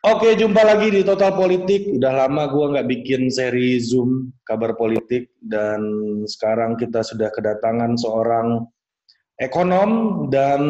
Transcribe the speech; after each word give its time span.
Oke, 0.00 0.32
jumpa 0.32 0.64
lagi 0.64 0.88
di 0.88 1.04
Total 1.04 1.28
Politik. 1.36 1.84
Udah 2.00 2.24
lama 2.24 2.48
gue 2.48 2.72
nggak 2.72 2.88
bikin 2.88 3.28
seri 3.28 3.76
Zoom 3.76 4.32
kabar 4.48 4.72
politik 4.72 5.28
dan 5.44 5.84
sekarang 6.24 6.80
kita 6.80 7.04
sudah 7.04 7.28
kedatangan 7.28 8.00
seorang 8.00 8.64
ekonom 9.36 10.24
dan 10.32 10.64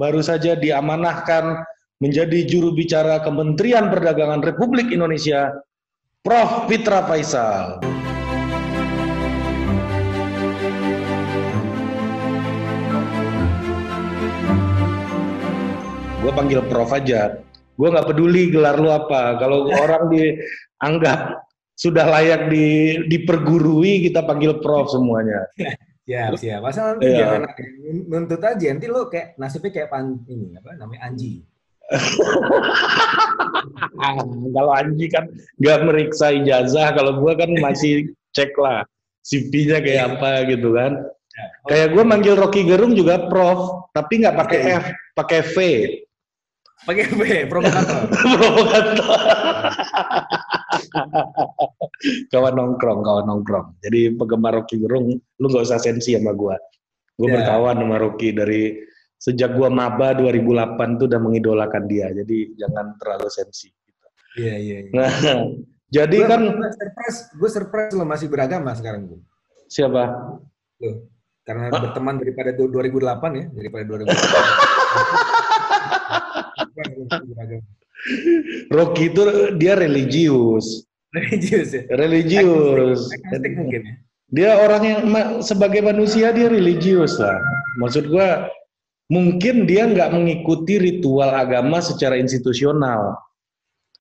baru 0.00 0.24
saja 0.24 0.56
diamanahkan 0.56 1.68
menjadi 2.00 2.48
juru 2.48 2.72
bicara 2.72 3.20
Kementerian 3.20 3.92
Perdagangan 3.92 4.40
Republik 4.40 4.88
Indonesia, 4.88 5.52
Prof. 6.24 6.64
Fitra 6.64 7.04
Faisal. 7.04 7.84
Gue 16.24 16.32
panggil 16.32 16.64
Prof 16.64 16.88
aja 16.96 17.45
gue 17.76 17.88
nggak 17.92 18.08
peduli 18.08 18.48
gelar 18.48 18.80
lu 18.80 18.88
apa. 18.88 19.36
Kalau 19.36 19.68
orang 19.68 20.08
dianggap 20.08 21.44
sudah 21.76 22.08
layak 22.08 22.48
di 22.48 22.96
dipergurui 23.04 24.08
kita 24.08 24.24
panggil 24.24 24.64
prof 24.64 24.88
semuanya. 24.88 25.44
Ya 26.08 26.32
siap. 26.32 26.64
Masa 26.64 26.96
nanti 26.96 27.12
ya. 27.12 27.36
jangan 27.36 27.52
nuntut 28.08 28.40
aja. 28.40 28.66
Nanti 28.72 28.88
lo 28.88 29.12
kayak 29.12 29.36
nasibnya 29.36 29.70
kayak 29.74 29.88
pan 29.92 30.16
ini 30.30 30.56
apa 30.56 30.70
namanya 30.80 31.00
Anji. 31.04 31.44
Kalau 34.56 34.72
Anji 34.72 35.06
kan 35.12 35.28
nggak 35.58 35.78
meriksa 35.86 36.32
ijazah 36.34 36.94
kalau 36.94 37.22
gue 37.22 37.32
kan 37.38 37.50
masih 37.62 38.10
cek 38.34 38.58
lah 38.58 38.82
CV-nya 39.22 39.78
kayak 39.82 40.02
iya. 40.02 40.10
apa 40.10 40.30
gitu 40.50 40.74
kan. 40.74 40.92
Ya. 41.36 41.46
kayak 41.68 41.88
gue 41.92 42.04
manggil 42.06 42.32
Rocky 42.32 42.64
Gerung 42.64 42.96
juga 42.96 43.28
prof 43.28 43.92
tapi 43.92 44.24
nggak 44.24 44.36
pakai 44.40 44.60
F 44.80 44.84
pakai 45.12 45.40
V 45.44 45.56
Pakai 46.84 47.08
B, 47.08 47.48
provokator. 47.48 48.04
provokator. 48.36 49.08
kawan 52.28 52.52
nongkrong, 52.52 53.00
kawan 53.00 53.24
nongkrong. 53.24 53.80
Jadi 53.80 54.12
penggemar 54.12 54.60
Rocky 54.60 54.84
Gerung, 54.84 55.16
lu 55.16 55.46
gak 55.48 55.64
usah 55.64 55.80
sensi 55.80 56.12
sama 56.12 56.36
gua. 56.36 56.60
Gua 57.16 57.32
yeah. 57.32 57.34
berkawan 57.40 57.80
sama 57.80 57.96
Rocky 57.96 58.36
dari 58.36 58.76
sejak 59.16 59.56
gua 59.56 59.72
maba 59.72 60.12
2008 60.12 61.00
tuh 61.00 61.08
udah 61.08 61.20
mengidolakan 61.22 61.88
dia. 61.88 62.12
Jadi 62.12 62.52
jangan 62.60 62.92
terlalu 63.00 63.28
sensi. 63.32 63.72
Iya, 64.36 64.54
iya, 64.60 64.78
iya. 64.84 64.92
Nah, 64.92 65.08
jadi 65.88 66.28
gua, 66.28 66.28
kan 66.28 66.40
gue 66.44 66.70
surprise, 66.76 67.18
gue 67.32 67.48
surprise 67.48 67.96
lo 67.96 68.04
masih 68.04 68.28
beragama 68.28 68.76
sekarang, 68.76 69.08
Bu. 69.08 69.16
Siapa? 69.64 70.12
Lo. 70.84 71.08
Karena 71.46 71.72
Hah? 71.72 71.78
berteman 71.78 72.20
daripada 72.20 72.52
2008 72.52 73.32
ya, 73.32 73.44
daripada 73.54 73.82
2008. 73.86 74.12
Rocky 78.70 79.08
itu 79.08 79.22
dia 79.56 79.74
religius. 79.74 80.84
Religius 81.16 81.72
ya? 81.72 81.82
Religius. 81.96 83.08
mungkin 83.32 83.80
ya? 83.82 83.94
Dia 84.26 84.50
orang 84.58 84.82
yang 84.82 85.00
sebagai 85.38 85.86
manusia 85.86 86.34
dia 86.34 86.50
religius 86.50 87.14
lah. 87.22 87.38
Maksud 87.78 88.10
gua 88.10 88.50
mungkin 89.06 89.70
dia 89.70 89.86
nggak 89.86 90.10
mengikuti 90.10 90.82
ritual 90.82 91.30
agama 91.30 91.78
secara 91.78 92.18
institusional. 92.18 93.14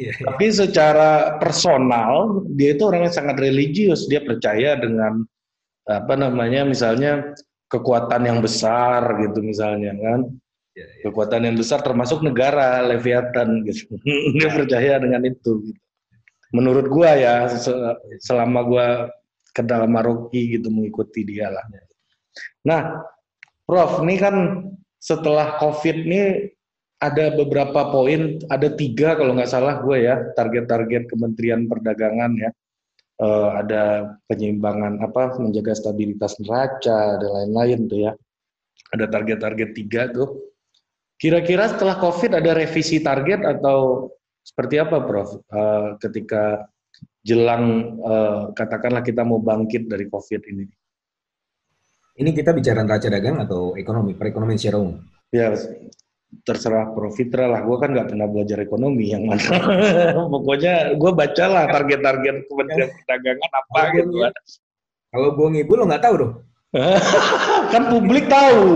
Yeah, 0.02 0.18
yeah. 0.18 0.34
Tapi 0.34 0.46
secara 0.52 1.40
personal 1.40 2.42
dia 2.58 2.73
itu 2.73 2.84
orang 2.90 3.08
yang 3.08 3.16
sangat 3.16 3.38
religius. 3.38 4.09
Dia 4.09 4.26
percaya 4.26 4.76
dengan 4.76 5.23
apa 5.86 6.18
namanya 6.18 6.66
misalnya 6.66 7.38
kekuatan 7.70 8.26
yang 8.26 8.40
besar 8.42 9.06
gitu 9.22 9.46
misalnya 9.46 9.94
kan. 9.94 10.20
Kekuatan 10.76 11.48
yang 11.48 11.56
besar 11.56 11.80
termasuk 11.80 12.20
negara 12.20 12.84
Leviathan 12.84 13.64
gitu. 13.64 13.95
Dia 14.36 14.52
percaya 14.52 15.00
dengan 15.00 15.23
itu 15.23 15.72
gitu. 15.72 15.81
menurut 16.56 16.88
gua 16.88 17.16
ya 17.20 17.52
selama 18.22 18.64
gua 18.64 18.88
kenal 19.56 19.88
Maroki 19.88 20.59
gitu 20.59 20.68
mengikuti 20.68 21.23
dia 21.23 21.48
lah. 21.48 21.64
Nah 22.68 23.00
Prof 23.66 24.03
ini 24.03 24.16
kan 24.19 24.35
setelah 25.00 25.58
COVID 25.58 25.97
ini 26.06 26.52
ada 27.02 27.34
beberapa 27.34 27.91
poin 27.91 28.40
ada 28.52 28.72
tiga 28.72 29.16
kalau 29.19 29.35
nggak 29.35 29.52
salah 29.52 29.81
gue 29.81 30.06
ya 30.06 30.22
target-target 30.38 31.08
Kementerian 31.12 31.66
Perdagangan 31.66 32.34
ya. 32.35 32.52
Uh, 33.16 33.64
ada 33.64 34.12
penyeimbangan 34.28 35.00
apa 35.00 35.40
menjaga 35.40 35.72
stabilitas 35.72 36.35
neraca 36.44 37.16
dan 37.16 37.31
lain-lain 37.31 37.80
tuh 37.88 38.00
ya. 38.12 38.12
Ada 38.91 39.08
target-target 39.08 39.69
tiga 39.72 40.12
tuh 40.12 40.54
Kira-kira 41.16 41.72
setelah 41.72 41.96
COVID 41.96 42.36
ada 42.36 42.52
revisi 42.52 43.00
target 43.00 43.42
atau 43.48 44.12
seperti 44.44 44.78
apa, 44.84 45.00
Prof? 45.03 45.40
Uh, 45.48 45.96
ketika 46.03 46.68
jelang 47.26 47.98
uh, 48.03 48.52
katakanlah 48.53 49.02
kita 49.02 49.26
mau 49.26 49.42
bangkit 49.42 49.90
dari 49.90 50.06
COVID 50.12 50.42
ini. 50.52 50.66
Ini 52.16 52.31
kita 52.31 52.56
bicara 52.56 52.84
neraca 52.84 53.12
dagang 53.12 53.44
atau 53.44 53.76
ekonomi, 53.76 54.16
perekonomian 54.16 54.56
secara 54.56 54.80
umum? 54.80 55.03
Ya, 55.36 55.52
terserah 56.44 56.92
Prof 56.92 57.16
Fitra 57.16 57.47
lah. 57.47 57.59
Gue 57.64 57.76
kan 57.80 57.92
nggak 57.92 58.12
pernah 58.12 58.28
belajar 58.28 58.59
ekonomi 58.59 59.12
yang 59.12 59.28
mana. 59.28 59.44
Pokoknya 60.34 60.96
gue 60.96 61.12
baca 61.12 61.46
lah 61.47 61.64
target-target 61.72 62.36
Kementerian 62.47 62.90
Perdagangan 62.92 63.52
apa 63.52 63.80
gitu. 64.00 64.16
Kalau 65.12 65.30
gue 65.36 65.47
ngibul 65.59 65.76
lo 65.80 65.86
nggak 65.88 66.03
tahu 66.03 66.16
dong. 66.20 66.34
kan 67.74 67.84
publik 67.88 68.28
tahu. 68.28 68.68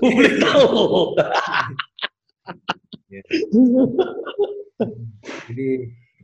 Publik 0.00 0.34
tahu. 0.40 1.12
Jadi 5.52 5.68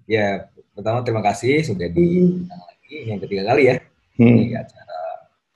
ya 0.09 0.49
pertama 0.73 1.05
terima 1.05 1.21
kasih 1.21 1.61
sudah 1.69 1.87
di 1.93 2.41
lagi 2.49 2.97
yang 3.13 3.21
ketiga 3.21 3.53
kali 3.53 3.63
ya 3.69 3.77
hmm. 4.17 4.37
di 4.41 4.57
acara 4.57 4.99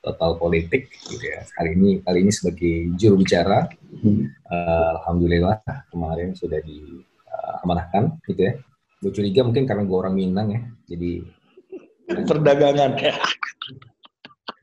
total 0.04 0.36
politik 0.36 0.92
gitu 1.08 1.24
ya. 1.24 1.40
Kali 1.56 1.72
ini 1.72 1.90
kali 2.04 2.18
ini 2.20 2.32
sebagai 2.34 2.92
juru 3.00 3.24
bicara. 3.24 3.64
Hmm. 4.02 4.28
Uh, 4.50 5.00
Alhamdulillah 5.00 5.62
kemarin 5.88 6.36
sudah 6.36 6.60
diamanahkan 6.60 8.12
uh, 8.12 8.24
gitu 8.28 8.40
ya. 8.44 8.52
Gue 9.02 9.10
curiga 9.10 9.40
mungkin 9.42 9.64
karena 9.64 9.82
gue 9.88 9.98
orang 9.98 10.14
Minang 10.14 10.48
ya. 10.52 10.62
Jadi 10.84 11.24
perdagangan 12.12 12.92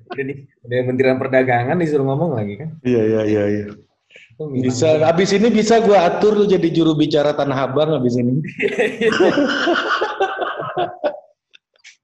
udah 0.10 0.24
nih 0.26 0.38
udah 0.66 0.78
Kementerian 0.86 1.18
Perdagangan 1.22 1.78
disuruh 1.78 2.06
ngomong 2.10 2.32
lagi 2.38 2.54
kan? 2.58 2.70
Iya 2.82 3.02
iya 3.06 3.22
iya 3.26 3.44
iya. 3.46 3.66
Bisa 4.40 5.04
abis 5.04 5.36
ini 5.36 5.52
bisa 5.52 5.84
gue 5.84 5.94
atur 5.94 6.34
lu 6.34 6.46
jadi 6.48 6.70
juru 6.72 6.96
bicara 6.96 7.36
tanah 7.36 7.70
abang 7.70 7.92
abis 8.00 8.16
ini. 8.18 8.40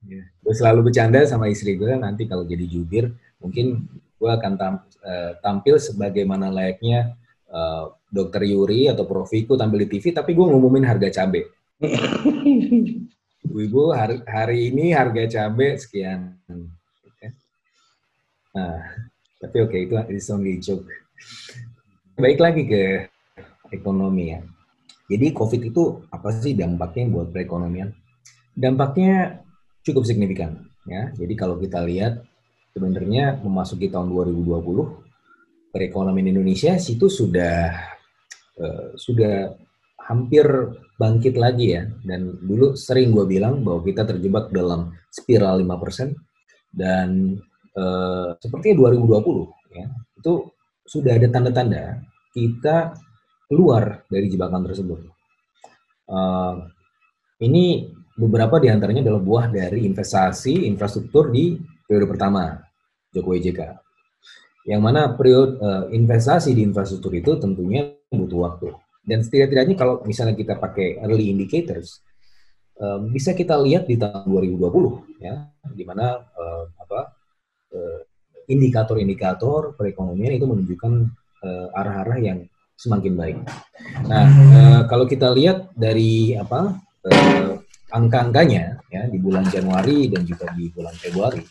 Ya, 0.05 0.21
gue 0.21 0.53
selalu 0.53 0.91
bercanda 0.91 1.25
sama 1.25 1.49
istri 1.49 1.73
gue 1.73 1.89
nanti 1.97 2.29
kalau 2.29 2.45
jadi 2.45 2.61
jubir 2.69 3.09
mungkin 3.41 3.89
gue 4.21 4.29
akan 4.29 4.53
tam, 4.53 4.73
uh, 5.01 5.33
tampil 5.41 5.81
sebagaimana 5.81 6.53
layaknya 6.53 7.17
uh, 7.49 7.89
dokter 8.13 8.45
Yuri 8.45 8.85
atau 8.85 9.09
Profiku 9.09 9.57
tampil 9.57 9.89
di 9.89 9.97
TV 9.97 10.13
tapi 10.13 10.37
gue 10.37 10.45
ngumumin 10.45 10.85
harga 10.85 11.09
cabai 11.09 11.49
ibu 13.65 13.81
hari, 13.91 14.21
hari 14.29 14.69
ini 14.69 14.93
harga 14.93 15.25
cabai 15.25 15.81
sekian 15.81 16.37
Nah, 18.55 18.79
tapi 19.35 19.57
oke 19.59 19.75
itu 19.75 19.93
is 20.15 20.31
only 20.31 20.57
joke. 20.63 20.87
Baik 22.15 22.39
lagi 22.39 22.63
ke 22.63 22.83
ekonomi 23.75 24.31
ya. 24.31 24.39
Jadi 25.11 25.35
COVID 25.35 25.61
itu 25.69 25.83
apa 26.09 26.31
sih 26.33 26.55
dampaknya 26.55 27.11
buat 27.11 27.29
perekonomian? 27.35 27.91
Dampaknya 28.55 29.43
cukup 29.83 30.07
signifikan 30.07 30.65
ya. 30.87 31.11
Jadi 31.13 31.33
kalau 31.35 31.59
kita 31.59 31.83
lihat 31.83 32.23
sebenarnya 32.71 33.43
memasuki 33.43 33.91
tahun 33.91 34.09
2020 34.09 35.75
perekonomian 35.75 36.31
Indonesia 36.31 36.79
situ 36.79 37.11
sudah 37.11 37.75
uh, 38.57 38.87
sudah 38.95 39.51
hampir 40.07 40.47
bangkit 40.95 41.35
lagi 41.35 41.75
ya. 41.75 41.83
Dan 42.01 42.39
dulu 42.39 42.73
sering 42.79 43.11
gue 43.11 43.27
bilang 43.27 43.61
bahwa 43.61 43.83
kita 43.83 44.07
terjebak 44.07 44.49
dalam 44.49 44.95
spiral 45.11 45.59
5% 45.59 46.15
dan 46.71 47.35
eh, 47.75 48.29
seperti 48.39 48.75
2020 48.75 49.75
ya 49.75 49.85
itu 50.19 50.33
sudah 50.85 51.17
ada 51.17 51.27
tanda-tanda 51.29 52.01
kita 52.31 52.93
keluar 53.49 54.05
dari 54.09 54.27
jebakan 54.29 54.65
tersebut. 54.65 54.99
Uh, 56.05 56.69
ini 57.41 57.89
beberapa 58.13 58.61
di 58.61 58.69
antaranya 58.69 59.01
adalah 59.05 59.21
buah 59.21 59.45
dari 59.49 59.85
investasi 59.85 60.69
infrastruktur 60.69 61.33
di 61.33 61.57
periode 61.85 62.09
pertama 62.09 62.57
Jokowi 63.13 63.39
JK. 63.49 63.61
Yang 64.65 64.81
mana 64.81 65.13
periode 65.13 65.61
uh, 65.61 65.85
investasi 65.89 66.53
di 66.53 66.65
infrastruktur 66.65 67.13
itu 67.13 67.37
tentunya 67.37 67.93
butuh 68.09 68.39
waktu. 68.45 68.69
Dan 69.05 69.21
setidak-tidaknya 69.21 69.77
kalau 69.77 70.01
misalnya 70.05 70.33
kita 70.33 70.57
pakai 70.57 71.01
early 71.05 71.29
indicators, 71.29 72.01
uh, 72.81 72.97
bisa 73.05 73.37
kita 73.37 73.57
lihat 73.61 73.85
di 73.85 73.97
tahun 73.97 74.25
2020 74.25 75.21
ya, 75.21 75.45
di 75.69 75.85
mana 75.85 76.17
uh, 76.17 76.65
apa 76.81 77.13
Eh, 77.15 77.24
indikator-indikator 78.45 79.73
perekonomian 79.73 80.37
itu 80.37 80.45
menunjukkan 80.45 80.93
uh, 81.41 81.67
arah-arah 81.77 82.19
yang 82.21 82.39
semakin 82.75 83.13
baik. 83.15 83.37
Nah, 84.05 84.25
uh, 84.29 84.81
kalau 84.91 85.07
kita 85.07 85.31
lihat 85.31 85.71
dari 85.73 86.35
apa 86.35 86.75
angka-angkanya 87.93 88.81
ya 88.89 89.05
di 89.07 89.21
bulan 89.21 89.45
Januari 89.47 90.09
dan 90.09 90.25
juga 90.25 90.49
di 90.57 90.67
bulan 90.73 90.93
Februari, 90.97 91.41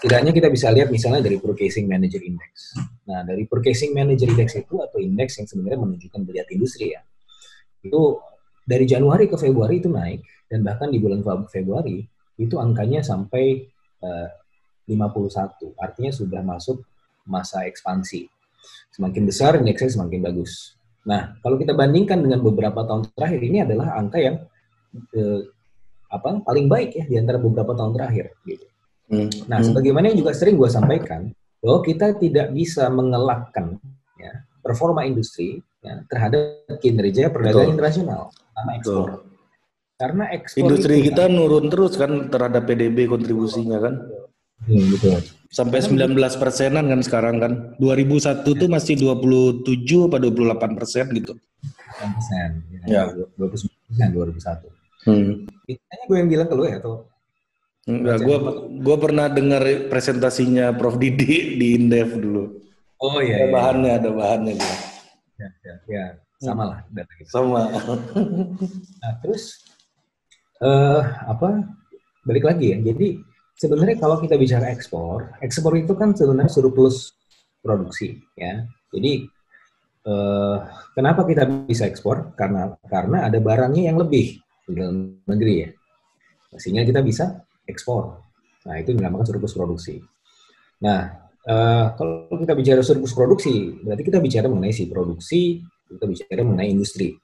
setidaknya 0.00 0.32
kita 0.34 0.48
bisa 0.50 0.72
lihat 0.74 0.90
misalnya 0.90 1.22
dari 1.22 1.38
Purchasing 1.38 1.86
Manager 1.86 2.20
Index. 2.20 2.76
Nah, 3.06 3.22
dari 3.22 3.46
Purchasing 3.46 3.94
Manager 3.94 4.26
Index 4.32 4.58
itu 4.58 4.80
atau 4.82 4.98
indeks 4.98 5.38
yang 5.38 5.46
sebenarnya 5.46 5.80
menunjukkan 5.80 6.20
geliat 6.26 6.48
industri 6.50 6.96
ya, 6.96 7.00
itu 7.84 8.18
dari 8.66 8.84
Januari 8.86 9.26
ke 9.26 9.36
Februari 9.38 9.82
itu 9.82 9.90
naik 9.90 10.22
dan 10.50 10.62
bahkan 10.66 10.88
di 10.90 10.98
bulan 10.98 11.22
Februari 11.50 12.02
itu 12.38 12.56
angkanya 12.58 13.02
sampai 13.04 13.68
uh, 14.02 14.28
51. 14.86 15.76
Artinya 15.78 16.10
sudah 16.12 16.40
masuk 16.42 16.82
masa 17.26 17.64
ekspansi. 17.66 18.26
Semakin 18.92 19.22
besar 19.24 19.56
indeksnya 19.58 19.90
semakin 19.90 20.20
bagus. 20.20 20.76
Nah, 21.02 21.34
kalau 21.42 21.58
kita 21.58 21.74
bandingkan 21.74 22.22
dengan 22.22 22.38
beberapa 22.44 22.86
tahun 22.86 23.10
terakhir 23.14 23.40
ini 23.42 23.58
adalah 23.66 23.98
angka 23.98 24.18
yang 24.22 24.36
eh, 25.16 25.40
apa 26.12 26.44
paling 26.44 26.68
baik 26.68 26.90
ya 26.92 27.04
di 27.08 27.16
antara 27.16 27.40
beberapa 27.40 27.72
tahun 27.72 27.96
terakhir 27.96 28.36
gitu. 28.44 28.66
Hmm. 29.10 29.28
Nah, 29.48 29.58
hmm. 29.58 29.66
sebagaimana 29.72 30.12
yang 30.12 30.18
juga 30.22 30.32
sering 30.36 30.60
gue 30.60 30.70
sampaikan 30.70 31.32
bahwa 31.62 31.78
kita 31.82 32.06
tidak 32.20 32.52
bisa 32.52 32.86
mengelakkan 32.92 33.80
ya, 34.20 34.32
performa 34.60 35.02
industri 35.08 35.58
ya, 35.82 36.04
terhadap 36.06 36.78
kinerja 36.78 37.32
perdagangan 37.32 37.74
internasional 37.74 38.22
karena 38.54 38.72
ekspor. 38.78 39.08
Betul. 39.08 39.30
Karena 40.02 40.24
ekspor 40.34 40.60
industri 40.66 40.94
kita 41.06 41.24
kan, 41.26 41.34
nurun 41.34 41.66
terus 41.70 41.92
kan 41.94 42.12
terhadap 42.30 42.62
PDB 42.66 43.06
kontribusinya 43.06 43.78
kan. 43.78 43.94
Hmm, 44.66 44.86
betul. 44.94 45.20
Sampai 45.52 45.84
19 45.84 46.16
persenan 46.40 46.88
kan 46.88 47.00
sekarang 47.04 47.36
kan. 47.42 47.52
2001 47.76 48.46
tuh 48.46 48.68
masih 48.70 48.94
27 48.96 50.08
apa 50.08 50.16
28 50.22 50.78
persen 50.78 51.04
gitu. 51.12 51.34
8 52.00 52.16
persen. 52.16 52.48
Ya. 52.88 53.10
29 53.36 53.68
persen 53.90 54.08
2001. 54.16 54.82
Hmm. 55.02 55.44
Kayaknya 55.66 56.04
gue 56.06 56.16
yang 56.16 56.28
bilang 56.30 56.48
ke 56.48 56.54
lu 56.54 56.64
ya 56.64 56.78
atau? 56.78 56.94
Enggak, 57.82 58.22
gue 58.22 58.38
gue 58.78 58.96
pernah 59.02 59.26
dengar 59.26 59.62
presentasinya 59.90 60.70
Prof 60.78 61.02
Didi 61.02 61.58
di 61.58 61.66
Indef 61.74 62.14
dulu. 62.14 62.62
Oh 63.02 63.18
iya. 63.18 63.42
Ada 63.42 63.46
iya. 63.50 63.50
bahannya, 63.50 63.90
ada 63.98 64.10
bahannya 64.14 64.54
dia. 64.54 64.76
Ya, 65.42 65.48
ya, 65.66 65.74
ya. 65.90 66.04
sama 66.38 66.62
lah. 66.70 66.78
Gitu. 66.94 67.26
Sama. 67.26 67.62
nah, 69.02 69.12
terus 69.26 69.66
uh, 70.62 71.02
apa? 71.26 71.66
Balik 72.22 72.46
lagi 72.46 72.70
ya. 72.70 72.78
Jadi 72.78 73.18
sebenarnya 73.56 73.96
kalau 74.00 74.18
kita 74.18 74.34
bicara 74.40 74.70
ekspor, 74.72 75.38
ekspor 75.44 75.76
itu 75.78 75.92
kan 75.94 76.16
sebenarnya 76.16 76.50
surplus 76.50 77.14
produksi, 77.62 78.18
ya. 78.34 78.66
Jadi 78.92 79.24
eh, 80.06 80.56
kenapa 80.92 81.22
kita 81.24 81.46
bisa 81.66 81.86
ekspor? 81.86 82.34
Karena 82.34 82.74
karena 82.86 83.28
ada 83.28 83.38
barangnya 83.38 83.92
yang 83.92 83.98
lebih 84.00 84.42
di 84.66 84.72
dalam 84.74 85.22
negeri 85.26 85.54
ya, 85.66 85.70
sehingga 86.58 86.82
kita 86.82 87.00
bisa 87.00 87.42
ekspor. 87.68 88.20
Nah 88.66 88.74
itu 88.78 88.94
dinamakan 88.94 89.26
surplus 89.26 89.54
produksi. 89.54 90.02
Nah 90.82 91.30
eh, 91.46 91.86
kalau 91.94 92.36
kita 92.36 92.52
bicara 92.58 92.80
surplus 92.82 93.14
produksi, 93.14 93.78
berarti 93.80 94.02
kita 94.02 94.18
bicara 94.18 94.46
mengenai 94.50 94.74
si 94.74 94.90
produksi, 94.90 95.62
kita 95.86 96.04
bicara 96.04 96.42
mengenai 96.42 96.68
industri. 96.70 97.14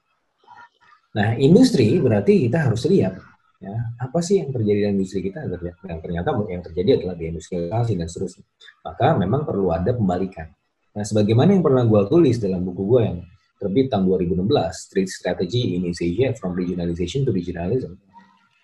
Nah 1.19 1.34
industri 1.34 1.98
berarti 1.98 2.46
kita 2.46 2.70
harus 2.70 2.86
lihat 2.86 3.27
ya 3.58 3.75
apa 3.99 4.19
sih 4.22 4.38
yang 4.38 4.55
terjadi 4.55 4.88
dalam 4.88 4.94
industri 5.02 5.20
kita? 5.26 5.44
Yang 5.87 6.00
ternyata 6.02 6.28
yang 6.46 6.62
terjadi 6.62 6.90
adalah 7.02 7.14
deindustrialisasi 7.19 7.93
dan 7.99 8.06
seterusnya. 8.06 8.44
Maka 8.87 9.06
memang 9.19 9.43
perlu 9.43 9.75
ada 9.75 9.90
pembalikan. 9.94 10.46
Nah 10.94 11.05
sebagaimana 11.05 11.55
yang 11.55 11.62
pernah 11.66 11.82
gue 11.87 12.02
tulis 12.06 12.38
dalam 12.38 12.62
buku 12.62 12.82
gue 12.87 13.00
yang 13.02 13.19
terbit 13.58 13.90
tahun 13.90 14.06
2016 14.06 14.46
Street 14.70 15.10
Strategy 15.10 15.75
in 15.75 15.90
Asia 15.90 16.31
from 16.38 16.55
Regionalization 16.55 17.26
to 17.26 17.34
Regionalism 17.34 17.99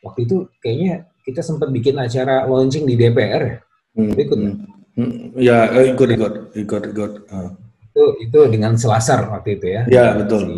waktu 0.05 0.29
itu 0.29 0.37
kayaknya 0.61 1.08
kita 1.25 1.41
sempat 1.41 1.73
bikin 1.73 1.96
acara 1.96 2.44
launching 2.44 2.85
di 2.85 2.94
DPR 2.94 3.64
hmm, 3.96 4.12
ikut 4.14 4.38
hmm, 4.38 4.55
hmm, 5.00 5.17
ya 5.41 5.73
eh, 5.73 5.96
ikut 5.96 6.08
ikut 6.12 6.32
ikut 6.52 6.82
ikut 6.93 7.12
uh. 7.32 7.50
itu 7.88 8.05
itu 8.29 8.38
dengan 8.52 8.76
Selasar 8.76 9.32
waktu 9.32 9.56
itu 9.56 9.67
ya? 9.73 9.82
Ya 9.88 10.06
betul. 10.14 10.44
Si 10.44 10.56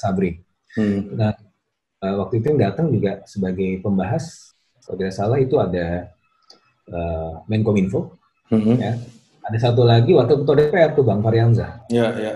Sabri. 0.00 0.38
Hmm. 0.78 1.18
nah 1.18 1.34
uh, 2.02 2.14
waktu 2.24 2.40
itu 2.40 2.46
yang 2.54 2.60
datang 2.70 2.92
juga 2.92 3.20
sebagai 3.24 3.80
pembahas 3.80 4.54
kalau 4.84 4.96
tidak 4.98 5.14
salah 5.14 5.38
itu 5.38 5.56
ada 5.60 6.10
uh, 6.90 7.44
Menkominfo 7.46 8.16
mm-hmm. 8.50 8.76
ya 8.80 8.92
ada 9.40 9.58
satu 9.58 9.86
lagi 9.86 10.12
waktu 10.16 10.40
ketua 10.42 10.56
DPR 10.56 10.90
tuh 10.92 11.04
Bang 11.06 11.20
Farianza 11.24 11.84
ya 11.88 12.12
ya 12.16 12.32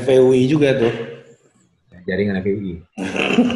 FEUI 0.00 0.50
juga 0.50 0.74
tuh 0.76 0.92
jaringan 2.04 2.42
FEUI 2.42 2.82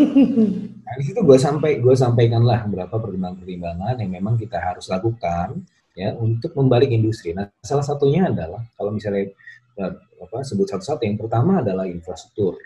nah 0.85 0.95
di 1.01 1.05
situ 1.05 1.21
gue 1.25 1.39
sampai 1.41 1.81
gue 1.81 1.95
sampaikan 1.97 2.45
lah 2.45 2.63
beberapa 2.69 3.01
pertimbangan-pertimbangan 3.01 3.99
yang 3.99 4.11
memang 4.13 4.39
kita 4.39 4.61
harus 4.61 4.87
lakukan 4.87 5.65
ya 5.95 6.11
untuk 6.19 6.53
membalik 6.59 6.91
industri. 6.91 7.33
Nah, 7.33 7.49
salah 7.63 7.87
satunya 7.87 8.29
adalah 8.29 8.61
kalau 8.75 8.91
misalnya 8.91 9.31
apa 9.75 10.43
sebut 10.43 10.67
satu-satu 10.71 11.03
yang 11.07 11.19
pertama 11.19 11.63
adalah 11.63 11.87
infrastruktur. 11.87 12.59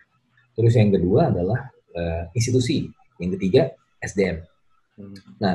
Terus 0.57 0.75
yang 0.75 0.91
kedua 0.91 1.31
adalah 1.31 1.69
uh, 1.99 2.23
institusi. 2.39 2.87
Yang 3.19 3.31
ketiga 3.35 3.75
SDM. 3.99 4.47
Hmm. 4.95 5.19
Nah, 5.43 5.55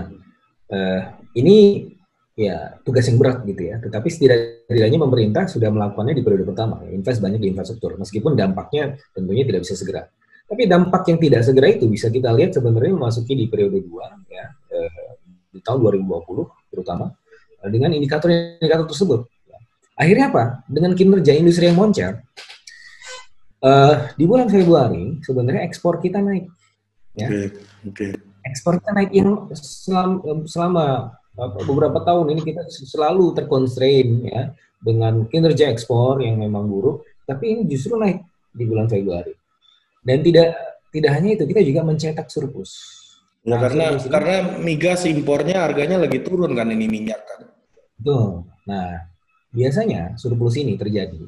uh, 0.75 1.01
ini 1.39 1.87
ya 2.35 2.75
tugas 2.83 3.07
yang 3.07 3.15
berat 3.15 3.47
gitu 3.47 3.71
ya. 3.71 3.79
Tetapi 3.79 4.07
setidaknya 4.11 4.99
pemerintah 4.99 5.47
sudah 5.47 5.71
melakukannya 5.71 6.19
di 6.19 6.23
periode 6.25 6.43
pertama. 6.43 6.83
Invest 6.91 7.23
banyak 7.23 7.39
di 7.39 7.47
infrastruktur, 7.55 7.95
meskipun 7.95 8.35
dampaknya 8.35 8.99
tentunya 9.15 9.47
tidak 9.47 9.63
bisa 9.63 9.79
segera. 9.79 10.03
Tapi 10.43 10.67
dampak 10.67 11.07
yang 11.07 11.19
tidak 11.23 11.41
segera 11.47 11.67
itu 11.71 11.87
bisa 11.87 12.11
kita 12.11 12.29
lihat 12.35 12.51
sebenarnya 12.51 12.93
memasuki 12.93 13.33
di 13.33 13.47
periode 13.47 13.79
2 13.79 14.27
ya 14.27 14.45
eh, 14.75 15.11
di 15.49 15.63
tahun 15.63 15.79
2020 16.03 16.69
terutama 16.69 17.15
dengan 17.71 17.95
indikator-indikator 17.95 18.85
tersebut. 18.91 19.23
Akhirnya 19.95 20.33
apa? 20.33 20.43
Dengan 20.67 20.97
kinerja 20.97 21.31
industri 21.37 21.69
yang 21.69 21.77
moncer, 21.79 22.25
uh, 23.63 23.93
di 24.19 24.27
bulan 24.27 24.51
Februari 24.51 25.17
sebenarnya 25.23 25.63
ekspor 25.63 25.97
kita 26.03 26.19
naik. 26.19 26.51
Ya. 27.15 27.27
Okay. 27.31 27.47
Okay. 27.89 28.11
Ekspor 28.43 28.83
kita 28.83 28.91
naik 28.91 29.11
yang 29.15 29.47
selama, 29.55 30.19
selama 30.43 30.85
beberapa 31.63 32.03
tahun 32.03 32.35
ini 32.35 32.41
kita 32.43 32.67
selalu 32.69 33.33
terconstrain 33.33 34.27
ya 34.27 34.51
dengan 34.83 35.25
kinerja 35.31 35.71
ekspor 35.71 36.19
yang 36.19 36.43
memang 36.43 36.67
buruk, 36.67 37.07
tapi 37.23 37.55
ini 37.55 37.61
justru 37.65 37.95
naik 37.95 38.19
di 38.51 38.63
bulan 38.67 38.91
Februari. 38.91 39.31
Dan 40.03 40.19
tidak 40.19 40.53
tidak 40.91 41.11
hanya 41.15 41.29
itu, 41.39 41.43
kita 41.47 41.61
juga 41.63 41.81
mencetak 41.87 42.27
surplus. 42.27 42.75
Ya, 43.41 43.55
nah, 43.55 43.59
karena 43.63 43.85
surplus 43.95 44.11
karena 44.11 44.35
migas 44.59 45.01
impornya 45.07 45.63
harganya 45.63 45.97
lagi 46.03 46.19
turun 46.19 46.51
kan 46.53 46.67
ini 46.67 46.85
minyak 46.91 47.23
kan. 47.23 47.47
Betul. 47.95 48.43
Nah, 48.67 49.07
biasanya 49.55 50.19
surplus 50.19 50.59
ini 50.59 50.75
terjadi 50.75 51.23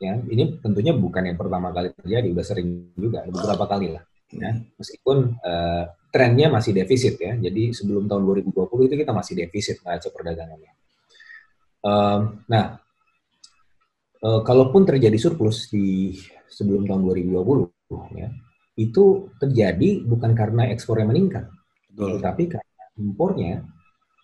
ya 0.00 0.16
ini 0.16 0.56
tentunya 0.64 0.96
bukan 0.96 1.28
yang 1.28 1.36
pertama 1.36 1.68
kali 1.76 1.92
terjadi 1.92 2.32
udah 2.32 2.44
sering 2.44 2.96
juga 2.96 3.20
beberapa 3.28 3.68
kali 3.68 3.92
lah 3.92 4.02
ya. 4.32 4.56
Meskipun 4.80 5.36
uh, 5.44 5.84
trennya 6.08 6.48
masih 6.48 6.72
defisit 6.72 7.20
ya. 7.20 7.36
Jadi 7.36 7.76
sebelum 7.76 8.08
tahun 8.08 8.24
2020 8.24 8.88
itu 8.88 8.94
kita 8.96 9.12
masih 9.12 9.34
defisit 9.44 9.76
neraca 9.84 10.08
perdagangannya. 10.08 10.72
Um, 11.80 12.44
nah 12.48 12.80
uh, 14.24 14.40
kalaupun 14.44 14.88
terjadi 14.88 15.16
surplus 15.16 15.68
di 15.72 16.16
sebelum 16.48 16.84
tahun 16.84 17.00
2020 17.08 18.20
ya 18.20 18.28
itu 18.76 19.32
terjadi 19.40 20.04
bukan 20.04 20.36
karena 20.36 20.68
ekspor 20.68 21.00
yang 21.00 21.08
meningkat 21.08 21.48
Betul. 21.88 22.20
tetapi 22.20 22.42
karena 22.52 22.84
impornya 23.00 23.64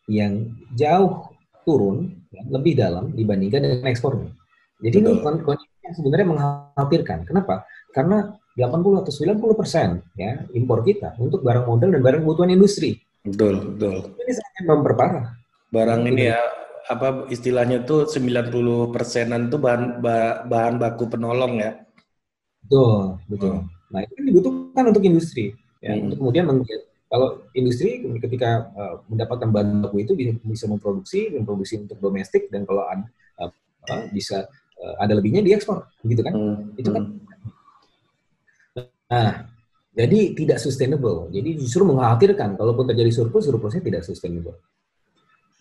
yang 0.06 0.52
jauh 0.76 1.32
turun 1.64 2.28
ya, 2.28 2.44
lebih 2.46 2.76
dalam 2.76 3.10
dibandingkan 3.16 3.64
dengan 3.64 3.88
ekspornya 3.88 4.30
jadi 4.76 4.96
Betul. 5.00 5.24
ini 5.24 5.40
kondisi 5.40 5.76
yang 5.80 5.94
sebenarnya 5.96 6.26
mengkhawatirkan. 6.28 7.18
Kenapa? 7.24 7.64
Karena 7.96 8.36
80 8.56 9.00
atau 9.04 9.12
90 9.12 9.60
persen 9.60 9.88
ya 10.16 10.44
impor 10.56 10.80
kita 10.84 11.16
untuk 11.20 11.44
barang 11.44 11.64
modal 11.68 11.92
dan 11.92 12.00
barang 12.00 12.20
kebutuhan 12.24 12.52
industri. 12.52 13.00
Betul, 13.24 13.76
betul. 13.76 14.16
Ini 14.20 14.32
sangat 14.32 14.64
memperparah. 14.68 15.24
Barang 15.72 16.08
ini 16.08 16.32
ya 16.32 16.40
apa 16.86 17.26
istilahnya 17.28 17.82
tuh 17.82 18.06
90 18.06 18.94
persenan 18.94 19.50
tuh 19.50 19.58
bahan 19.60 20.00
bahan 20.48 20.74
baku 20.76 21.08
penolong 21.08 21.60
ya. 21.60 21.72
Betul, 22.64 23.20
betul. 23.28 23.54
Hmm. 23.64 23.68
Nah 23.92 24.00
itu 24.04 24.12
kan 24.12 24.24
dibutuhkan 24.24 24.84
untuk 24.92 25.04
industri 25.04 25.46
ya 25.84 25.92
hmm. 25.92 26.04
untuk 26.08 26.16
kemudian 26.24 26.44
kalau 27.06 27.28
industri 27.54 28.02
ketika 28.18 28.72
uh, 28.74 28.94
mendapatkan 29.06 29.48
bahan 29.52 29.84
baku 29.84 30.02
itu 30.02 30.12
bisa, 30.18 30.32
bisa 30.42 30.64
memproduksi, 30.66 31.30
memproduksi 31.32 31.86
untuk 31.86 32.02
domestik 32.02 32.50
dan 32.50 32.66
kalau 32.66 32.82
ada, 32.82 33.06
uh, 33.38 34.04
bisa 34.10 34.50
ada 34.94 35.12
lebihnya 35.18 35.42
diekspor, 35.42 35.90
gitu 36.06 36.22
kan? 36.22 36.32
Hmm. 36.34 36.56
Itu 36.78 36.90
kan. 36.94 37.04
Nah, 39.06 39.32
jadi 39.96 40.36
tidak 40.36 40.58
sustainable. 40.60 41.32
Jadi 41.32 41.56
justru 41.56 41.86
mengkhawatirkan 41.88 42.58
kalaupun 42.58 42.84
terjadi 42.84 43.10
surplus, 43.10 43.48
surplusnya 43.48 43.80
tidak 43.80 44.02
sustainable. 44.04 44.60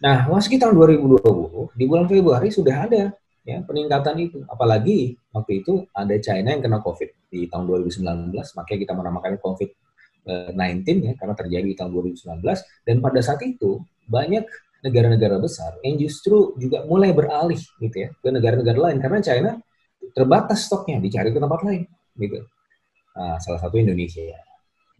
Nah, 0.03 0.27
masuk 0.27 0.59
tahun 0.59 0.75
2020, 0.75 1.71
di 1.71 1.83
bulan 1.87 2.05
Februari 2.11 2.51
sudah 2.51 2.75
ada 2.83 3.15
ya 3.47 3.63
peningkatan 3.63 4.15
itu. 4.19 4.43
Apalagi 4.49 5.15
waktu 5.31 5.63
itu 5.63 5.87
ada 5.95 6.11
China 6.19 6.51
yang 6.51 6.59
kena 6.59 6.83
COVID 6.83 7.31
di 7.31 7.47
tahun 7.47 7.63
2019, 7.63 8.33
makanya 8.33 8.79
kita 8.83 8.93
menamakannya 8.97 9.39
COVID-19 9.39 10.83
ya 11.05 11.13
karena 11.15 11.33
terjadi 11.37 11.67
di 11.69 11.77
tahun 11.77 11.95
2019 11.95 12.43
dan 12.83 12.95
pada 12.99 13.19
saat 13.23 13.39
itu 13.45 13.79
banyak 14.09 14.43
negara-negara 14.85 15.41
besar 15.41 15.81
yang 15.81 15.97
justru 15.97 16.53
juga 16.61 16.85
mulai 16.85 17.09
beralih 17.09 17.57
gitu 17.81 17.97
ya 18.05 18.09
ke 18.13 18.29
negara-negara 18.29 18.77
lain 18.89 19.01
karena 19.01 19.19
China 19.25 19.51
terbatas 20.13 20.69
stoknya 20.69 21.01
dicari 21.01 21.33
ke 21.33 21.41
tempat 21.41 21.59
lain 21.65 21.83
gitu. 22.21 22.45
Nah, 23.15 23.39
salah 23.41 23.59
satu 23.59 23.79
Indonesia 23.81 24.21
ya. 24.21 24.39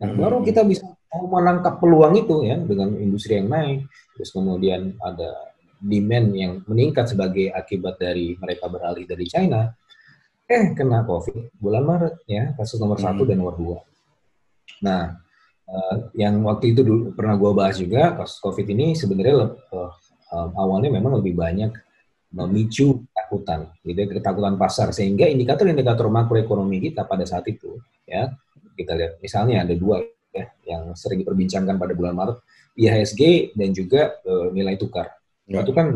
Nah, 0.02 0.12
hmm. 0.12 0.20
baru 0.20 0.38
kita 0.44 0.66
bisa 0.68 0.84
menangkap 1.16 1.80
peluang 1.80 2.16
itu 2.20 2.44
ya 2.44 2.60
dengan 2.60 2.96
industri 3.00 3.40
yang 3.40 3.48
naik, 3.48 3.88
terus 4.16 4.32
kemudian 4.36 4.96
ada 5.00 5.56
demand 5.80 6.28
yang 6.36 6.54
meningkat 6.68 7.08
sebagai 7.08 7.52
akibat 7.56 7.96
dari 8.00 8.36
mereka 8.36 8.68
beralih 8.68 9.06
dari 9.08 9.26
China. 9.28 9.72
Eh, 10.46 10.78
kena 10.78 11.08
COVID 11.08 11.58
bulan 11.58 11.84
Maret 11.88 12.16
ya, 12.28 12.54
kasus 12.56 12.80
nomor 12.80 13.00
hmm. 13.00 13.06
satu 13.06 13.22
dan 13.24 13.40
nomor 13.40 13.56
dua. 13.56 13.80
Nah, 14.84 15.25
Uh, 15.66 16.14
yang 16.14 16.46
waktu 16.46 16.78
itu 16.78 16.86
dulu 16.86 17.18
pernah 17.18 17.34
gue 17.34 17.52
bahas 17.58 17.82
juga 17.82 18.14
kasus 18.14 18.38
COVID 18.38 18.70
ini 18.70 18.94
sebenarnya 18.94 19.50
uh, 19.74 19.92
uh, 20.30 20.50
awalnya 20.62 20.94
memang 20.94 21.18
lebih 21.18 21.34
banyak 21.34 21.74
memicu 22.30 23.02
ketakutan, 23.10 23.74
gitu 23.82 23.98
ya, 23.98 24.08
ketakutan 24.12 24.56
pasar. 24.62 24.94
Sehingga 24.94 25.26
indikator-indikator 25.26 26.06
makroekonomi 26.12 26.92
kita 26.92 27.08
pada 27.10 27.26
saat 27.26 27.50
itu 27.50 27.82
ya 28.06 28.30
kita 28.78 28.94
lihat. 28.94 29.18
Misalnya 29.24 29.66
ada 29.66 29.74
dua 29.74 30.06
ya 30.36 30.46
yang 30.68 30.92
sering 30.94 31.24
diperbincangkan 31.24 31.80
pada 31.80 31.94
bulan 31.96 32.14
Maret 32.14 32.38
IHSG 32.76 33.56
dan 33.56 33.72
juga 33.72 34.20
uh, 34.28 34.52
nilai 34.52 34.76
tukar. 34.76 35.16
Ya. 35.46 35.62
itu 35.62 35.78
kan 35.78 35.94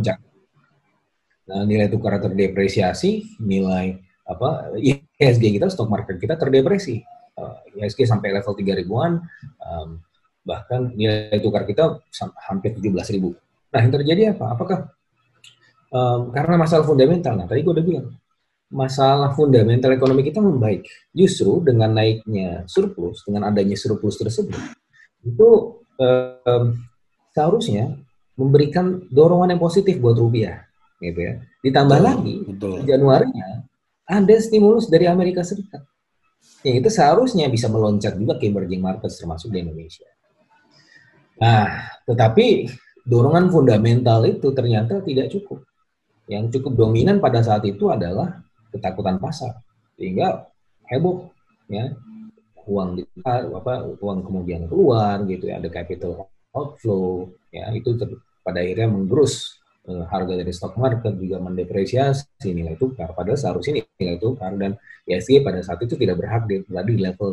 nah, 1.49 1.65
nilai 1.65 1.89
tukar 1.89 2.21
terdepresiasi 2.21 3.41
nilai 3.41 3.97
apa 4.29 4.77
IHSG 4.77 5.57
kita 5.57 5.73
stok 5.73 5.89
market 5.89 6.21
kita 6.21 6.38
terdepresi 6.38 7.01
uh, 7.39 7.55
IHSG 7.79 8.03
sampai 8.03 8.36
level 8.36 8.51
3 8.51 8.79
ribuan, 8.84 9.24
um, 9.63 10.03
bahkan 10.43 10.91
nilai 10.91 11.39
tukar 11.39 11.63
kita 11.63 12.03
hampir 12.51 12.75
17 12.75 13.15
ribu. 13.15 13.36
Nah, 13.72 13.79
yang 13.79 13.93
terjadi 13.93 14.22
apa? 14.36 14.46
Apakah 14.58 14.79
um, 15.93 16.36
karena 16.36 16.55
masalah 16.60 16.84
fundamental? 16.84 17.39
Nah, 17.39 17.48
tadi 17.48 17.63
gue 17.63 17.74
udah 17.74 17.86
bilang, 17.86 18.08
masalah 18.69 19.34
fundamental 19.34 19.93
ekonomi 19.96 20.22
kita 20.27 20.43
membaik. 20.43 20.86
Justru 21.15 21.63
dengan 21.63 21.96
naiknya 21.96 22.67
surplus, 22.67 23.24
dengan 23.24 23.50
adanya 23.50 23.77
surplus 23.79 24.19
tersebut, 24.19 24.60
itu 25.25 25.50
um, 25.98 26.63
seharusnya 27.34 27.96
memberikan 28.36 29.03
dorongan 29.12 29.55
yang 29.55 29.62
positif 29.62 30.00
buat 30.00 30.15
rupiah, 30.15 30.63
gitu 31.03 31.19
ya. 31.19 31.34
Ditambah 31.60 32.00
betul, 32.00 32.08
lagi, 32.08 32.36
betul. 32.48 32.75
Januarinya 32.88 33.67
ada 34.10 34.36
stimulus 34.41 34.88
dari 34.88 35.05
Amerika 35.05 35.43
Serikat 35.43 35.88
yang 36.63 36.75
itu 36.84 36.89
seharusnya 36.91 37.48
bisa 37.48 37.72
meloncat 37.72 38.19
juga 38.19 38.36
ke 38.36 38.51
emerging 38.51 38.84
markets 38.84 39.19
termasuk 39.19 39.51
di 39.51 39.63
Indonesia. 39.63 40.08
Nah, 41.39 41.88
tetapi 42.03 42.67
dorongan 43.08 43.48
fundamental 43.48 44.27
itu 44.27 44.51
ternyata 44.51 45.00
tidak 45.00 45.31
cukup. 45.31 45.63
Yang 46.27 46.60
cukup 46.60 46.88
dominan 46.88 47.24
pada 47.24 47.39
saat 47.39 47.63
itu 47.63 47.88
adalah 47.88 48.43
ketakutan 48.75 49.17
pasar. 49.17 49.55
Sehingga 49.96 50.51
heboh 50.91 51.31
ya 51.72 51.96
uang 52.69 53.01
di 53.01 53.03
apa 53.25 53.88
uang 53.98 54.19
kemudian 54.25 54.69
keluar 54.69 55.25
gitu 55.25 55.50
ya 55.50 55.58
ada 55.58 55.69
capital 55.74 56.29
outflow 56.53 57.29
ya 57.50 57.69
itu 57.74 57.98
pada 58.46 58.62
akhirnya 58.62 58.89
menggerus 58.89 59.58
uh, 59.88 60.03
harga 60.09 60.33
dari 60.36 60.51
stock 60.51 60.75
market 60.75 61.15
juga 61.15 61.39
mendepresiasi 61.39 62.51
nilai 62.51 62.75
tukar. 62.75 63.15
Padahal 63.15 63.39
seharusnya 63.39 63.86
nilai 63.95 64.17
tukar 64.19 64.57
dan 64.59 64.75
ISG 65.07 65.45
pada 65.45 65.63
saat 65.63 65.79
itu 65.86 65.95
tidak 65.95 66.19
berhak 66.19 66.43
di, 66.50 66.65
di 66.65 66.95
level 67.00 67.31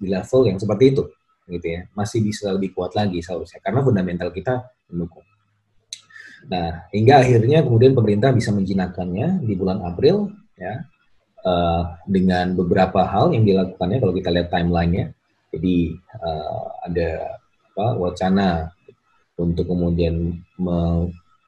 di 0.00 0.08
level 0.10 0.40
yang 0.48 0.58
seperti 0.58 0.84
itu 0.96 1.02
gitu 1.46 1.66
ya. 1.66 1.80
Masih 1.94 2.24
bisa 2.24 2.50
lebih 2.50 2.74
kuat 2.74 2.96
lagi 2.98 3.20
seharusnya 3.20 3.62
karena 3.62 3.80
fundamental 3.84 4.28
kita 4.34 4.66
mendukung. 4.90 5.24
Nah 6.50 6.88
hingga 6.90 7.24
akhirnya 7.24 7.64
kemudian 7.64 7.92
pemerintah 7.94 8.34
bisa 8.34 8.50
menjinakkannya 8.50 9.44
di 9.44 9.54
bulan 9.56 9.80
April 9.84 10.32
ya 10.58 10.82
uh, 11.44 11.98
dengan 12.04 12.52
beberapa 12.56 13.06
hal 13.06 13.32
yang 13.32 13.44
dilakukannya. 13.46 13.98
Kalau 14.00 14.14
kita 14.16 14.28
lihat 14.34 14.48
timelinenya 14.52 15.14
jadi 15.54 15.76
uh, 16.18 16.66
ada 16.90 17.10
apa 17.74 17.86
wacana 17.98 18.70
untuk 19.34 19.66
kemudian 19.66 20.38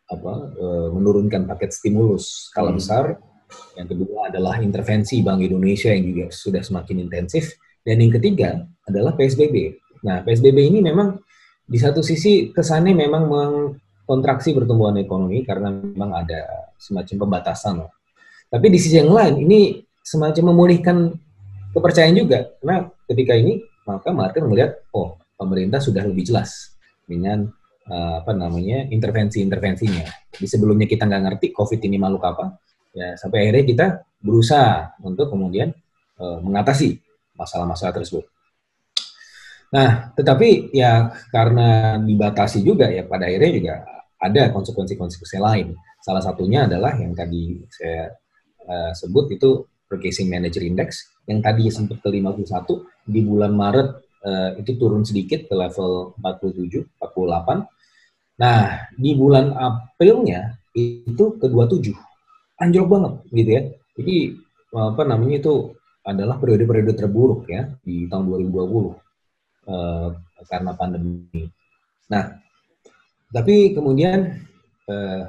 apa, 0.07 0.35
e, 0.55 0.67
menurunkan 0.95 1.47
paket 1.51 1.75
stimulus 1.75 2.51
skala 2.51 2.71
hmm. 2.71 2.79
besar. 2.79 3.05
Yang 3.79 3.89
kedua 3.95 4.31
adalah 4.31 4.59
intervensi 4.59 5.23
Bank 5.23 5.43
Indonesia 5.43 5.91
yang 5.91 6.05
juga 6.07 6.27
sudah 6.35 6.63
semakin 6.63 7.07
intensif. 7.07 7.55
Dan 7.87 8.03
yang 8.03 8.13
ketiga 8.19 8.67
adalah 8.87 9.15
PSBB. 9.15 9.79
Nah, 10.03 10.27
PSBB 10.27 10.59
ini 10.75 10.83
memang 10.83 11.23
di 11.67 11.79
satu 11.79 12.03
sisi 12.03 12.51
kesannya 12.51 12.95
memang 12.95 13.27
mengkontraksi 13.27 14.55
pertumbuhan 14.55 14.99
ekonomi 14.99 15.47
karena 15.47 15.71
memang 15.71 16.15
ada 16.15 16.71
semacam 16.79 17.27
pembatasan. 17.27 17.87
Tapi 18.47 18.67
di 18.71 18.79
sisi 18.79 18.99
yang 18.99 19.11
lain 19.11 19.43
ini 19.43 19.83
semacam 20.03 20.55
memulihkan 20.55 21.15
kepercayaan 21.75 22.15
juga. 22.15 22.51
Karena 22.63 22.87
ketika 23.11 23.35
ini 23.35 23.63
maka 23.87 24.11
market 24.11 24.43
melihat 24.47 24.71
oh 24.95 25.19
pemerintah 25.39 25.79
sudah 25.79 26.03
lebih 26.07 26.27
jelas 26.27 26.75
dengan 27.07 27.51
uh, 27.91 28.23
apa 28.23 28.33
namanya 28.35 28.87
intervensi-intervensinya. 28.91 30.33
Di 30.35 30.47
sebelumnya 30.47 30.87
kita 30.91 31.07
nggak 31.07 31.23
ngerti 31.31 31.47
COVID 31.55 31.81
ini 31.87 31.97
makhluk 31.97 32.25
apa, 32.27 32.45
ya 32.93 33.15
sampai 33.19 33.47
akhirnya 33.47 33.65
kita 33.65 33.87
berusaha 34.21 34.99
untuk 35.03 35.31
kemudian 35.31 35.71
uh, 36.19 36.39
mengatasi 36.43 36.99
masalah-masalah 37.37 37.95
tersebut. 38.03 38.25
Nah, 39.75 40.15
tetapi 40.15 40.71
ya 40.71 41.11
karena 41.35 41.99
dibatasi 41.99 42.63
juga 42.63 42.87
ya 42.87 43.03
pada 43.05 43.27
akhirnya 43.27 43.53
juga 43.53 43.75
ada 44.17 44.43
konsekuensi-konsekuensi 44.55 45.39
lain. 45.43 45.77
Salah 46.01 46.23
satunya 46.23 46.71
adalah 46.71 46.95
yang 46.97 47.13
tadi 47.13 47.61
saya 47.69 48.15
uh, 48.65 48.93
sebut 48.95 49.35
itu 49.35 49.67
Purchasing 49.87 50.27
Manager 50.31 50.63
Index 50.67 51.15
yang 51.27 51.43
tadi 51.43 51.71
sempat 51.71 52.03
ke 52.03 52.09
51 52.11 52.47
di 53.07 53.21
bulan 53.23 53.55
Maret 53.55 53.89
uh, 54.23 54.51
itu 54.59 54.75
turun 54.79 55.03
sedikit 55.03 55.47
ke 55.47 55.55
level 55.55 56.15
47, 56.23 56.87
48 56.99 57.76
Nah, 58.37 58.89
di 58.93 59.17
bulan 59.17 59.53
Aprilnya 59.57 60.61
itu 60.77 61.25
ke 61.41 61.47
27. 61.49 61.97
Anjlok 62.61 62.89
banget 62.89 63.13
gitu 63.33 63.51
ya. 63.51 63.63
Jadi 63.97 64.17
apa 64.77 65.03
namanya 65.09 65.37
itu 65.41 65.55
adalah 66.05 66.37
periode-periode 66.37 66.93
terburuk 66.95 67.49
ya 67.49 67.73
di 67.81 68.07
tahun 68.07 68.29
2020 68.29 68.93
eh, 69.73 70.09
karena 70.47 70.73
pandemi. 70.77 71.49
Nah, 72.13 72.25
tapi 73.33 73.73
kemudian 73.73 74.37
eh, 74.89 75.25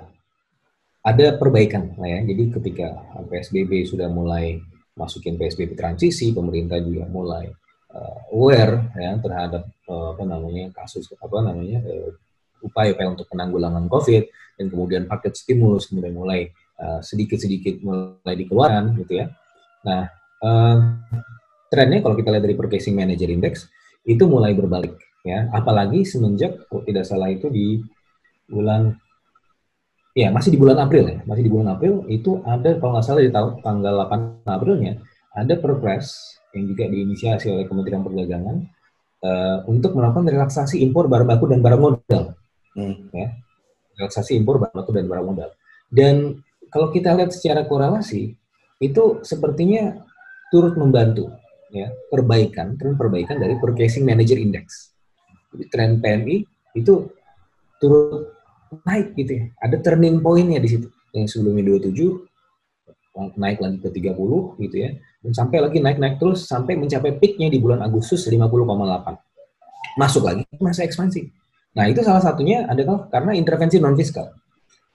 ada 1.08 1.28
perbaikan 1.40 1.96
lah 1.96 2.10
ya. 2.12 2.20
Jadi 2.28 2.44
ketika 2.52 2.88
PSBB 3.32 3.88
sudah 3.88 4.12
mulai 4.12 4.60
masukin 5.00 5.40
PSBB 5.40 5.80
transisi, 5.80 6.36
pemerintah 6.36 6.82
juga 6.84 7.08
mulai 7.08 7.48
uh, 7.94 8.18
aware 8.34 8.92
ya 8.98 9.16
terhadap 9.22 9.64
uh, 9.88 10.18
apa 10.18 10.24
namanya 10.26 10.74
kasus 10.74 11.08
apa 11.16 11.38
namanya 11.46 11.80
uh, 11.86 12.12
upaya-upaya 12.64 13.14
untuk 13.14 13.28
penanggulangan 13.30 13.86
COVID 13.88 14.24
dan 14.58 14.66
kemudian 14.68 15.04
paket 15.06 15.38
stimulus 15.38 15.90
kemudian 15.90 16.18
mulai 16.18 16.50
uh, 16.82 17.00
sedikit-sedikit 17.02 17.82
mulai 17.86 18.36
dikeluarkan 18.38 18.98
gitu 19.06 19.24
ya. 19.24 19.26
Nah, 19.86 20.10
uh, 20.42 20.78
trennya 21.70 22.02
kalau 22.02 22.16
kita 22.18 22.34
lihat 22.34 22.44
dari 22.44 22.56
Purchasing 22.58 22.98
Manager 22.98 23.30
Index 23.30 23.70
itu 24.08 24.24
mulai 24.26 24.56
berbalik 24.58 24.98
ya, 25.22 25.52
apalagi 25.52 26.08
semenjak 26.08 26.68
kalau 26.72 26.82
tidak 26.88 27.04
salah 27.06 27.30
itu 27.30 27.52
di 27.52 27.82
bulan 28.48 28.96
ya 30.18 30.34
masih 30.34 30.56
di 30.56 30.60
bulan 30.60 30.82
April 30.82 31.04
ya, 31.06 31.18
masih 31.28 31.44
di 31.46 31.52
bulan 31.52 31.78
April 31.78 32.08
itu 32.10 32.42
ada 32.48 32.78
kalau 32.80 32.98
nggak 32.98 33.06
salah 33.06 33.22
di 33.22 33.30
tahun 33.30 33.62
tanggal 33.62 33.94
8 34.10 34.50
Aprilnya 34.50 34.94
ada 35.38 35.54
perpres 35.60 36.38
yang 36.58 36.66
juga 36.74 36.90
diinisiasi 36.90 37.54
oleh 37.54 37.70
Kementerian 37.70 38.02
Perdagangan 38.02 38.58
uh, 39.22 39.58
untuk 39.70 39.94
melakukan 39.94 40.26
relaksasi 40.26 40.82
impor 40.82 41.06
barang 41.06 41.30
baku 41.30 41.46
dan 41.54 41.62
barang 41.62 41.82
modal 41.82 42.34
hmm. 42.78 43.12
ya 43.12 43.28
relaksasi 43.98 44.38
impor 44.38 44.62
bahan 44.62 44.74
baku 44.78 44.92
dan 44.94 45.10
barang 45.10 45.26
modal. 45.26 45.50
Dan 45.90 46.40
kalau 46.70 46.94
kita 46.94 47.18
lihat 47.18 47.34
secara 47.34 47.66
korelasi 47.66 48.38
itu 48.78 49.04
sepertinya 49.26 49.98
turut 50.54 50.78
membantu 50.78 51.34
ya 51.74 51.92
perbaikan 52.08 52.78
tren 52.78 52.96
perbaikan 52.96 53.42
dari 53.42 53.58
purchasing 53.58 54.06
manager 54.06 54.38
index. 54.38 54.94
Jadi 55.52 55.66
tren 55.74 55.92
PMI 55.98 56.46
itu 56.78 57.10
turut 57.82 58.38
naik 58.86 59.18
gitu 59.18 59.32
ya. 59.42 59.44
Ada 59.58 59.82
turning 59.82 60.22
pointnya 60.22 60.62
di 60.62 60.70
situ. 60.70 60.88
Yang 61.16 61.40
sebelumnya 61.40 61.82
27 61.82 63.34
naik 63.42 63.58
lagi 63.58 63.78
ke 63.82 63.90
30 63.90 64.62
gitu 64.62 64.76
ya. 64.78 64.94
Dan 65.26 65.32
sampai 65.34 65.58
lagi 65.66 65.82
naik-naik 65.82 66.22
terus 66.22 66.46
sampai 66.46 66.78
mencapai 66.78 67.18
peaknya 67.18 67.50
di 67.50 67.58
bulan 67.58 67.82
Agustus 67.82 68.30
50,8. 68.30 68.38
Masuk 69.98 70.30
lagi 70.30 70.46
masa 70.62 70.86
ekspansi 70.86 71.47
Nah, 71.78 71.86
itu 71.86 72.02
salah 72.02 72.26
satunya 72.26 72.66
adalah 72.66 73.06
karena 73.14 73.38
intervensi 73.38 73.78
non 73.78 73.94
fiskal. 73.94 74.34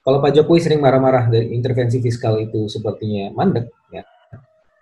kalau 0.03 0.19
Pak 0.19 0.35
Jokowi 0.35 0.59
sering 0.59 0.83
marah-marah 0.83 1.31
dari 1.31 1.55
intervensi 1.55 2.03
fiskal 2.03 2.35
itu 2.43 2.67
sepertinya 2.67 3.31
mandek, 3.31 3.71
ya. 3.87 4.03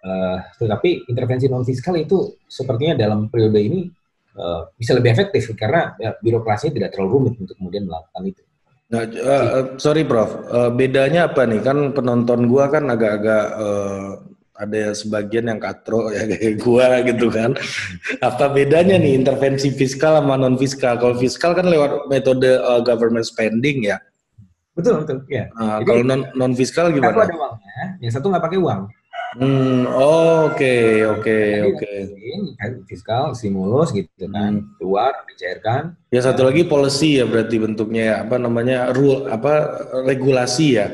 Uh, 0.01 0.41
tetapi 0.57 1.05
intervensi 1.13 1.45
non 1.45 1.61
fiskal 1.61 1.93
itu 1.93 2.41
sepertinya 2.49 2.97
dalam 2.97 3.29
periode 3.29 3.61
ini 3.61 3.85
uh, 4.33 4.65
bisa 4.73 4.97
lebih 4.97 5.13
efektif 5.13 5.53
karena 5.53 5.93
ya, 6.01 6.17
birokrasinya 6.17 6.73
tidak 6.73 6.89
terlalu 6.97 7.09
rumit 7.21 7.33
untuk 7.37 7.53
kemudian 7.53 7.85
melakukan 7.85 8.33
itu. 8.33 8.41
Nah, 8.89 9.05
uh, 9.05 9.77
sorry 9.77 10.01
Prof, 10.09 10.41
uh, 10.49 10.73
bedanya 10.73 11.29
apa 11.29 11.45
nih? 11.45 11.61
Kan 11.61 11.93
penonton 11.93 12.49
gua 12.49 12.73
kan 12.73 12.89
agak-agak 12.89 13.45
uh, 13.61 14.25
ada 14.57 14.91
sebagian 14.91 15.47
yang 15.47 15.59
katro 15.59 16.11
ya 16.11 16.27
kayak 16.31 16.59
gua 16.59 17.01
gitu 17.05 17.27
kan. 17.31 17.55
Apa 18.19 18.51
bedanya 18.51 18.99
nih 18.99 19.15
intervensi 19.17 19.71
fiskal 19.71 20.19
sama 20.19 20.35
non 20.35 20.59
fiskal? 20.59 20.99
Kalau 20.99 21.15
fiskal 21.15 21.55
kan 21.55 21.67
lewat 21.67 22.11
metode 22.11 22.59
uh, 22.59 22.83
government 22.83 23.25
spending 23.25 23.87
ya. 23.87 23.97
Betul 24.71 25.03
betul 25.03 25.23
ya. 25.27 25.51
Nah, 25.55 25.83
kalau 25.83 26.03
non 26.03 26.21
non 26.35 26.53
fiskal 26.55 26.91
gimana? 26.91 27.11
Satu 27.11 27.23
ada 27.27 27.35
uangnya, 27.35 27.85
yang 27.99 28.11
satu 28.11 28.25
nggak 28.31 28.45
pakai 28.47 28.59
uang. 28.59 28.81
Hmm, 29.31 29.87
oke 29.87 30.75
oke 31.07 31.39
oke. 31.71 31.91
Fiskal 32.83 33.31
stimulus 33.31 33.95
gitu 33.95 34.27
kan, 34.27 34.59
hmm. 34.59 34.75
keluar 34.75 35.23
dicairkan. 35.31 35.95
Ya 36.11 36.19
satu 36.19 36.43
lagi 36.43 36.67
policy 36.67 37.23
ya 37.23 37.23
berarti 37.23 37.55
bentuknya 37.55 38.03
ya, 38.03 38.15
apa 38.27 38.35
namanya 38.35 38.91
rule 38.91 39.31
apa 39.31 39.83
regulasi 40.03 40.75
ya. 40.75 40.87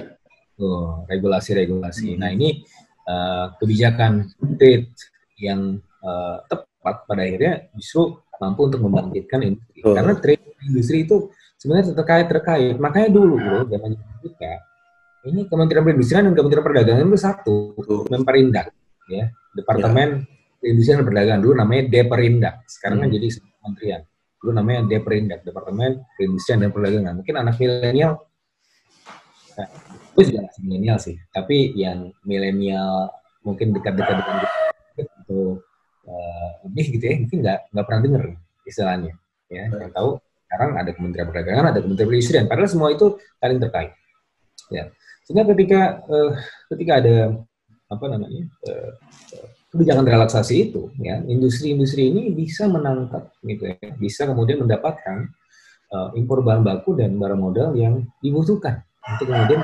Tuh, 0.58 1.06
regulasi-regulasi. 1.06 2.18
Hmm. 2.18 2.20
Nah, 2.22 2.30
ini 2.34 2.66
uh, 3.08 3.56
kebijakan 3.58 4.28
trade 4.60 4.92
yang 5.40 5.80
uh, 6.04 6.44
tepat 6.46 7.08
pada 7.08 7.22
akhirnya 7.24 7.72
justru 7.74 8.20
mampu 8.38 8.70
untuk 8.70 8.82
membangkitkan 8.86 9.40
industri. 9.42 9.80
Oh. 9.82 9.96
Karena 9.98 10.14
trade 10.20 10.44
industri 10.68 10.98
itu 11.08 11.32
sebenarnya 11.58 11.96
terkait 11.98 12.28
terkait. 12.30 12.76
Makanya 12.78 13.10
dulu 13.10 13.36
bro, 13.40 13.66
zaman 13.66 13.98
kita 14.22 14.54
ini 15.28 15.44
Kementerian 15.50 15.84
Perindustrian 15.84 16.24
dan 16.30 16.34
Kementerian 16.38 16.64
Perdagangan 16.64 17.04
itu 17.04 17.20
satu, 17.20 17.56
memperindak 18.08 18.72
ya. 19.12 19.28
Departemen 19.52 20.24
ya. 20.24 20.58
Perindustrian 20.62 20.98
dan 21.04 21.08
Perdagangan 21.08 21.42
dulu 21.44 21.54
namanya 21.58 21.84
Deperindak, 21.92 22.56
sekarang 22.70 23.04
kan 23.04 23.08
hmm. 23.10 23.14
kan 23.14 23.18
jadi 23.20 23.28
kementerian. 23.60 24.02
Dulu 24.38 24.52
namanya 24.54 24.80
Deperindak, 24.88 25.40
Departemen 25.44 25.92
Perindustrian 26.16 26.60
dan 26.64 26.70
Perdagangan. 26.72 27.14
Mungkin 27.20 27.36
anak 27.36 27.56
milenial 27.60 28.12
nah, 29.58 29.68
itu 30.14 30.22
juga 30.34 30.40
masih 30.46 30.62
milenial 30.64 30.98
sih. 31.02 31.16
Tapi 31.34 31.74
yang 31.74 32.14
milenial 32.24 33.12
mungkin 33.42 33.74
dekat-dekat 33.74 34.16
dengan 34.22 34.38
itu 34.98 35.42
uh, 36.08 36.50
lebih 36.70 36.86
gitu 36.98 37.04
ya. 37.06 37.16
Mungkin 37.22 37.38
nggak 37.42 37.60
nggak 37.74 37.86
pernah 37.86 38.02
dengar 38.02 38.24
istilahnya 38.66 39.14
ya. 39.50 39.66
Yang 39.70 39.92
tahu 39.94 40.10
sekarang 40.48 40.72
ada 40.80 40.92
Kementerian 40.96 41.28
Perdagangan 41.28 41.66
ada 41.76 41.80
Kementerian 41.84 42.10
Perindustrian. 42.10 42.46
Padahal 42.48 42.70
semua 42.70 42.90
itu 42.94 43.20
saling 43.42 43.60
terkait 43.60 43.92
ya. 44.72 44.84
Sehingga 45.28 45.44
ketika 45.52 45.82
uh, 46.08 46.32
ketika 46.72 46.92
ada 47.04 47.18
apa 47.88 48.06
namanya 48.12 48.44
uh, 48.68 48.92
kebijakan 49.68 50.08
relaksasi 50.08 50.72
itu 50.72 50.92
ya 51.00 51.20
industri-industri 51.28 52.12
ini 52.12 52.32
bisa 52.32 52.66
menangkap 52.72 53.32
gitu 53.44 53.68
ya. 53.68 53.92
Bisa 54.00 54.24
kemudian 54.26 54.64
mendapatkan 54.64 55.28
uh, 55.92 56.10
impor 56.16 56.44
bahan 56.44 56.64
baku 56.64 56.96
dan 56.96 57.16
barang 57.16 57.40
modal 57.40 57.76
yang 57.76 58.08
dibutuhkan 58.24 58.84
untuk 59.16 59.26
kemudian 59.32 59.62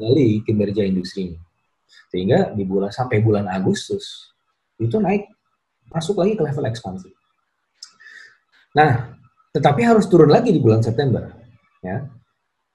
melalui 0.00 0.40
kinerja 0.44 0.82
industri 0.84 1.32
ini. 1.32 1.38
Sehingga 2.10 2.54
di 2.56 2.64
bulan 2.64 2.90
sampai 2.90 3.22
bulan 3.22 3.46
Agustus 3.46 4.32
itu 4.80 4.96
naik 4.96 5.28
masuk 5.90 6.22
lagi 6.22 6.38
ke 6.38 6.42
level 6.42 6.64
ekspansi. 6.70 7.10
Nah, 8.74 9.18
tetapi 9.50 9.82
harus 9.82 10.06
turun 10.06 10.30
lagi 10.30 10.54
di 10.54 10.62
bulan 10.62 10.80
September. 10.80 11.26
Ya. 11.82 12.06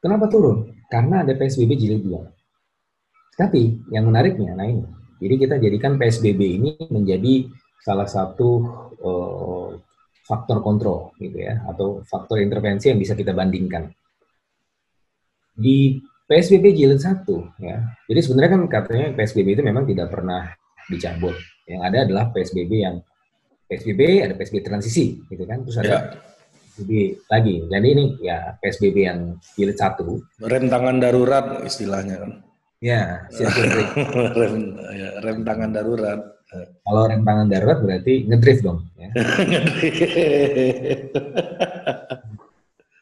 Kenapa 0.04 0.28
turun? 0.28 0.76
Karena 0.92 1.24
ada 1.24 1.34
PSBB 1.34 1.72
jilid 1.80 2.04
2. 2.04 3.40
Tapi 3.40 3.90
yang 3.92 4.08
menariknya, 4.08 4.56
nah 4.56 4.68
ini. 4.68 4.86
Jadi 5.20 5.36
kita 5.40 5.56
jadikan 5.58 5.96
PSBB 5.96 6.42
ini 6.60 6.72
menjadi 6.92 7.48
salah 7.80 8.06
satu 8.06 8.50
uh, 9.00 9.70
faktor 10.26 10.60
kontrol 10.66 11.14
gitu 11.22 11.38
ya 11.38 11.62
atau 11.70 12.02
faktor 12.04 12.42
intervensi 12.42 12.92
yang 12.92 13.00
bisa 13.00 13.16
kita 13.16 13.32
bandingkan. 13.32 13.88
Di 15.56 16.04
PSBB 16.26 16.74
jilid 16.74 17.00
satu 17.00 17.46
ya. 17.62 17.86
Jadi 18.10 18.20
sebenarnya 18.22 18.52
kan 18.58 18.62
katanya 18.66 19.08
PSBB 19.14 19.62
itu 19.62 19.64
memang 19.64 19.86
tidak 19.86 20.10
pernah 20.10 20.50
dicabut. 20.90 21.38
Yang 21.70 21.82
ada 21.86 21.98
adalah 22.06 22.26
PSBB 22.34 22.72
yang 22.82 22.98
PSBB 23.66 24.02
ada 24.26 24.34
PSBB 24.34 24.62
transisi 24.66 25.22
gitu 25.30 25.46
kan. 25.46 25.62
Terus 25.66 25.78
ada 25.82 25.90
ya. 25.90 26.00
PSBB 26.74 26.92
lagi. 27.30 27.56
Jadi 27.70 27.88
ini 27.94 28.06
ya 28.26 28.58
PSBB 28.58 28.98
yang 29.06 29.20
jilid 29.54 29.78
satu. 29.78 30.18
Rem 30.42 30.66
tangan 30.66 30.98
darurat 30.98 31.62
istilahnya 31.62 32.18
kan. 32.22 32.32
Ya, 32.84 33.26
rem, 34.38 34.78
ya, 34.94 35.10
rem 35.24 35.42
tangan 35.42 35.74
darurat. 35.74 36.22
Kalau 36.86 37.10
rem 37.10 37.26
tangan 37.26 37.50
darurat 37.50 37.82
berarti 37.82 38.30
ngedrift 38.30 38.62
dong. 38.62 38.86
Ya. 38.98 39.10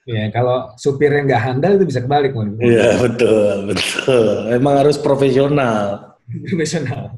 Ya, 0.03 0.27
kalau 0.35 0.75
supirnya 0.75 1.23
nggak 1.23 1.43
handal 1.47 1.79
itu 1.79 1.85
bisa 1.87 2.03
kebalik. 2.03 2.35
Iya, 2.59 2.99
betul, 2.99 3.71
betul. 3.71 4.51
Emang 4.51 4.75
harus 4.83 4.99
profesional. 4.99 6.11
profesional. 6.51 7.15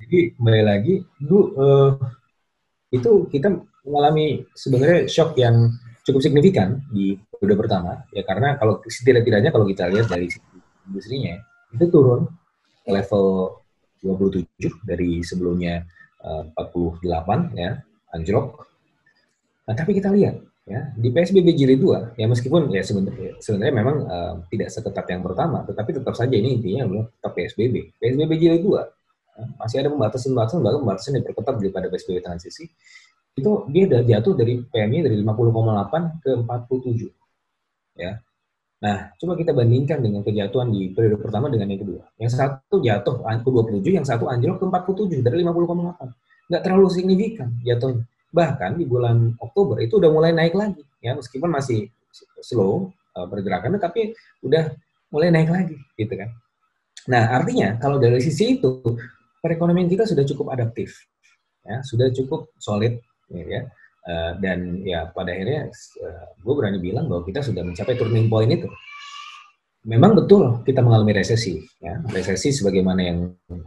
Jadi 0.00 0.34
kembali 0.40 0.62
lagi, 0.64 1.04
dulu 1.20 1.40
uh, 1.60 1.90
itu 2.88 3.28
kita 3.28 3.52
mengalami 3.84 4.42
sebenarnya 4.56 5.06
shock 5.06 5.36
yang 5.36 5.68
cukup 6.02 6.20
signifikan 6.24 6.80
di 6.90 7.14
periode 7.30 7.60
pertama, 7.60 8.02
ya 8.10 8.24
karena 8.24 8.56
kalau 8.56 8.80
setidak-tidaknya 8.88 9.52
kalau 9.52 9.68
kita 9.68 9.86
lihat 9.92 10.08
dari 10.08 10.26
industrinya 10.88 11.38
itu 11.70 11.84
turun 11.92 12.26
ke 12.82 12.90
level 12.90 13.56
27 14.02 14.88
dari 14.88 15.20
sebelumnya 15.22 15.84
uh, 16.24 16.48
48 16.56 17.04
ya 17.54 17.78
anjlok. 18.16 18.66
Nah, 19.68 19.74
tapi 19.76 19.94
kita 19.94 20.10
lihat 20.10 20.49
ya 20.70 20.86
di 20.94 21.10
PSBB 21.10 21.50
jilid 21.58 21.82
2 21.82 22.14
ya 22.14 22.30
meskipun 22.30 22.70
ya 22.70 22.86
sebenarnya 22.86 23.42
sebenarnya 23.42 23.74
memang 23.74 23.96
uh, 24.06 24.34
tidak 24.54 24.70
seketat 24.70 25.02
yang 25.10 25.26
pertama 25.26 25.66
tetapi 25.66 25.98
tetap 25.98 26.14
saja 26.14 26.30
ini 26.30 26.62
intinya 26.62 26.86
adalah 26.86 27.04
tetap 27.10 27.32
PSBB 27.34 27.98
PSBB 27.98 28.32
jilid 28.38 28.62
2 28.62 28.78
ya, 28.78 29.44
masih 29.58 29.76
ada 29.82 29.90
pembatasan-pembatasan 29.90 30.62
bahkan 30.62 30.78
pembatasan 30.86 31.10
yang 31.18 31.22
diperketat 31.26 31.54
daripada 31.58 31.86
PSBB 31.90 32.18
transisi 32.22 32.70
itu 33.34 33.50
dia 33.74 33.82
udah 33.90 34.00
jatuh 34.06 34.32
dari 34.38 34.62
PMI 34.62 34.98
dari 35.10 35.16
50,8 35.22 36.22
ke 36.22 36.30
47 36.46 37.98
ya. 37.98 38.12
Nah 38.80 38.98
coba 39.16 39.32
kita 39.36 39.50
bandingkan 39.52 39.98
dengan 40.00 40.20
kejatuhan 40.22 40.70
di 40.72 40.90
periode 40.94 41.20
pertama 41.20 41.46
dengan 41.52 41.68
yang 41.68 41.80
kedua. 41.82 42.02
Yang 42.16 42.30
satu 42.38 42.78
jatuh 42.78 43.22
ke 43.22 43.48
27 43.48 43.96
yang 43.98 44.06
satu 44.06 44.30
anjlok 44.30 44.62
ke 44.62 44.64
47 44.66 45.26
dari 45.26 45.42
50,8 45.42 46.50
nggak 46.50 46.62
terlalu 46.66 46.88
signifikan 46.90 47.54
jatuhnya 47.62 48.02
Bahkan 48.30 48.78
di 48.78 48.86
bulan 48.86 49.34
Oktober 49.42 49.82
itu 49.82 49.98
udah 49.98 50.10
mulai 50.10 50.30
naik 50.30 50.54
lagi, 50.54 50.86
ya 51.02 51.18
meskipun 51.18 51.50
masih 51.50 51.90
slow 52.42 52.94
uh, 53.18 53.26
pergerakannya, 53.26 53.82
tapi 53.82 54.14
udah 54.46 54.70
mulai 55.10 55.34
naik 55.34 55.50
lagi, 55.50 55.76
gitu 55.98 56.14
kan. 56.14 56.30
Nah, 57.10 57.34
artinya 57.34 57.74
kalau 57.82 57.98
dari 57.98 58.22
sisi 58.22 58.58
itu 58.58 58.78
perekonomian 59.42 59.90
kita 59.90 60.06
sudah 60.06 60.22
cukup 60.22 60.54
adaptif, 60.54 60.94
ya 61.66 61.82
sudah 61.82 62.12
cukup 62.14 62.54
solid, 62.62 63.02
ya. 63.30 63.66
Uh, 64.00 64.32
dan 64.40 64.80
ya 64.80 65.12
pada 65.12 65.28
akhirnya 65.28 65.68
eh, 65.76 66.26
gue 66.40 66.54
berani 66.56 66.80
bilang 66.80 67.04
bahwa 67.04 67.20
kita 67.20 67.44
sudah 67.44 67.60
mencapai 67.60 68.00
turning 68.00 68.32
point 68.32 68.48
itu. 68.48 68.64
Memang 69.84 70.16
betul 70.16 70.64
kita 70.64 70.80
mengalami 70.80 71.20
resesi, 71.20 71.60
ya 71.80 72.00
resesi 72.08 72.48
sebagaimana 72.52 73.00
yang 73.00 73.18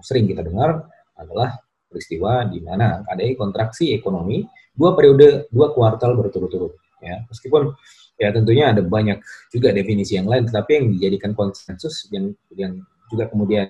sering 0.01 0.25
kita 0.25 0.41
dengar 0.41 0.89
adalah 1.17 1.53
peristiwa 1.93 2.49
di 2.49 2.57
mana 2.65 3.05
ada 3.05 3.21
kontraksi 3.37 3.93
ekonomi 3.93 4.41
dua 4.73 4.97
periode 4.97 5.45
dua 5.53 5.69
kuartal 5.69 6.17
berturut-turut 6.17 6.73
ya. 7.05 7.21
Meskipun 7.29 7.77
ya 8.17 8.33
tentunya 8.33 8.73
ada 8.73 8.81
banyak 8.81 9.21
juga 9.53 9.69
definisi 9.69 10.17
yang 10.17 10.25
lain 10.25 10.49
tetapi 10.49 10.71
yang 10.73 10.85
dijadikan 10.97 11.31
konsensus 11.37 12.09
yang 12.09 12.33
yang 12.57 12.81
juga 13.13 13.29
kemudian 13.29 13.69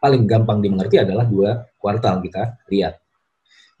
paling 0.00 0.24
gampang 0.24 0.62
dimengerti 0.62 1.02
adalah 1.02 1.26
dua 1.26 1.66
kuartal 1.76 2.22
kita 2.22 2.62
lihat. 2.70 3.02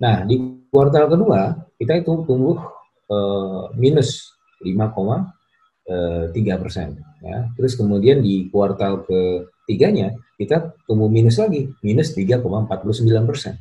Nah 0.02 0.26
di 0.26 0.66
kuartal 0.68 1.06
kedua 1.06 1.54
kita 1.78 2.02
itu 2.02 2.26
tumbuh 2.26 2.58
eh, 3.08 3.64
minus 3.78 4.34
5,3 4.60 6.34
eh, 6.36 6.58
persen 6.60 6.88
ya. 7.24 7.48
Terus 7.56 7.72
kemudian 7.78 8.20
di 8.20 8.52
kuartal 8.52 9.06
ketiganya 9.70 10.18
kita 10.34 10.74
tumbuh 10.90 11.06
minus 11.06 11.38
lagi, 11.38 11.70
minus 11.78 12.10
3,49 12.18 13.06
persen. 13.22 13.54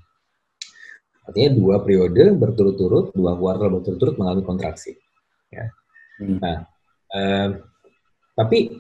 Artinya 1.29 1.53
dua 1.53 1.85
periode 1.85 2.33
berturut-turut, 2.33 3.13
dua 3.13 3.37
kuartal 3.37 3.69
berturut-turut 3.77 4.17
mengalami 4.17 4.41
kontraksi. 4.41 4.97
Ya. 5.53 5.69
Hmm. 6.17 6.41
Nah, 6.41 6.65
eh, 7.13 7.49
tapi 8.33 8.73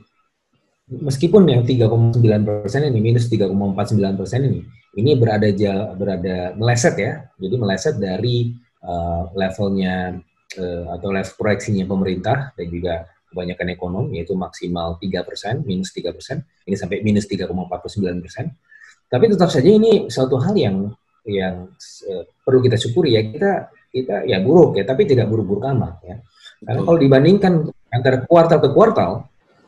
meskipun 0.89 1.45
yang 1.45 1.61
3,9 1.61 2.17
persen 2.65 2.89
ini 2.89 2.97
minus 2.97 3.29
3,49 3.29 4.17
persen 4.17 4.49
ini, 4.49 4.65
ini 4.97 5.13
berada 5.13 5.45
berada 5.93 6.57
meleset 6.57 6.97
ya, 6.97 7.29
jadi 7.37 7.55
meleset 7.61 8.01
dari 8.01 8.57
uh, 8.81 9.29
levelnya 9.37 10.17
uh, 10.57 10.85
atau 10.97 11.13
level 11.13 11.35
proyeksinya 11.37 11.85
pemerintah 11.85 12.57
dan 12.57 12.67
juga 12.73 13.05
kebanyakan 13.29 13.67
ekonomi 13.71 14.19
yaitu 14.19 14.33
maksimal 14.33 14.97
3%, 14.97 15.63
minus 15.63 15.93
3%, 15.93 16.41
ini 16.65 16.75
sampai 16.75 17.05
minus 17.05 17.29
3,49%. 17.29 19.09
Tapi 19.09 19.25
tetap 19.25 19.49
saja 19.49 19.69
ini 19.69 20.09
suatu 20.09 20.37
hal 20.37 20.53
yang 20.53 20.77
yang 21.25 21.69
uh, 22.09 22.23
perlu 22.41 22.59
kita 22.61 22.77
syukuri 22.77 23.17
ya 23.17 23.21
kita 23.25 23.51
kita 23.89 24.15
ya 24.25 24.37
buruk 24.41 24.77
ya 24.77 24.85
tapi 24.85 25.05
tidak 25.05 25.29
buruk-buruk 25.29 25.65
amat 25.77 25.95
ya. 26.05 26.15
Karena 26.61 26.81
kalau 26.85 26.97
dibandingkan 26.99 27.53
antara 27.89 28.21
kuartal 28.25 28.59
ke 28.61 28.69
kuartal 28.73 29.11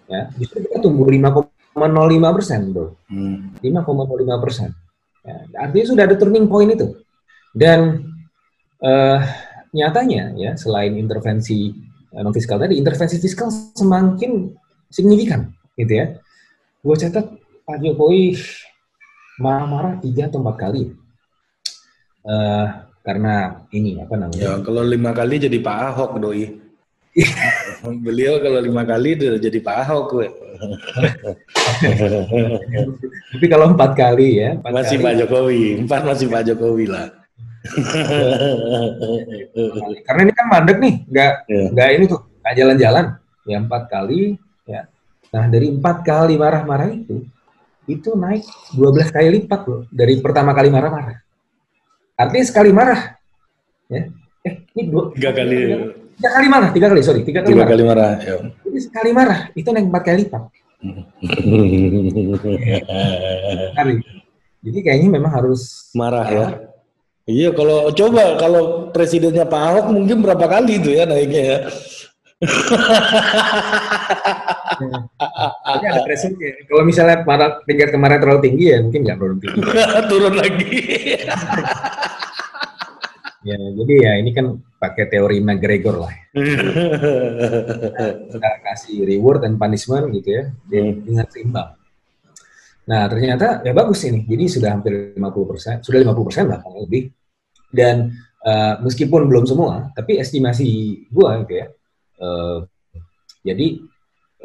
ya 0.05 0.29
justru 0.37 0.65
kita 0.65 0.77
tumbuh 0.81 1.09
5,05 1.09 2.37
persen 2.37 2.59
bro. 2.69 2.93
Hmm. 3.09 3.57
5,05 3.61 4.43
persen. 4.43 4.69
Ya, 5.21 5.37
artinya 5.69 5.85
sudah 5.85 6.03
ada 6.09 6.15
turning 6.17 6.49
point 6.49 6.69
itu. 6.73 6.97
Dan 7.53 8.09
uh, 8.81 9.19
nyatanya 9.71 10.35
ya 10.35 10.51
selain 10.57 10.97
intervensi 10.97 11.71
non 12.19 12.35
fiskal 12.35 12.59
tadi, 12.59 12.75
intervensi 12.75 13.15
fiskal 13.15 13.47
semakin 13.51 14.51
signifikan 14.91 15.47
gitu 15.79 15.93
ya. 15.95 16.05
Gue 16.83 16.95
catat 16.99 17.25
Pak 17.63 17.77
Jokowi 17.79 18.35
marah-marah 19.39 20.03
tiga 20.03 20.27
atau 20.27 20.43
empat 20.43 20.57
kali. 20.59 20.91
Uh, 22.21 22.67
karena 23.01 23.65
ini 23.71 23.97
apa 23.97 24.13
namanya? 24.19 24.41
Ya 24.43 24.53
kalau 24.61 24.83
lima 24.83 25.15
kali 25.15 25.39
jadi 25.39 25.57
Pak 25.63 25.77
Ahok 25.95 26.19
doi. 26.19 26.59
Beliau 28.05 28.39
kalau 28.39 28.59
lima 28.63 28.83
kali 28.87 29.15
udah 29.15 29.39
jadi 29.39 29.59
Pak 29.63 29.75
Ahok 29.87 30.05
gue. 30.11 30.27
Tapi 33.31 33.45
kalau 33.47 33.71
empat 33.71 33.91
kali 33.95 34.43
ya. 34.43 34.59
Empat 34.59 34.73
masih 34.75 34.97
kali, 34.99 35.05
Pak 35.05 35.13
Jokowi, 35.23 35.63
empat 35.87 36.01
masih 36.05 36.25
Pak 36.27 36.43
Jokowi 36.51 36.85
lah. 36.91 37.20
Karena 40.05 40.21
ini 40.25 40.33
kan 40.33 40.45
mandek 40.49 40.77
nih, 40.81 41.05
nggak 41.05 41.31
yeah. 41.45 41.69
nggak 41.69 41.89
ini 41.93 42.05
tuh, 42.09 42.25
nggak 42.41 42.55
jalan-jalan. 42.57 43.05
Ya 43.45 43.57
empat 43.57 43.89
kali, 43.89 44.37
ya. 44.65 44.85
Nah 45.33 45.47
dari 45.49 45.67
empat 45.69 46.05
kali 46.05 46.37
marah-marah 46.37 46.89
itu, 46.93 47.25
itu 47.89 48.09
naik 48.17 48.45
12 48.77 49.13
kali 49.13 49.27
lipat 49.41 49.61
loh 49.65 49.85
dari 49.89 50.21
pertama 50.21 50.53
kali 50.53 50.69
marah-marah. 50.73 51.21
Artinya 52.17 52.45
sekali 52.45 52.71
marah, 52.73 53.17
ya. 53.89 54.05
Eh, 54.41 54.53
ini 54.73 54.89
dua 54.89 55.13
tiga 55.13 55.31
kali. 55.33 55.57
Tiga 56.17 56.29
kali 56.37 56.47
marah, 56.49 56.69
tiga 56.73 56.87
kali 56.89 57.01
sorry, 57.01 57.23
tiga 57.25 57.41
kali 57.45 57.53
tiga 57.53 57.65
marah. 57.65 57.73
kali 57.73 57.83
marah. 57.85 58.11
Ya. 58.21 58.37
Jadi 58.65 58.79
sekali 58.81 59.11
marah 59.13 59.39
itu 59.53 59.69
naik 59.69 59.85
empat 59.89 60.03
kali 60.05 60.17
lipat. 60.25 60.43
Jadi 64.61 64.77
kayaknya 64.85 65.09
memang 65.09 65.33
harus 65.33 65.89
marah 65.97 66.29
ya. 66.29 66.70
Iya, 67.31 67.49
kalau 67.55 67.87
coba 67.95 68.35
kalau 68.35 68.91
presidennya 68.91 69.47
Pak 69.47 69.61
Ahok 69.63 69.85
mungkin 69.95 70.19
berapa 70.19 70.45
kali 70.51 70.83
itu 70.83 70.91
ya 70.91 71.07
naiknya 71.07 71.41
ya. 71.41 71.57
Ada 75.61 76.03
thresholdnya. 76.03 76.65
Kalau 76.65 76.83
misalnya 76.83 77.21
marah 77.23 77.61
tingkat 77.63 77.93
kemarin 77.93 78.17
terlalu 78.19 78.41
tinggi 78.49 78.65
ya 78.73 78.77
mungkin 78.81 79.01
nggak 79.05 79.17
turun 79.21 79.37
tinggi. 79.39 79.59
turun 80.11 80.33
lagi. 80.35 80.73
ya, 83.45 83.57
jadi 83.57 83.93
ya 83.93 84.11
ini 84.19 84.31
kan 84.33 84.57
pakai 84.81 85.05
teori 85.07 85.37
McGregor 85.39 85.95
lah. 86.01 86.13
Kita 88.33 88.49
kasih 88.65 89.05
reward 89.05 89.45
dan 89.45 89.61
punishment 89.61 90.09
gitu 90.17 90.29
ya 90.41 90.43
hmm. 90.49 91.05
dengan 91.05 91.25
seimbang. 91.29 91.69
Nah 92.89 93.05
ternyata 93.05 93.61
ya 93.61 93.71
bagus 93.77 94.01
ini. 94.09 94.25
Jadi 94.25 94.43
sudah 94.49 94.69
hampir 94.73 95.13
50 95.13 95.21
persen, 95.45 95.75
sudah 95.85 96.01
50 96.01 96.25
persen 96.25 96.43
bahkan 96.49 96.73
lebih. 96.73 97.13
Dan 97.71 98.13
uh, 98.43 98.77
meskipun 98.83 99.25
belum 99.25 99.47
semua, 99.47 99.89
tapi 99.95 100.19
estimasi 100.19 101.01
gua 101.09 101.41
gitu 101.43 101.63
ya 101.63 101.67
Uh, 102.21 102.69
jadi 103.41 103.81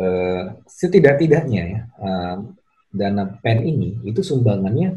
uh, 0.00 0.56
setidak-tidaknya 0.64 1.62
ya 1.68 1.80
uh, 2.00 2.40
dana 2.88 3.36
pen 3.44 3.68
ini 3.68 4.00
itu 4.00 4.24
sumbangannya 4.24 4.96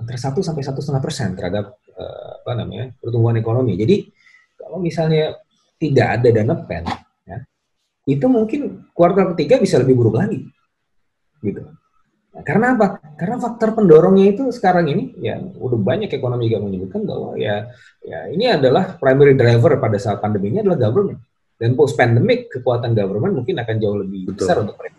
antara 0.00 0.16
satu 0.16 0.40
sampai 0.40 0.64
satu 0.64 0.80
setengah 0.80 1.04
persen 1.04 1.36
terhadap 1.36 1.76
uh, 1.92 2.40
apa 2.40 2.64
namanya 2.64 2.96
pertumbuhan 2.96 3.36
ekonomi. 3.36 3.76
Jadi 3.76 4.08
kalau 4.56 4.80
misalnya 4.80 5.36
tidak 5.76 6.16
ada 6.16 6.28
dana 6.32 6.54
pen, 6.64 6.88
ya, 7.28 7.44
itu 8.08 8.24
mungkin 8.24 8.88
kuartal 8.96 9.36
ketiga 9.36 9.60
bisa 9.60 9.76
lebih 9.76 9.92
buruk 9.92 10.16
lagi, 10.16 10.48
gitu. 11.44 11.60
Karena 12.32 12.72
apa? 12.72 12.96
Karena 13.20 13.36
faktor 13.36 13.76
pendorongnya 13.76 14.32
itu 14.32 14.48
sekarang 14.48 14.88
ini 14.88 15.12
ya 15.20 15.36
udah 15.36 15.76
banyak 15.76 16.08
ekonomi 16.16 16.48
yang 16.48 16.64
menyebutkan 16.64 17.04
bahwa 17.04 17.36
ya 17.36 17.68
ya 18.00 18.32
ini 18.32 18.48
adalah 18.48 18.96
primary 18.96 19.36
driver 19.36 19.76
pada 19.76 20.00
saat 20.00 20.16
pandemi 20.16 20.48
ini 20.48 20.64
adalah 20.64 20.80
government 20.80 21.20
dan 21.60 21.76
post 21.76 21.92
pandemic 21.92 22.48
kekuatan 22.48 22.96
government 22.96 23.44
mungkin 23.44 23.60
akan 23.60 23.76
jauh 23.76 24.00
lebih 24.00 24.32
Betul. 24.32 24.48
besar 24.48 24.56
untuk 24.64 24.80
mereka. 24.80 24.98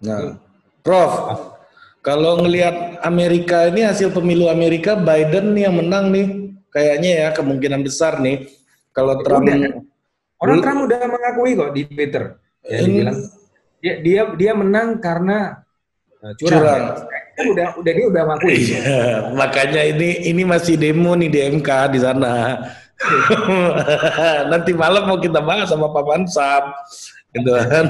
Nah, 0.00 0.40
Prof, 0.80 1.12
kalau 2.00 2.40
ngelihat 2.40 3.04
Amerika 3.04 3.68
ini 3.68 3.84
hasil 3.84 4.16
pemilu 4.16 4.48
Amerika 4.48 4.96
Biden 4.96 5.52
nih 5.52 5.68
yang 5.68 5.76
menang 5.76 6.08
nih, 6.08 6.26
kayaknya 6.72 7.10
ya 7.12 7.28
kemungkinan 7.36 7.84
besar 7.84 8.24
nih. 8.24 8.48
Kalau 8.96 9.20
Trump 9.20 9.44
udah, 9.44 9.84
orang 10.40 10.58
Trump 10.64 10.80
udah 10.88 10.98
mengakui 11.04 11.52
kok 11.60 11.70
di 11.76 11.82
Twitter, 11.84 12.40
ya 12.64 12.80
dia 12.80 12.94
bilang 13.04 13.18
dia 13.80 13.94
dia 14.04 14.22
dia 14.36 14.52
menang 14.52 15.00
karena 15.00 15.64
uh, 16.20 16.32
curang. 16.36 16.60
curang. 16.60 16.84
Ya. 17.08 17.20
udah 17.40 17.68
udah 17.80 17.92
dia 17.96 18.06
udah 18.12 18.22
mengakui. 18.28 18.52
Iya, 18.52 18.80
makanya 19.32 19.82
ini 19.88 20.28
ini 20.28 20.42
masih 20.44 20.76
demo 20.76 21.16
nih 21.16 21.30
di 21.32 21.40
MK 21.56 21.68
di 21.96 21.98
sana. 22.04 22.60
Nanti 24.52 24.76
malam 24.76 25.08
mau 25.08 25.16
kita 25.16 25.40
bahas 25.40 25.72
sama 25.72 25.88
Pak 25.88 26.04
Mansam, 26.04 26.68
gitu 27.32 27.50
kan, 27.56 27.86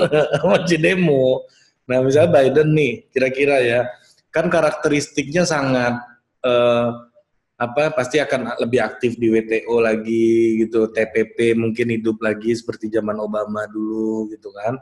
masih 0.54 0.78
demo. 0.78 1.42
Nah 1.90 1.98
misalnya 1.98 2.30
Biden 2.30 2.70
nih, 2.70 3.10
kira-kira 3.10 3.58
ya, 3.58 3.80
kan 4.30 4.46
karakteristiknya 4.46 5.42
sangat 5.42 5.98
uh, 6.46 7.10
apa 7.58 7.90
pasti 7.94 8.22
akan 8.22 8.54
lebih 8.62 8.86
aktif 8.86 9.18
di 9.18 9.34
WTO 9.34 9.82
lagi 9.82 10.62
gitu, 10.62 10.94
TPP 10.94 11.58
mungkin 11.58 11.98
hidup 11.98 12.22
lagi 12.22 12.54
seperti 12.54 12.86
zaman 12.86 13.18
Obama 13.18 13.66
dulu 13.66 14.30
gitu 14.30 14.54
kan. 14.54 14.78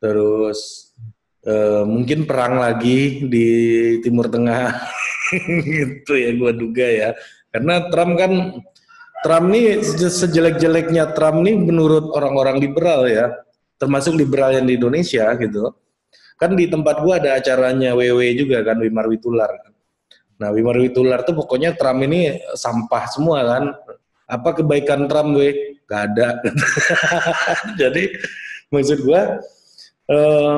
Terus 0.00 0.90
uh, 1.44 1.84
mungkin 1.84 2.24
perang 2.24 2.56
lagi 2.56 3.28
di 3.28 3.48
Timur 4.00 4.32
Tengah 4.32 4.72
gitu 5.68 6.12
ya 6.16 6.30
gua 6.34 6.52
duga 6.56 6.86
ya. 6.88 7.10
Karena 7.52 7.86
Trump 7.92 8.16
kan 8.16 8.32
Trump 9.20 9.46
ini 9.52 9.84
sejelek-jeleknya 9.84 11.12
Trump 11.12 11.44
ini 11.44 11.60
menurut 11.60 12.08
orang-orang 12.16 12.56
liberal 12.56 13.04
ya, 13.04 13.28
termasuk 13.76 14.16
liberal 14.16 14.56
yang 14.56 14.64
di 14.64 14.80
Indonesia 14.80 15.28
gitu. 15.36 15.76
Kan 16.40 16.56
di 16.56 16.64
tempat 16.72 17.04
gua 17.04 17.20
ada 17.20 17.36
acaranya 17.36 17.92
WW 17.92 18.20
juga 18.32 18.64
kan 18.64 18.80
Wimar 18.80 19.04
Witular. 19.12 19.52
Nah 20.40 20.48
Wimar 20.56 20.80
Witular 20.80 21.20
tuh 21.28 21.36
pokoknya 21.36 21.76
Trump 21.76 22.00
ini 22.00 22.40
sampah 22.56 23.04
semua 23.12 23.44
kan. 23.44 23.64
Apa 24.30 24.62
kebaikan 24.62 25.10
Trump 25.10 25.34
gue? 25.34 25.82
Gak 25.90 26.14
ada. 26.14 26.38
Jadi 27.82 28.14
maksud 28.70 29.02
gua 29.02 29.42
eh, 30.10 30.56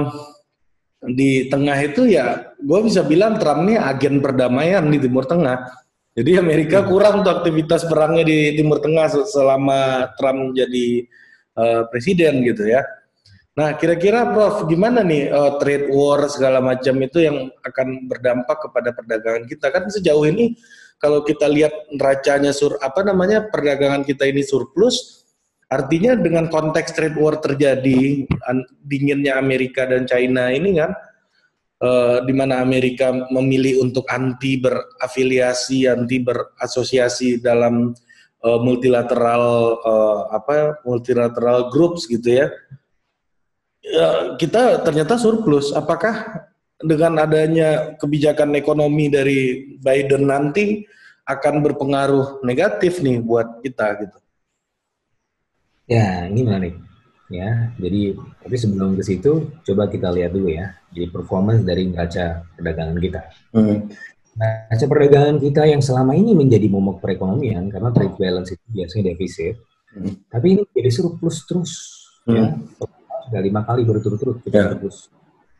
di 1.13 1.51
tengah 1.53 1.79
itu 1.83 2.09
ya 2.09 2.57
gue 2.57 2.81
bisa 2.87 3.05
bilang 3.05 3.37
Trump 3.37 3.69
ini 3.69 3.77
agen 3.77 4.23
perdamaian 4.23 4.87
di 4.87 4.99
Timur 5.03 5.27
Tengah 5.29 5.83
jadi 6.13 6.45
Amerika 6.45 6.85
hmm. 6.85 6.89
kurang 6.93 7.25
tuh 7.25 7.33
aktivitas 7.33 7.89
perangnya 7.89 8.25
di 8.29 8.53
Timur 8.53 8.85
Tengah 8.85 9.09
selama 9.25 10.13
Trump 10.21 10.53
jadi 10.53 11.09
uh, 11.57 11.89
presiden 11.89 12.45
gitu 12.45 12.69
ya. 12.69 12.85
Nah, 13.53 13.77
kira-kira 13.77 14.33
Prof, 14.33 14.65
gimana 14.65 15.05
nih 15.05 15.29
uh, 15.29 15.61
trade 15.61 15.93
war 15.93 16.25
segala 16.29 16.61
macam 16.61 16.97
itu 17.05 17.21
yang 17.21 17.53
akan 17.65 18.09
berdampak 18.09 18.61
kepada 18.65 18.97
perdagangan 18.97 19.45
kita? 19.45 19.69
Kan 19.73 19.89
sejauh 19.93 20.25
ini 20.25 20.57
kalau 20.97 21.25
kita 21.25 21.49
lihat 21.49 21.73
neracanya 21.93 22.53
sur 22.53 22.77
apa 22.81 23.05
namanya 23.05 23.49
perdagangan 23.49 24.05
kita 24.05 24.29
ini 24.29 24.41
surplus, 24.45 25.22
artinya 25.73 26.13
dengan 26.13 26.53
konteks 26.53 26.93
trade 26.93 27.17
war 27.17 27.41
terjadi 27.41 28.29
dinginnya 28.85 29.41
Amerika 29.41 29.89
dan 29.89 30.05
China 30.05 30.53
ini 30.53 30.77
kan 30.77 30.93
uh, 31.83 32.17
di 32.23 32.33
mana 32.37 32.63
Amerika 32.63 33.11
memilih 33.33 33.83
untuk 33.83 34.07
anti 34.13 34.61
berafiliasi, 34.61 35.91
anti 35.91 36.23
berasosiasi 36.23 37.43
dalam 37.43 37.97
uh, 38.45 38.59
multilateral 38.63 39.45
uh, 39.83 40.21
apa 40.31 40.79
multilateral 40.87 41.73
groups 41.75 42.07
gitu 42.07 42.45
ya. 42.45 42.47
ya. 43.83 44.39
Kita 44.39 44.85
ternyata 44.87 45.19
surplus. 45.19 45.75
Apakah 45.75 46.47
dengan 46.79 47.19
adanya 47.19 47.99
kebijakan 47.99 48.55
ekonomi 48.55 49.11
dari 49.11 49.73
Biden 49.83 50.31
nanti 50.31 50.87
akan 51.27 51.63
berpengaruh 51.63 52.43
negatif 52.47 53.03
nih 53.03 53.19
buat 53.23 53.63
kita 53.63 54.07
gitu? 54.07 54.22
Ya, 55.87 56.31
ini 56.31 56.47
menarik 56.47 56.75
ya. 57.33 57.73
Jadi 57.81 58.13
tapi 58.15 58.57
sebelum 58.61 58.95
ke 58.95 59.03
situ 59.03 59.51
coba 59.65 59.89
kita 59.89 60.13
lihat 60.13 60.37
dulu 60.37 60.53
ya. 60.53 60.77
Jadi 60.93 61.07
performance 61.09 61.65
dari 61.65 61.89
neraca 61.89 62.45
perdagangan 62.55 62.99
kita. 63.01 63.21
Hmm. 63.57 63.89
Neraca 64.37 64.85
perdagangan 64.87 65.37
kita 65.41 65.63
yang 65.65 65.81
selama 65.81 66.13
ini 66.13 66.37
menjadi 66.37 66.69
momok 66.69 67.01
perekonomian 67.01 67.73
karena 67.73 67.89
trade 67.91 68.17
balance 68.21 68.53
itu 68.53 68.65
biasanya 68.69 69.17
defisit. 69.17 69.57
Hmm. 69.97 70.13
Tapi 70.29 70.47
ini 70.61 70.63
jadi 70.71 70.91
surplus 70.93 71.37
terus. 71.49 71.73
Hmm. 72.29 72.37
Ya. 72.37 72.45
Sudah 73.27 73.41
lima 73.41 73.65
kali 73.65 73.83
berturut-turut 73.89 74.45
kita 74.45 74.57
yeah. 74.61 74.69
surplus. 74.77 75.09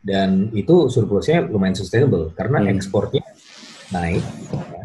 Dan 0.03 0.51
itu 0.53 0.91
surplusnya 0.91 1.47
lumayan 1.49 1.79
sustainable 1.79 2.31
karena 2.37 2.63
hmm. 2.63 2.71
ekspornya 2.77 3.25
naik. 3.91 4.23
Ya. 4.53 4.85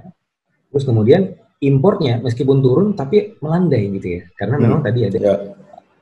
Terus 0.71 0.84
kemudian 0.88 1.36
impornya 1.63 2.22
meskipun 2.22 2.62
turun 2.62 2.88
tapi 2.93 3.38
melandai 3.41 3.89
gitu 3.98 4.08
ya. 4.20 4.22
Karena 4.38 4.56
hmm. 4.58 4.63
memang 4.63 4.80
tadi 4.86 5.00
ada 5.08 5.17
yeah. 5.17 5.38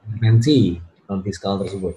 dimensi 0.06 0.76
non 1.08 1.22
fiskal 1.22 1.62
tersebut. 1.62 1.96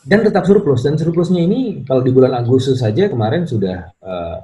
Dan 0.00 0.24
tetap 0.24 0.48
surplus 0.48 0.80
dan 0.80 0.96
surplusnya 0.96 1.44
ini 1.44 1.84
kalau 1.84 2.00
di 2.00 2.08
bulan 2.08 2.32
Agustus 2.32 2.80
saja 2.80 3.04
kemarin 3.12 3.44
sudah 3.44 3.92
uh, 4.00 4.40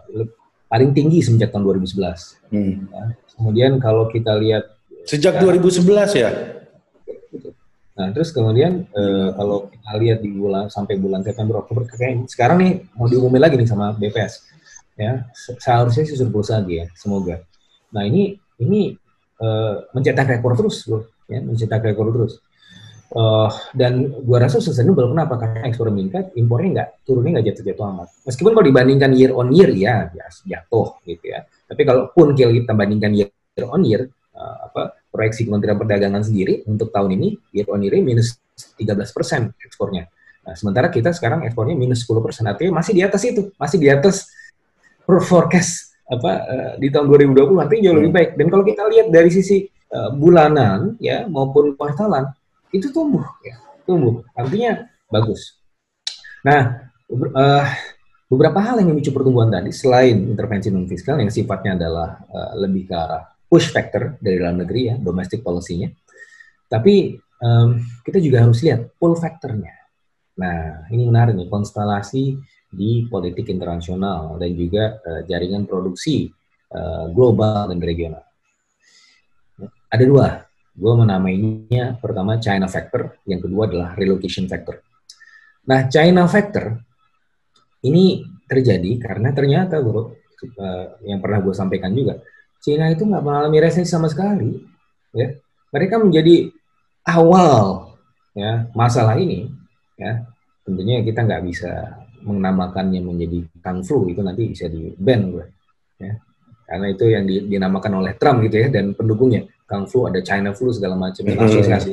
paling 0.68 0.92
tinggi 0.92 1.24
semenjak 1.24 1.48
tahun 1.50 1.64
2011. 1.80 2.52
Hmm. 2.52 2.74
Ya. 2.92 3.04
Kemudian 3.36 3.72
kalau 3.80 4.08
kita 4.12 4.36
lihat 4.36 4.76
sejak 5.08 5.40
ya, 5.40 5.48
2011 5.48 6.22
ya 6.22 6.30
Nah, 7.96 8.12
terus 8.12 8.28
kemudian 8.28 8.84
uh, 8.92 9.32
kalau 9.32 9.72
kita 9.72 9.92
lihat 9.96 10.18
di 10.20 10.28
bulan 10.28 10.68
sampai 10.68 11.00
bulan 11.00 11.24
September 11.24 11.64
Oktober 11.64 11.88
kayak 11.88 12.28
sekarang 12.28 12.60
nih 12.60 12.72
mau 12.92 13.08
diumumin 13.08 13.40
lagi 13.40 13.56
nih 13.56 13.64
sama 13.64 13.96
BPS. 13.96 14.44
Ya, 14.96 15.28
seharusnya 15.60 16.04
sih 16.04 16.16
surplus 16.16 16.52
lagi 16.52 16.84
ya, 16.84 16.86
semoga. 16.96 17.40
Nah, 17.92 18.02
ini 18.06 18.34
ini 18.62 18.94
uh, 19.42 19.86
mencetak 19.92 20.26
rekor 20.38 20.56
terus, 20.56 20.86
Bro. 20.88 21.06
Ya, 21.26 21.42
mencetak 21.42 21.82
rekor 21.82 22.10
terus. 22.14 22.42
Uh, 23.06 23.46
dan 23.70 24.10
gua 24.26 24.42
rasa 24.42 24.58
sustainable 24.58 25.06
kenapa? 25.14 25.38
Karena 25.38 25.70
ekspor 25.70 25.94
meningkat, 25.94 26.34
impornya 26.34 26.68
nggak 26.82 26.88
turunnya 27.06 27.38
nggak 27.38 27.46
jatuh-jatuh 27.54 27.84
amat. 27.94 28.08
Meskipun 28.26 28.50
kalau 28.50 28.66
dibandingkan 28.66 29.10
year 29.14 29.30
on 29.30 29.48
year 29.54 29.70
ya, 29.70 30.10
ya 30.10 30.26
jatuh 30.26 30.98
gitu 31.06 31.24
ya. 31.30 31.46
Tapi 31.46 31.82
kalaupun 31.86 32.34
kita 32.34 32.74
bandingkan 32.74 33.14
year 33.14 33.30
on 33.70 33.82
year, 33.86 34.10
uh, 34.34 34.56
apa 34.66 34.98
proyeksi 35.06 35.46
Kementerian 35.46 35.78
Perdagangan 35.78 36.22
sendiri 36.26 36.66
untuk 36.66 36.90
tahun 36.90 37.14
ini 37.14 37.28
year 37.54 37.70
on 37.70 37.80
year 37.86 37.94
minus 38.02 38.36
13 38.74 39.16
persen 39.16 39.54
ekspornya. 39.62 40.10
Nah, 40.46 40.54
sementara 40.54 40.90
kita 40.90 41.10
sekarang 41.10 41.42
ekspornya 41.46 41.74
minus 41.74 42.06
10 42.06 42.22
persen, 42.22 42.44
artinya 42.46 42.78
masih 42.78 42.92
di 42.94 43.02
atas 43.02 43.22
itu, 43.26 43.50
masih 43.58 43.78
di 43.82 43.88
atas 43.90 44.30
forecast 45.06 45.85
apa 46.06 46.32
uh, 46.46 46.72
di 46.78 46.86
tahun 46.88 47.10
2020 47.34 47.62
artinya 47.62 47.82
jauh 47.90 47.96
lebih 47.98 48.10
hmm. 48.14 48.18
baik. 48.18 48.30
Dan 48.38 48.46
kalau 48.50 48.64
kita 48.64 48.82
lihat 48.86 49.06
dari 49.10 49.30
sisi 49.30 49.66
uh, 49.90 50.10
bulanan 50.14 50.94
ya 51.02 51.26
maupun 51.26 51.74
kuartalan 51.74 52.30
itu 52.70 52.90
tumbuh 52.94 53.26
ya, 53.42 53.58
tumbuh. 53.82 54.22
Artinya 54.38 54.86
bagus. 55.10 55.58
Nah, 56.46 56.90
uh, 57.10 57.66
beberapa 58.26 58.58
hal 58.62 58.82
yang 58.82 58.94
memicu 58.94 59.10
pertumbuhan 59.10 59.50
tadi 59.50 59.70
selain 59.74 60.30
intervensi 60.30 60.70
non 60.70 60.86
fiskal 60.86 61.18
yang 61.18 61.30
sifatnya 61.30 61.78
adalah 61.78 62.22
uh, 62.30 62.52
lebih 62.58 62.90
ke 62.90 62.94
arah 62.94 63.22
push 63.46 63.70
factor 63.70 64.18
dari 64.18 64.42
dalam 64.42 64.62
negeri 64.62 64.80
ya, 64.90 64.94
domestic 64.98 65.42
policy-nya. 65.42 65.94
Tapi 66.66 67.14
um, 67.38 67.78
kita 68.02 68.18
juga 68.18 68.42
harus 68.42 68.58
lihat 68.62 68.98
pull 68.98 69.14
factor-nya. 69.14 69.70
Nah, 70.36 70.84
ini 70.90 71.06
menarik 71.06 71.38
nih, 71.38 71.48
konstelasi 71.48 72.36
di 72.76 73.08
politik 73.08 73.48
internasional 73.48 74.36
dan 74.36 74.52
juga 74.52 75.00
uh, 75.00 75.24
jaringan 75.24 75.64
produksi 75.64 76.28
uh, 76.76 77.08
global 77.10 77.72
dan 77.72 77.80
regional. 77.80 78.20
Ada 79.88 80.04
dua, 80.04 80.44
gue 80.76 80.92
menamainya 80.92 81.96
pertama 81.96 82.36
China 82.36 82.68
factor, 82.68 83.16
yang 83.24 83.40
kedua 83.40 83.64
adalah 83.64 83.90
relocation 83.96 84.44
factor. 84.44 84.84
Nah, 85.66 85.88
China 85.88 86.28
factor 86.28 86.76
ini 87.80 88.22
terjadi 88.44 89.00
karena 89.00 89.32
ternyata, 89.32 89.80
bro, 89.80 90.04
uh, 90.04 90.06
yang 91.02 91.18
pernah 91.24 91.40
gue 91.40 91.54
sampaikan 91.56 91.96
juga, 91.96 92.20
Cina 92.60 92.90
itu 92.92 93.06
nggak 93.06 93.24
mengalami 93.24 93.58
resesi 93.62 93.88
sama 93.88 94.10
sekali. 94.10 94.58
Ya, 95.16 95.38
mereka 95.72 95.96
menjadi 96.02 96.50
awal 97.06 97.94
ya 98.36 98.68
masalah 98.76 99.16
ini. 99.16 99.48
Ya, 99.96 100.28
tentunya 100.66 101.00
kita 101.00 101.24
nggak 101.24 101.42
bisa 101.46 102.04
menamakannya 102.26 103.00
menjadi 103.00 103.38
kung 103.62 103.86
flu 103.86 104.10
itu 104.10 104.20
nanti 104.20 104.50
bisa 104.50 104.66
di 104.66 104.90
ban 104.98 105.30
gue. 105.30 105.46
Ya, 105.96 106.18
karena 106.66 106.86
itu 106.92 107.04
yang 107.08 107.24
dinamakan 107.24 108.04
oleh 108.04 108.12
Trump 108.18 108.44
gitu 108.44 108.60
ya 108.60 108.68
dan 108.68 108.92
pendukungnya 108.92 109.46
kung 109.64 109.86
flu 109.86 110.10
ada 110.10 110.20
China 110.20 110.50
flu 110.52 110.74
segala 110.74 110.98
macam 110.98 111.22
hmm. 111.22 111.38
asosiasi. 111.38 111.92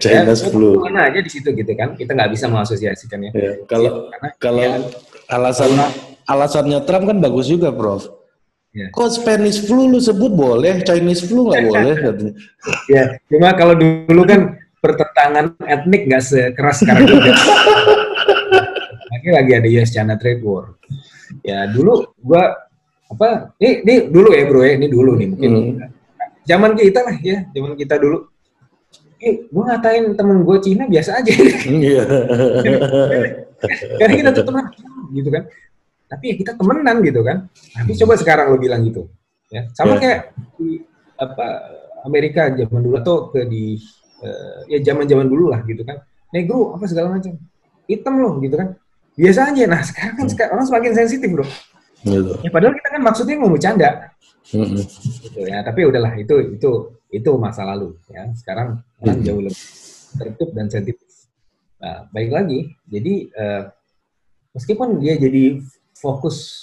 China 0.00 0.32
ya, 0.32 0.46
flu. 0.48 0.80
Mana 0.80 1.10
aja 1.10 1.20
di 1.20 1.28
situ 1.28 1.52
gitu 1.52 1.72
kan 1.74 1.98
kita 1.98 2.14
nggak 2.14 2.30
bisa 2.32 2.46
mengasosiasikannya. 2.48 3.30
Ya, 3.34 3.52
kalau 3.66 4.08
ya, 4.08 4.28
kalau 4.38 4.62
ya, 4.62 4.78
alasan 5.28 5.74
alasannya 6.24 6.80
Trump 6.86 7.04
kan 7.10 7.18
bagus 7.18 7.50
juga, 7.50 7.74
Prof 7.74 8.16
Yeah. 8.76 8.92
Kok 8.92 9.08
Spanish 9.08 9.64
flu 9.64 9.88
lu 9.88 9.96
sebut 9.96 10.28
boleh, 10.28 10.84
Chinese 10.84 11.24
flu 11.24 11.48
nggak 11.48 11.64
boleh 11.64 11.96
katanya. 11.96 12.32
Ya, 12.92 13.16
cuma 13.32 13.56
kalau 13.56 13.72
dulu 13.72 14.20
kan 14.28 14.60
pertentangan 14.84 15.56
etnik 15.64 16.04
nggak 16.12 16.20
sekeras 16.20 16.84
sekarang 16.84 17.08
juga. 17.08 17.32
lagi 19.34 19.50
lagi 19.50 19.52
ada 19.58 19.68
US 19.82 19.90
China 19.90 20.14
trade 20.14 20.42
war. 20.46 20.78
Ya 21.42 21.66
dulu 21.66 22.14
gua 22.22 22.54
apa? 23.10 23.54
Ini, 23.58 23.70
ini 23.82 23.94
dulu 24.10 24.28
ya 24.30 24.44
bro 24.46 24.60
ya, 24.62 24.72
ini 24.78 24.86
dulu 24.86 25.12
nih 25.18 25.26
mungkin. 25.34 25.50
Hmm. 25.50 25.90
Zaman 26.46 26.70
kita 26.78 27.00
lah 27.02 27.16
ya, 27.22 27.42
zaman 27.50 27.74
kita 27.74 27.98
dulu. 27.98 28.30
Eh, 29.16 29.48
gue 29.48 29.62
ngatain 29.64 30.12
temen 30.12 30.44
gue 30.44 30.56
Cina 30.60 30.84
biasa 30.86 31.18
aja. 31.18 31.32
Iya. 31.66 32.04
Karena 33.96 34.14
kita 34.14 34.30
tuh 34.36 34.44
teman, 34.44 34.68
gitu 35.16 35.32
kan 35.32 35.48
tapi 36.06 36.24
ya 36.32 36.34
kita 36.38 36.52
temenan 36.54 36.96
gitu 37.02 37.20
kan. 37.22 37.50
Tapi 37.50 37.92
coba 37.98 38.14
sekarang 38.18 38.46
lo 38.54 38.58
bilang 38.58 38.82
gitu. 38.86 39.10
Ya, 39.50 39.70
sama 39.74 39.98
yeah. 39.98 40.00
kayak 40.02 40.20
di 40.58 40.82
apa 41.18 41.46
Amerika 42.06 42.50
zaman 42.50 42.80
dulu 42.82 42.94
atau 42.98 43.30
ke 43.30 43.46
di 43.46 43.78
uh, 44.22 44.66
ya 44.70 44.78
zaman-zaman 44.82 45.26
dulu 45.26 45.50
lah 45.50 45.62
gitu 45.66 45.82
kan. 45.82 46.02
Negro 46.30 46.74
apa 46.78 46.86
segala 46.86 47.18
macam. 47.18 47.34
Hitam 47.86 48.14
loh 48.18 48.38
gitu 48.42 48.54
kan. 48.58 48.74
Biasa 49.16 49.40
aja. 49.48 49.64
Nah, 49.64 49.80
sekarang 49.80 50.14
kan 50.20 50.26
sekarang 50.28 50.52
orang 50.60 50.66
semakin 50.68 50.92
sensitif, 50.92 51.28
Bro. 51.32 51.46
Gitu. 52.04 52.32
Ya 52.44 52.50
padahal 52.52 52.76
kita 52.76 52.88
kan 52.92 53.02
maksudnya 53.02 53.36
mau 53.40 53.50
bercanda. 53.50 54.12
Mm-hmm. 54.52 54.82
Gitu 55.26 55.40
ya, 55.42 55.58
tapi 55.66 55.80
udahlah 55.88 56.14
itu 56.20 56.54
itu 56.54 56.70
itu 57.10 57.30
masa 57.40 57.66
lalu 57.66 57.96
ya. 58.12 58.28
Sekarang 58.36 58.84
orang 59.02 59.18
mm-hmm. 59.18 59.26
jauh 59.26 59.42
lebih 59.42 59.64
tertutup 60.20 60.50
dan 60.52 60.66
sensitif. 60.68 61.08
Nah, 61.80 62.06
baik 62.12 62.30
lagi. 62.30 62.60
Jadi 62.86 63.32
uh, 63.34 63.72
meskipun 64.54 65.00
dia 65.00 65.16
jadi 65.16 65.58
fokus 65.96 66.62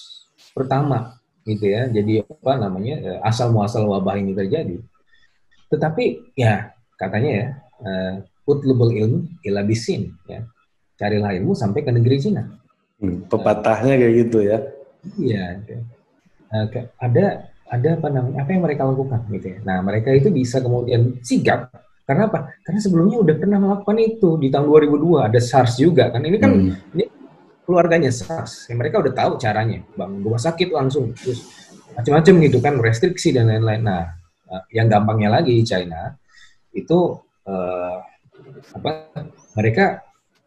pertama 0.54 1.18
gitu 1.44 1.66
ya. 1.68 1.90
Jadi 1.90 2.24
apa 2.24 2.54
namanya 2.56 2.96
eh, 3.02 3.20
asal 3.26 3.52
muasal 3.52 3.90
wabah 3.90 4.16
ini 4.16 4.32
terjadi. 4.32 4.80
Tetapi 5.68 6.38
ya 6.38 6.72
katanya 6.96 7.32
ya 7.34 7.48
uh, 7.84 8.14
utlubul 8.48 8.94
ilmu 8.94 9.42
ila 9.44 9.66
bisin 9.66 10.14
ya. 10.30 10.46
Carilah 11.00 11.32
ilmu 11.38 11.54
sampai 11.58 11.82
ke 11.82 11.92
negeri 11.92 12.18
Cina. 12.22 12.44
Hmm, 13.02 13.26
pepatahnya 13.28 13.94
uh, 13.96 14.00
kayak 14.00 14.14
gitu 14.26 14.40
ya. 14.46 14.58
Iya. 15.20 15.46
Uh, 16.54 16.66
ada 17.02 17.50
ada 17.74 17.90
apa 17.98 18.08
namanya 18.14 18.46
apa 18.46 18.50
yang 18.54 18.64
mereka 18.64 18.86
lakukan 18.86 19.20
gitu 19.34 19.48
ya. 19.54 19.60
Nah 19.66 19.82
mereka 19.82 20.14
itu 20.14 20.30
bisa 20.30 20.62
kemudian 20.62 21.18
sigap 21.26 21.74
karena 22.04 22.28
apa? 22.28 22.52
Karena 22.68 22.80
sebelumnya 22.84 23.18
udah 23.24 23.36
pernah 23.40 23.60
melakukan 23.64 23.98
itu 24.04 24.36
di 24.36 24.52
tahun 24.52 24.68
2002 24.68 25.24
ada 25.24 25.40
SARS 25.40 25.80
juga 25.80 26.12
kan. 26.12 26.20
Ini 26.20 26.38
kan 26.38 26.52
hmm. 26.52 26.94
ini 27.00 27.06
keluarganya 27.64 28.12
SARS. 28.12 28.68
Ya, 28.68 28.76
mereka 28.76 29.00
udah 29.00 29.14
tahu 29.16 29.40
caranya, 29.40 29.80
bangun 29.96 30.20
rumah 30.20 30.42
sakit 30.42 30.68
langsung, 30.76 31.16
terus 31.16 31.48
macam-macam 31.96 32.34
gitu 32.44 32.58
kan, 32.60 32.74
restriksi 32.84 33.32
dan 33.32 33.48
lain-lain. 33.48 33.88
Nah, 33.88 34.04
eh, 34.52 34.64
yang 34.76 34.92
gampangnya 34.92 35.40
lagi 35.40 35.64
China 35.64 36.12
itu 36.76 37.24
uh, 37.48 37.98
apa? 38.76 38.90
Mereka 39.56 40.04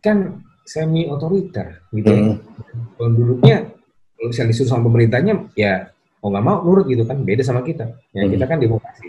kan 0.07 0.19
semi 0.63 1.11
otoriter 1.11 1.83
gitu 1.91 2.07
ya. 2.07 2.21
Hmm. 2.23 3.13
duduknya 3.13 3.57
kalau 4.15 4.29
misalnya 4.31 4.51
disuruh 4.55 4.71
sama 4.71 4.83
pemerintahnya 4.87 5.35
ya 5.59 5.91
mau 6.23 6.31
nggak 6.31 6.45
mau 6.47 6.59
nurut 6.63 6.87
gitu 6.87 7.03
kan, 7.03 7.19
beda 7.27 7.43
sama 7.43 7.67
kita. 7.67 7.91
Ya 8.15 8.25
hmm. 8.27 8.33
kita 8.39 8.45
kan 8.47 8.59
demokrasi. 8.63 9.07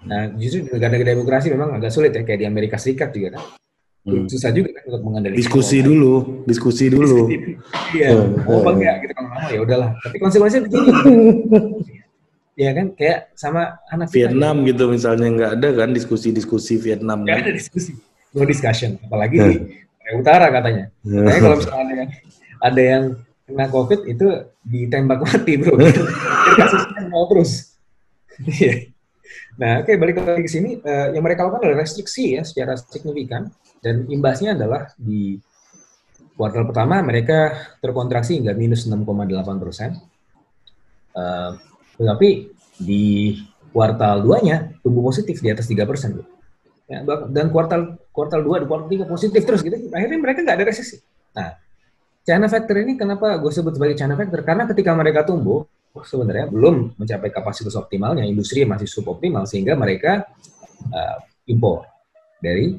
Nah, 0.00 0.32
justru 0.34 0.64
negara-negara 0.66 1.12
demokrasi 1.14 1.46
memang 1.54 1.76
agak 1.76 1.92
sulit 1.92 2.10
ya 2.10 2.24
kayak 2.26 2.40
di 2.42 2.46
Amerika 2.48 2.80
Serikat 2.80 3.12
juga 3.12 3.36
kan 3.38 3.44
Hmm. 4.00 4.24
Susah 4.32 4.48
juga 4.48 4.72
kan 4.72 4.82
untuk 4.88 5.02
mengendalikan. 5.12 5.40
Diskusi 5.44 5.84
dulu, 5.84 6.40
diskusi 6.48 6.88
dulu. 6.88 7.28
Iya, 7.92 8.16
mau 8.48 8.64
apa 8.64 8.70
enggak 8.72 8.94
gitu 9.04 9.12
kalau 9.12 9.28
mau 9.28 9.48
ya 9.52 9.60
udahlah. 9.60 9.90
Tapi 10.00 10.16
konsekuensinya 10.16 10.62
begini. 10.66 10.90
Iya 12.60 12.76
kan, 12.76 12.86
kayak 12.92 13.32
sama 13.40 13.80
anak 13.88 14.12
Vietnam 14.12 14.64
kita, 14.64 14.68
gitu 14.72 14.84
misalnya 14.92 15.28
nggak 15.32 15.52
ada 15.60 15.68
kan 15.80 15.90
diskusi-diskusi 15.96 16.76
Vietnam. 16.80 17.24
Nggak 17.24 17.36
kan? 17.40 17.44
ada 17.44 17.52
diskusi, 17.56 17.90
no 18.36 18.44
discussion. 18.44 19.00
Apalagi 19.00 19.36
di 19.36 19.56
Korea 20.10 20.18
Utara 20.18 20.46
katanya. 20.50 20.84
Nah, 21.06 21.38
kalau 21.38 21.56
misalnya 21.62 21.78
ada 21.86 21.94
yang, 21.94 22.10
ada 22.58 22.82
yang 22.82 23.04
kena 23.46 23.66
COVID 23.70 24.00
itu 24.10 24.26
ditembak 24.66 25.22
mati 25.26 25.52
bro. 25.54 25.78
Kasusnya 26.58 27.06
mau 27.06 27.30
terus. 27.30 27.52
Iya. 28.40 28.88
Nah, 29.60 29.84
oke 29.84 29.92
okay, 29.92 30.00
balik 30.00 30.16
lagi 30.24 30.48
ke 30.48 30.48
sini. 30.48 30.80
Uh, 30.80 31.12
yang 31.12 31.20
mereka 31.20 31.44
lakukan 31.44 31.60
adalah 31.60 31.84
restriksi 31.84 32.40
ya 32.40 32.42
secara 32.42 32.72
signifikan 32.80 33.52
dan 33.84 34.08
imbasnya 34.08 34.56
adalah 34.56 34.96
di 34.96 35.36
kuartal 36.40 36.64
pertama 36.64 37.04
mereka 37.04 37.52
terkontraksi 37.84 38.40
hingga 38.40 38.56
minus 38.56 38.88
6,8 38.88 39.04
persen. 39.60 40.00
Uh, 41.12 41.52
tetapi 42.00 42.48
di 42.80 43.36
kuartal 43.76 44.24
duanya 44.24 44.72
tumbuh 44.80 45.04
positif 45.04 45.44
di 45.44 45.52
atas 45.52 45.68
3 45.68 45.84
persen. 45.84 46.16
ya, 46.88 47.04
dan 47.28 47.52
kuartal 47.52 47.99
kuartal 48.10 48.42
2 48.42 48.62
di 48.62 48.66
kuartal 48.66 48.88
3 48.90 49.06
positif 49.06 49.40
terus 49.46 49.60
gitu. 49.62 49.76
Akhirnya 49.94 50.18
mereka 50.18 50.42
nggak 50.42 50.56
ada 50.60 50.66
resesi. 50.66 50.98
Nah 51.34 51.54
China 52.20 52.46
factor 52.52 52.76
ini 52.78 53.00
kenapa 53.00 53.40
gue 53.40 53.50
sebut 53.50 53.72
sebagai 53.74 53.96
China 53.96 54.14
factor? 54.14 54.44
Karena 54.44 54.68
ketika 54.68 54.92
mereka 54.92 55.24
tumbuh 55.24 55.64
sebenarnya 55.98 56.46
belum 56.46 56.94
mencapai 56.94 57.34
kapasitas 57.34 57.74
optimalnya. 57.74 58.22
Industri 58.22 58.62
masih 58.62 58.86
suboptimal 58.86 59.48
sehingga 59.48 59.74
mereka 59.74 60.22
uh, 60.94 61.18
impor 61.50 61.88
dari 62.38 62.78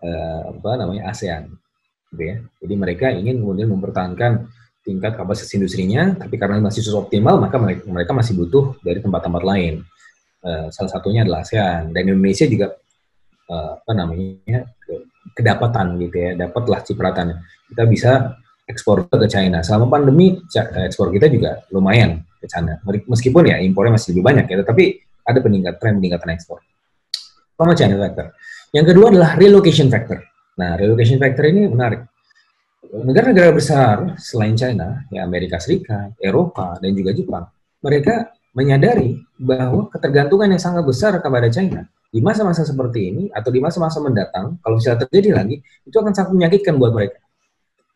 uh, 0.00 0.40
apa 0.56 0.70
namanya 0.80 1.12
ASEAN 1.12 1.52
gitu 2.14 2.22
ya. 2.24 2.36
Jadi 2.64 2.74
mereka 2.74 3.12
ingin 3.12 3.44
kemudian 3.44 3.68
mempertahankan 3.68 4.48
tingkat 4.80 5.20
kapasitas 5.20 5.52
industrinya 5.52 6.16
tapi 6.16 6.40
karena 6.40 6.64
masih 6.64 6.80
suboptimal 6.80 7.36
maka 7.36 7.60
mereka, 7.60 7.84
mereka 7.84 8.12
masih 8.16 8.32
butuh 8.40 8.72
dari 8.80 9.04
tempat-tempat 9.04 9.42
lain. 9.44 9.84
Uh, 10.38 10.72
salah 10.72 10.88
satunya 10.88 11.28
adalah 11.28 11.44
ASEAN. 11.44 11.92
Dan 11.92 12.14
Indonesia 12.14 12.48
juga 12.48 12.72
uh, 13.48 13.80
apa 13.80 13.92
namanya 13.96 14.68
kedapatan 15.32 15.96
gitu 16.00 16.16
ya 16.16 16.30
dapatlah 16.36 16.80
cipratannya 16.84 17.36
kita 17.72 17.82
bisa 17.88 18.12
ekspor 18.68 19.08
ke 19.08 19.26
China. 19.26 19.64
Selama 19.64 19.88
pandemi 19.88 20.36
ekspor 20.84 21.08
kita 21.08 21.26
juga 21.32 21.64
lumayan 21.72 22.20
ke 22.38 22.46
China. 22.46 22.76
Meskipun 22.84 23.48
ya 23.48 23.56
impornya 23.58 23.96
masih 23.96 24.12
lebih 24.12 24.24
banyak 24.28 24.44
ya 24.44 24.56
tetapi 24.60 24.84
ada 25.24 25.38
peningkat 25.40 25.74
tren 25.80 25.96
peningkatan 25.96 26.36
ekspor. 26.36 26.60
Sama 27.56 27.72
China 27.74 27.96
factor. 27.98 28.36
Yang 28.70 28.86
kedua 28.94 29.06
adalah 29.10 29.30
relocation 29.40 29.88
factor. 29.88 30.20
Nah 30.60 30.76
relocation 30.76 31.16
factor 31.16 31.48
ini 31.48 31.66
menarik. 31.66 32.04
Negara-negara 32.88 33.50
besar 33.52 34.16
selain 34.16 34.54
China 34.54 35.02
ya 35.10 35.26
Amerika 35.26 35.58
Serikat 35.58 36.14
Eropa 36.22 36.78
dan 36.78 36.94
juga 36.94 37.10
Jepang 37.10 37.44
mereka 37.82 38.37
menyadari 38.58 39.22
bahwa 39.38 39.86
ketergantungan 39.94 40.50
yang 40.50 40.58
sangat 40.58 40.82
besar 40.82 41.14
kepada 41.22 41.46
China 41.46 41.86
di 42.10 42.18
masa-masa 42.18 42.66
seperti 42.66 43.14
ini 43.14 43.22
atau 43.30 43.54
di 43.54 43.62
masa-masa 43.62 44.02
mendatang, 44.02 44.58
kalau 44.64 44.82
misalnya 44.82 45.06
terjadi 45.06 45.38
lagi, 45.38 45.62
itu 45.86 45.94
akan 45.94 46.10
sangat 46.10 46.34
menyakitkan 46.34 46.74
buat 46.74 46.90
mereka. 46.90 47.22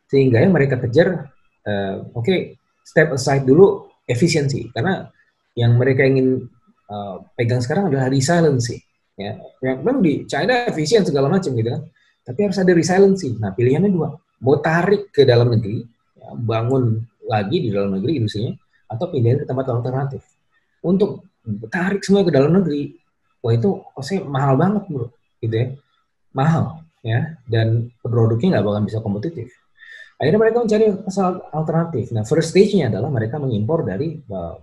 Sehingga 0.07 0.39
yang 0.45 0.53
mereka 0.55 0.79
kejar, 0.79 1.33
uh, 1.67 1.95
oke, 2.15 2.23
okay, 2.23 2.55
step 2.87 3.11
aside 3.17 3.43
dulu 3.43 3.89
efisiensi, 4.07 4.71
karena 4.71 5.09
yang 5.59 5.75
mereka 5.81 6.05
ingin 6.05 6.47
uh, 6.93 7.25
pegang 7.35 7.65
sekarang 7.65 7.91
adalah 7.91 8.13
resiliency. 8.13 8.85
Ya, 9.17 9.37
yang 9.61 9.85
memang 9.85 10.01
di 10.01 10.25
China 10.25 10.69
efisien 10.69 11.05
segala 11.05 11.29
macam 11.29 11.53
gitu 11.53 11.69
kan, 11.69 11.83
tapi 12.25 12.39
harus 12.49 12.61
ada 12.61 12.73
resiliency. 12.73 13.33
Nah, 13.41 13.57
pilihannya 13.57 13.91
dua, 13.93 14.13
mau 14.45 14.57
tarik 14.61 15.09
ke 15.09 15.25
dalam 15.25 15.53
negeri, 15.53 15.85
ya, 16.21 16.37
bangun 16.37 17.01
lagi 17.29 17.65
di 17.65 17.69
dalam 17.73 17.97
negeri 17.97 18.21
industrinya, 18.21 18.53
atau 18.93 19.09
pindah 19.09 19.41
ke 19.41 19.45
tempat 19.49 19.67
alternatif. 19.73 20.21
Untuk 20.83 21.31
tarik 21.71 22.03
semua 22.03 22.27
ke 22.27 22.35
dalam 22.35 22.53
negeri, 22.55 22.95
wah 23.43 23.53
itu 23.55 23.83
pasti 23.95 24.19
mahal 24.23 24.59
banget 24.59 24.83
bro. 24.91 25.07
Gitu 25.39 25.55
ya. 25.55 25.67
Mahal 26.35 26.83
ya. 27.03 27.39
Dan 27.47 27.91
produknya 28.03 28.59
nggak 28.59 28.67
bakal 28.67 28.83
bisa 28.83 28.99
kompetitif. 29.01 29.49
Akhirnya 30.23 30.39
mereka 30.39 30.63
mencari 30.63 30.87
pasal 31.03 31.43
alternatif. 31.51 32.15
Nah 32.15 32.23
first 32.23 32.55
stage-nya 32.55 32.95
adalah 32.95 33.11
mereka 33.11 33.43
mengimpor 33.43 33.83
dari 33.83 34.23
uh, 34.31 34.55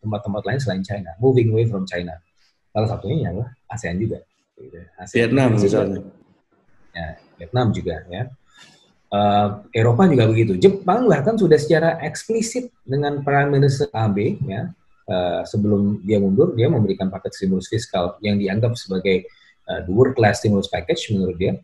tempat-tempat 0.00 0.42
lain 0.44 0.60
selain 0.60 0.84
China. 0.84 1.16
Moving 1.16 1.56
away 1.56 1.64
from 1.64 1.88
China. 1.88 2.20
Salah 2.68 2.88
satunya 2.88 3.32
adalah 3.32 3.48
ASEAN 3.72 3.96
juga. 3.96 4.20
Gitu. 4.60 4.76
ASEAN 5.00 5.16
Vietnam 5.16 5.48
misalnya. 5.56 6.00
Ya 6.92 7.08
Vietnam 7.40 7.66
juga 7.72 7.96
ya. 8.12 8.22
Uh, 9.10 9.48
Eropa 9.74 10.06
juga 10.06 10.28
begitu. 10.28 10.54
Jepang 10.60 11.08
bahkan 11.08 11.34
sudah 11.34 11.56
secara 11.56 11.98
eksplisit 12.04 12.70
dengan 12.84 13.24
Prime 13.24 13.50
Minister 13.50 13.88
Abe 13.90 14.38
ya 14.44 14.70
Eh, 15.10 15.42
sebelum 15.42 15.98
dia 16.06 16.22
mundur, 16.22 16.54
dia 16.54 16.70
memberikan 16.70 17.10
paket 17.10 17.34
stimulus 17.34 17.66
fiskal 17.66 18.14
yang 18.22 18.38
dianggap 18.38 18.78
sebagai 18.78 19.26
uh, 19.66 19.82
the 19.82 19.90
world 19.90 20.14
class 20.14 20.38
stimulus 20.38 20.70
package 20.70 21.10
menurut 21.10 21.34
dia. 21.34 21.58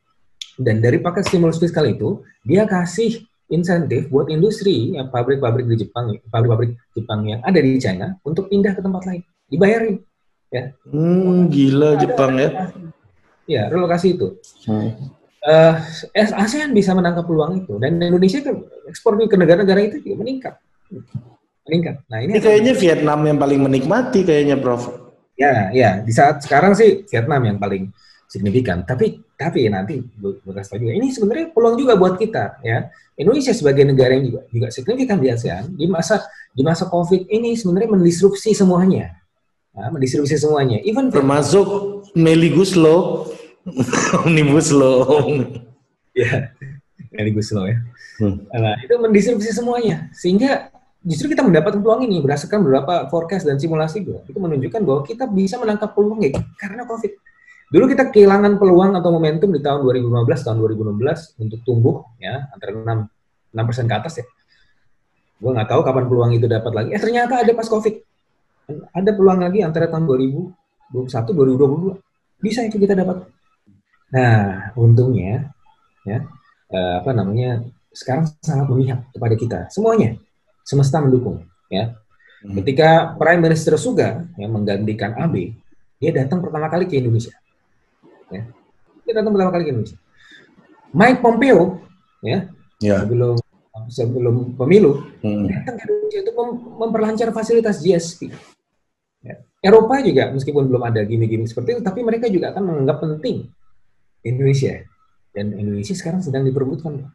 Dan 0.58 0.82
dari 0.82 0.98
paket 0.98 1.30
stimulus 1.30 1.62
fiskal 1.62 1.86
itu, 1.86 2.26
dia 2.42 2.66
kasih 2.66 3.22
insentif 3.46 4.10
buat 4.10 4.26
industri 4.34 4.98
yang 4.98 5.14
pabrik-pabrik 5.14 5.62
di 5.70 5.86
Jepang, 5.86 6.10
pabrik-pabrik 6.26 6.74
Jepang 6.90 7.22
yang 7.22 7.38
ada 7.46 7.62
di 7.62 7.78
China 7.78 8.18
untuk 8.26 8.50
pindah 8.50 8.74
ke 8.74 8.82
tempat 8.82 9.06
lain, 9.06 9.22
dibayarin. 9.46 10.02
Ya. 10.50 10.74
Hmm, 10.90 11.46
gila 11.46 11.94
ada 11.94 12.02
Jepang 12.02 12.32
ya. 12.42 12.50
Ya, 13.46 13.62
relokasi 13.70 14.18
itu. 14.18 14.42
Hmm. 14.66 14.90
Uh, 15.46 15.78
ASEAN 16.18 16.74
bisa 16.74 16.90
menangkap 16.98 17.22
peluang 17.22 17.62
itu 17.62 17.78
dan 17.78 18.02
Indonesia 18.02 18.42
ke 18.42 18.50
ekspornya 18.90 19.30
ke 19.30 19.38
negara-negara 19.38 19.86
itu 19.86 20.02
juga 20.02 20.26
meningkat 20.26 20.58
meningkat. 21.66 22.02
Nah 22.06 22.18
ini, 22.22 22.38
ini 22.38 22.40
kayaknya 22.40 22.72
Vietnam 22.78 23.20
yang 23.26 23.38
paling 23.38 23.60
menikmati 23.60 24.22
kayaknya, 24.22 24.56
Prof. 24.56 24.86
Ya, 25.36 25.68
ya. 25.74 26.00
Di 26.00 26.12
saat 26.14 26.40
sekarang 26.40 26.72
sih 26.72 27.04
Vietnam 27.10 27.42
yang 27.44 27.58
paling 27.60 27.92
signifikan. 28.30 28.82
Tapi 28.82 29.22
tapi 29.36 29.68
nanti 29.68 30.00
bekas 30.16 30.72
juga 30.72 30.96
ini 30.96 31.12
sebenarnya 31.12 31.52
peluang 31.52 31.76
juga 31.76 31.92
buat 31.94 32.16
kita 32.16 32.64
ya. 32.64 32.88
Indonesia 33.16 33.52
sebagai 33.52 33.84
negara 33.84 34.16
yang 34.16 34.32
juga 34.32 34.40
juga 34.48 34.68
signifikan 34.72 35.20
di 35.20 35.28
ASEAN 35.28 35.76
di 35.76 35.84
masa 35.88 36.24
di 36.56 36.64
masa 36.64 36.88
COVID 36.88 37.28
ini 37.28 37.52
sebenarnya 37.52 37.92
mendisrupsi 37.92 38.56
semuanya. 38.56 39.12
Nah, 39.76 39.92
mendisrupsi 39.92 40.40
semuanya. 40.40 40.80
Even 40.88 41.12
termasuk 41.12 41.68
Meli 42.16 42.48
Guslo, 42.48 43.28
Omnibus 44.24 44.72
Law. 44.72 45.20
ya, 46.16 46.48
Meli 47.12 47.36
Guslo 47.36 47.68
ya. 47.68 47.76
Hmm. 48.16 48.40
Nah, 48.48 48.80
itu 48.80 48.96
mendisrupsi 48.96 49.52
semuanya. 49.52 50.08
Sehingga 50.16 50.72
justru 51.06 51.30
kita 51.30 51.46
mendapatkan 51.46 51.78
peluang 51.78 52.02
ini 52.02 52.18
berdasarkan 52.18 52.66
beberapa 52.66 53.06
forecast 53.06 53.46
dan 53.46 53.62
simulasi 53.62 54.02
juga 54.02 54.26
itu 54.26 54.34
menunjukkan 54.42 54.82
bahwa 54.82 55.00
kita 55.06 55.24
bisa 55.30 55.54
menangkap 55.62 55.94
peluang 55.94 56.18
ya 56.18 56.34
karena 56.58 56.82
COVID. 56.82 57.12
Dulu 57.66 57.84
kita 57.90 58.10
kehilangan 58.10 58.58
peluang 58.58 58.94
atau 58.98 59.10
momentum 59.14 59.50
di 59.54 59.62
tahun 59.62 59.86
2015 59.86 60.26
tahun 60.26 60.56
2016 60.58 61.42
untuk 61.42 61.60
tumbuh 61.62 62.02
ya 62.18 62.50
antara 62.50 62.74
6 62.74 63.54
6 63.54 63.68
persen 63.70 63.86
ke 63.86 63.94
atas 63.94 64.14
ya. 64.18 64.26
Gue 65.38 65.50
nggak 65.54 65.70
tahu 65.70 65.80
kapan 65.86 66.04
peluang 66.10 66.30
itu 66.34 66.46
dapat 66.50 66.72
lagi. 66.74 66.88
Eh 66.90 67.00
ternyata 67.00 67.38
ada 67.38 67.52
pas 67.54 67.66
COVID. 67.70 67.94
Ada 68.90 69.10
peluang 69.14 69.46
lagi 69.46 69.62
antara 69.62 69.86
tahun 69.86 70.10
2021 70.10 70.90
2022. 70.90 72.42
Bisa 72.42 72.66
itu 72.66 72.82
kita 72.82 72.98
dapat. 72.98 73.30
Nah, 74.10 74.74
untungnya 74.74 75.54
ya 76.06 76.22
eh, 76.70 76.94
apa 76.98 77.10
namanya 77.14 77.62
sekarang 77.94 78.26
sangat 78.42 78.66
memihak 78.70 79.00
kepada 79.10 79.34
kita 79.34 79.58
semuanya 79.72 80.14
semesta 80.66 80.98
mendukung 80.98 81.46
ya. 81.70 81.94
Hmm. 82.42 82.58
Ketika 82.60 83.14
Prime 83.14 83.40
Minister 83.40 83.78
Suga 83.78 84.26
yang 84.36 84.50
menggantikan 84.52 85.14
AB, 85.14 85.54
dia 86.02 86.10
datang 86.12 86.42
pertama 86.42 86.66
kali 86.66 86.90
ke 86.90 86.98
Indonesia. 86.98 87.32
Ya. 88.28 88.50
Dia 89.06 89.12
datang 89.22 89.32
pertama 89.32 89.54
kali 89.54 89.64
ke 89.64 89.70
Indonesia. 89.72 89.98
Mike 90.90 91.22
Pompeo 91.22 91.80
ya, 92.20 92.50
ya. 92.82 93.06
sebelum 93.06 93.38
sebelum 93.86 94.56
pemilu 94.56 95.04
hmm. 95.22 95.46
datang 95.52 95.74
ke 95.78 95.82
Indonesia 95.86 96.20
untuk 96.26 96.34
mem 96.34 96.50
memperlancar 96.82 97.28
fasilitas 97.30 97.78
GSP. 97.80 98.34
Ya. 99.22 99.42
Eropa 99.62 100.02
juga 100.02 100.30
meskipun 100.34 100.66
belum 100.68 100.82
ada 100.82 101.00
gini-gini 101.06 101.46
seperti 101.46 101.78
itu, 101.78 101.82
tapi 101.82 102.02
mereka 102.02 102.26
juga 102.28 102.52
akan 102.52 102.62
menganggap 102.62 102.98
penting 103.02 103.48
Indonesia 104.22 104.82
dan 105.30 105.52
Indonesia 105.54 105.94
sekarang 105.94 106.22
sedang 106.22 106.46
diperbutkan. 106.46 107.06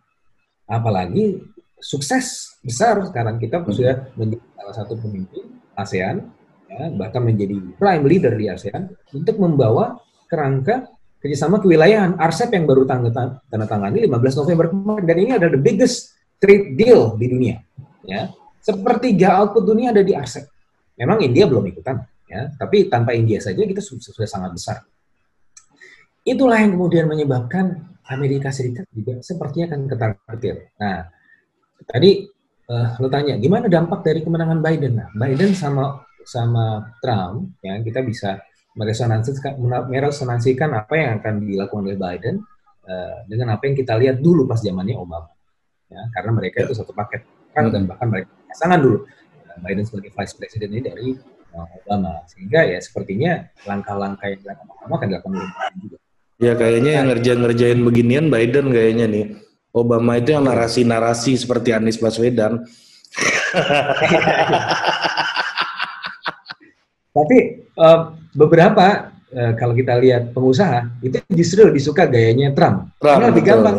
Apalagi 0.69 1.41
sukses 1.81 2.50
besar 2.61 3.01
sekarang 3.03 3.41
kita 3.41 3.61
hmm. 3.61 3.73
sudah 3.73 3.95
menjadi 4.13 4.45
salah 4.53 4.75
satu 4.77 4.93
pemimpin 5.01 5.43
ASEAN, 5.73 6.21
ya, 6.69 6.83
bahkan 6.93 7.25
menjadi 7.25 7.57
prime 7.75 8.03
leader 8.05 8.33
di 8.37 8.45
ASEAN 8.47 8.93
untuk 9.11 9.35
membawa 9.41 9.97
kerangka 10.29 10.87
kerjasama 11.21 11.61
kewilayahan 11.61 12.17
RCEP 12.17 12.49
yang 12.57 12.65
baru 12.65 12.85
tanda, 12.85 13.09
tanda 13.45 13.65
tangani 13.69 14.05
15 14.09 14.41
November 14.41 14.65
kemarin 14.73 15.05
dan 15.05 15.17
ini 15.21 15.31
adalah 15.37 15.53
the 15.53 15.61
biggest 15.61 16.17
trade 16.41 16.73
deal 16.77 17.13
di 17.17 17.29
dunia. 17.29 17.61
Ya, 18.05 18.33
sepertiga 18.61 19.41
output 19.41 19.65
dunia 19.65 19.93
ada 19.93 20.01
di 20.01 20.13
RCEP. 20.13 20.49
Memang 20.97 21.21
India 21.21 21.45
belum 21.49 21.65
ikutan, 21.65 22.01
ya, 22.29 22.49
tapi 22.57 22.89
tanpa 22.89 23.13
India 23.17 23.41
saja 23.41 23.61
kita 23.61 23.81
sudah, 23.81 24.29
sangat 24.29 24.53
besar. 24.53 24.77
Itulah 26.21 26.61
yang 26.61 26.77
kemudian 26.77 27.09
menyebabkan 27.09 27.89
Amerika 28.05 28.53
Serikat 28.53 28.85
juga 28.93 29.17
sepertinya 29.25 29.73
akan 29.73 29.81
ketar-ketir. 29.89 30.55
Nah, 30.77 31.09
tadi 31.89 32.29
uh, 32.71 32.87
lo 32.97 33.07
tanya 33.11 33.35
gimana 33.35 33.67
dampak 33.67 33.99
dari 34.07 34.23
kemenangan 34.23 34.63
Biden? 34.63 35.03
Nah, 35.03 35.07
Biden 35.11 35.51
sama 35.51 36.07
sama 36.23 36.95
Trump 37.03 37.59
ya 37.59 37.75
kita 37.83 37.99
bisa 38.05 38.39
meresonansikan 38.77 39.59
meresonansikan 39.91 40.69
apa 40.71 40.93
yang 40.95 41.09
akan 41.19 41.43
dilakukan 41.43 41.83
oleh 41.83 41.99
Biden 41.99 42.35
uh, 42.87 43.17
dengan 43.27 43.59
apa 43.59 43.67
yang 43.67 43.75
kita 43.75 43.93
lihat 43.99 44.23
dulu 44.23 44.47
pas 44.47 44.63
zamannya 44.63 44.95
Obama. 44.95 45.27
Ya, 45.91 46.07
karena 46.15 46.31
mereka 46.31 46.63
itu 46.63 46.71
satu 46.71 46.95
paket 46.95 47.27
kan 47.51 47.67
dan 47.67 47.83
bahkan 47.83 48.07
mereka 48.07 48.31
pasangan 48.47 48.79
dulu 48.79 49.03
uh, 49.03 49.57
Biden 49.59 49.83
sebagai 49.83 50.15
vice 50.15 50.33
president 50.39 50.71
ini 50.71 50.81
dari 50.87 51.07
uh, 51.51 51.67
Obama 51.83 52.23
sehingga 52.31 52.63
ya 52.63 52.79
sepertinya 52.79 53.43
langkah-langkah 53.67 54.31
yang 54.31 54.39
dilakukan 54.39 54.71
Obama 54.71 54.93
akan 54.95 55.07
dilakukan 55.11 55.33
oleh 55.35 55.51
Biden 55.51 55.77
juga. 55.83 55.97
Ya 56.41 56.53
kayaknya 56.57 56.91
yang 56.97 57.07
ngerjain-ngerjain 57.11 57.79
beginian 57.85 58.25
Biden 58.33 58.65
kayaknya 58.73 59.05
nih. 59.11 59.25
Obama 59.71 60.19
itu 60.19 60.35
yang 60.35 60.43
narasi-narasi 60.43 61.39
seperti 61.39 61.71
Anies 61.71 61.95
Baswedan. 61.95 62.67
Tapi 67.15 67.37
uh, 67.75 68.15
beberapa 68.35 69.11
uh, 69.31 69.53
kalau 69.55 69.73
kita 69.75 69.95
lihat 69.99 70.33
pengusaha 70.35 70.87
itu 71.03 71.19
justru 71.31 71.63
lebih 71.67 71.81
suka 71.83 72.07
gayanya 72.07 72.51
Trump. 72.55 72.91
Trump 72.99 73.19
Karena 73.19 73.27
lebih 73.31 73.43
gampang. 73.47 73.77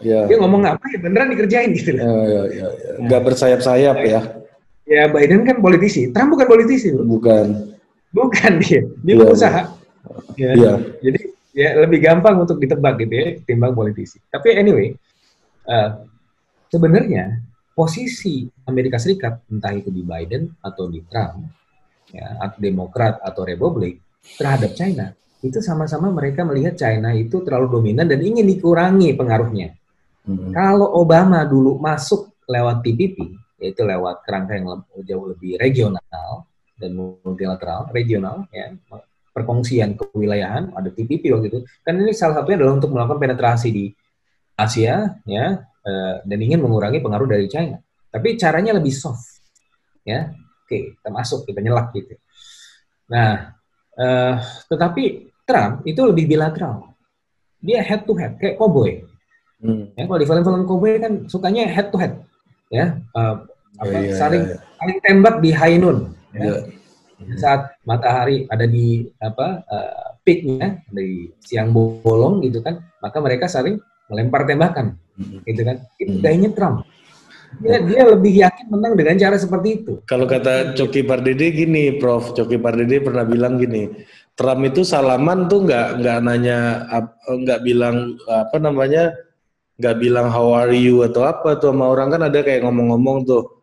Ya. 0.00 0.24
Dia 0.28 0.36
ngomong 0.40 0.64
apa 0.64 0.84
ya 0.92 0.98
beneran 1.00 1.28
dikerjain 1.32 1.72
gitu. 1.76 1.96
Ya, 1.96 2.08
ya, 2.08 2.42
ya, 2.48 2.66
ya. 2.72 2.92
Nggak 3.04 3.22
bersayap-sayap 3.32 3.96
ya. 4.04 4.20
Ya 4.84 5.08
Biden 5.08 5.48
kan 5.48 5.64
politisi, 5.64 6.12
Trump 6.12 6.36
bukan 6.36 6.48
politisi. 6.48 6.92
Bro. 6.92 7.08
Bukan. 7.08 7.72
Bukan 8.12 8.52
dia, 8.62 8.84
dia 9.00 9.12
ya, 9.12 9.20
pengusaha. 9.24 9.62
Ya. 10.36 10.50
ya. 10.56 10.72
Jadi 11.00 11.20
ya 11.56 11.68
lebih 11.80 12.04
gampang 12.04 12.36
untuk 12.36 12.60
ditebak 12.60 13.00
gitu 13.00 13.14
ya, 13.16 13.28
timbang 13.48 13.72
politisi. 13.72 14.20
Tapi 14.28 14.52
anyway, 14.56 14.92
uh, 15.68 15.90
sebenarnya 16.70 17.40
posisi 17.74 18.46
Amerika 18.68 18.96
Serikat 18.96 19.44
entah 19.50 19.74
itu 19.74 19.90
di 19.90 20.06
Biden 20.06 20.48
atau 20.62 20.86
di 20.86 21.02
Trump, 21.10 21.44
ya, 22.10 22.38
atau 22.38 22.58
Demokrat 22.62 23.18
atau 23.20 23.42
Republik 23.42 24.00
terhadap 24.38 24.72
China 24.72 25.12
itu 25.44 25.60
sama-sama 25.60 26.08
mereka 26.08 26.40
melihat 26.40 26.72
China 26.72 27.12
itu 27.12 27.44
terlalu 27.44 27.76
dominan 27.76 28.08
dan 28.08 28.24
ingin 28.24 28.48
dikurangi 28.48 29.12
pengaruhnya. 29.12 29.76
Hmm. 30.24 30.48
Kalau 30.56 30.88
Obama 30.96 31.44
dulu 31.44 31.76
masuk 31.76 32.32
lewat 32.48 32.80
TPP, 32.80 33.36
yaitu 33.60 33.84
lewat 33.84 34.24
kerangka 34.24 34.56
yang 34.56 34.80
jauh 35.04 35.28
lebih 35.28 35.60
regional 35.60 36.48
dan 36.80 36.90
multilateral, 36.96 37.92
regional, 37.92 38.48
ya, 38.48 38.72
perkongsian 39.36 40.00
kewilayahan, 40.00 40.72
ada 40.72 40.88
TPP 40.88 41.28
waktu 41.28 41.52
itu. 41.52 41.60
Kan 41.84 42.00
ini 42.00 42.16
salah 42.16 42.40
satunya 42.40 42.64
adalah 42.64 42.80
untuk 42.80 42.96
melakukan 42.96 43.20
penetrasi 43.20 43.68
di 43.68 43.84
Asia, 44.54 45.18
ya, 45.26 45.44
eh, 45.62 46.14
dan 46.22 46.38
ingin 46.38 46.62
mengurangi 46.62 47.02
pengaruh 47.02 47.26
dari 47.26 47.46
China. 47.50 47.82
Tapi 48.10 48.38
caranya 48.38 48.78
lebih 48.78 48.94
soft, 48.94 49.42
ya. 50.06 50.30
Oke, 50.64 50.96
kita 50.96 51.10
masuk, 51.12 51.44
kita 51.44 51.60
nyelak 51.60 51.92
gitu. 51.92 52.16
Nah, 53.04 53.52
uh, 54.00 54.40
tetapi 54.64 55.28
Trump 55.44 55.84
itu 55.84 56.00
lebih 56.08 56.24
bilateral. 56.24 56.88
Dia 57.60 57.84
head 57.84 58.08
to 58.08 58.16
head, 58.16 58.40
kayak 58.40 58.56
cowboy. 58.56 59.04
Hmm. 59.60 59.92
Ya, 59.92 60.08
kalau 60.08 60.16
di 60.16 60.24
film-film 60.24 60.64
cowboy 60.64 60.96
kan 60.96 61.12
sukanya 61.28 61.68
head 61.68 61.92
to 61.92 62.00
head, 62.00 62.16
ya, 62.72 62.96
uh, 63.12 63.44
apa, 63.76 63.92
yeah, 63.92 64.02
iya, 64.08 64.14
saling 64.16 64.44
yeah. 64.48 64.60
saling 64.80 64.98
tembak 65.04 65.36
di 65.44 65.50
high 65.52 65.76
noon. 65.76 66.16
Ya. 66.32 66.40
Yeah. 66.48 66.60
Saat 67.36 67.76
matahari 67.84 68.48
ada 68.48 68.64
di 68.64 69.04
apa 69.20 69.68
uh, 69.68 70.16
peaknya 70.24 70.80
di 70.88 71.28
siang 71.44 71.76
bolong 71.76 72.40
gitu 72.40 72.64
kan, 72.64 72.80
maka 73.04 73.20
mereka 73.20 73.52
saling 73.52 73.76
melempar 74.10 74.44
tembakan, 74.48 74.98
gitu 75.46 75.62
kan. 75.64 75.76
Itu 76.00 76.20
gayanya 76.20 76.50
Trump. 76.52 76.84
Dia, 77.62 77.78
dia 77.86 78.02
lebih 78.02 78.34
yakin 78.34 78.66
menang 78.66 78.98
dengan 78.98 79.14
cara 79.14 79.36
seperti 79.38 79.68
itu. 79.82 79.92
Kalau 80.10 80.26
kata 80.26 80.74
Coki 80.74 81.06
Pardede 81.06 81.54
gini, 81.54 81.94
Prof. 82.02 82.34
Coki 82.34 82.58
Pardede 82.58 82.98
pernah 82.98 83.22
bilang 83.22 83.62
gini, 83.62 83.86
Trump 84.34 84.66
itu 84.66 84.82
salaman 84.82 85.46
tuh 85.46 85.62
nggak 85.62 86.02
nggak 86.02 86.18
nanya 86.26 86.58
nggak 87.30 87.60
bilang 87.62 88.18
apa 88.26 88.56
namanya 88.58 89.14
nggak 89.78 89.96
bilang 89.98 90.26
how 90.30 90.50
are 90.54 90.74
you 90.74 91.06
atau 91.06 91.26
apa 91.26 91.58
tuh 91.58 91.70
sama 91.70 91.90
orang 91.90 92.14
kan 92.14 92.22
ada 92.26 92.42
kayak 92.42 92.66
ngomong-ngomong 92.66 93.26
tuh. 93.26 93.62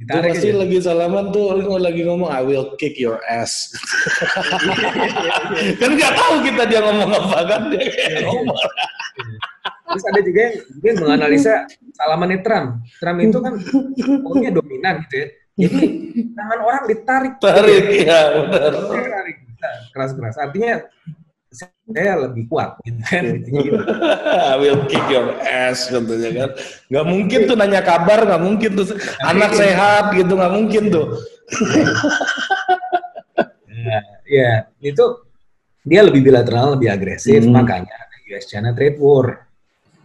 Itu 0.00 0.16
pasti 0.16 0.48
gitu. 0.48 0.60
lagi 0.64 0.78
salaman 0.80 1.28
tuh 1.28 1.60
lagi 1.76 2.00
ngomong 2.08 2.32
I 2.32 2.40
will 2.40 2.72
kick 2.80 2.96
your 2.96 3.20
ass. 3.28 3.68
kan 5.80 5.90
nggak 5.92 6.12
tahu 6.16 6.34
kita 6.44 6.62
dia 6.68 6.80
ngomong 6.80 7.08
apa 7.12 7.40
kan 7.44 7.62
dia 7.68 7.84
kayak 7.84 8.24
ngomong. 8.24 8.60
Terus 9.90 10.04
ada 10.06 10.20
juga 10.22 10.40
yang, 10.40 10.54
yang 10.86 10.96
menganalisa 11.02 11.54
salamannya 11.98 12.38
Trump. 12.46 12.68
Trump 13.02 13.18
itu 13.18 13.38
kan 13.42 13.54
pokoknya 14.22 14.50
dominan 14.54 14.94
gitu 15.06 15.16
ya. 15.18 15.26
Jadi 15.60 15.86
tangan 16.38 16.60
orang 16.62 16.84
ditarik. 16.88 17.32
Tarik, 17.42 17.82
gitu 17.90 18.06
ya, 18.06 18.20
benar. 18.32 18.72
Tarik 18.86 19.36
keras-keras. 19.92 20.36
Artinya 20.38 20.74
saya 21.50 22.14
lebih 22.30 22.46
kuat 22.46 22.78
gitu 22.86 23.02
kan 23.10 23.42
gitu. 23.42 23.74
I 24.54 24.54
will 24.62 24.86
kick 24.86 25.02
your 25.10 25.34
ass 25.42 25.90
contohnya 25.90 26.30
kan 26.30 26.50
nggak 26.86 27.06
mungkin 27.10 27.40
tuh 27.50 27.56
nanya 27.58 27.82
kabar 27.82 28.22
nggak 28.22 28.38
mungkin 28.38 28.70
tuh 28.78 28.94
anak 29.26 29.58
sehat 29.58 30.14
gitu 30.14 30.38
nggak 30.38 30.54
mungkin 30.54 30.94
tuh 30.94 31.18
ya, 33.66 33.98
ya 34.30 34.52
itu 34.78 35.04
dia 35.82 36.06
lebih 36.06 36.22
bilateral 36.22 36.78
lebih 36.78 36.94
agresif 36.94 37.42
hmm. 37.42 37.50
makanya 37.50 37.98
US 38.30 38.46
China 38.46 38.70
trade 38.70 39.02
war 39.02 39.49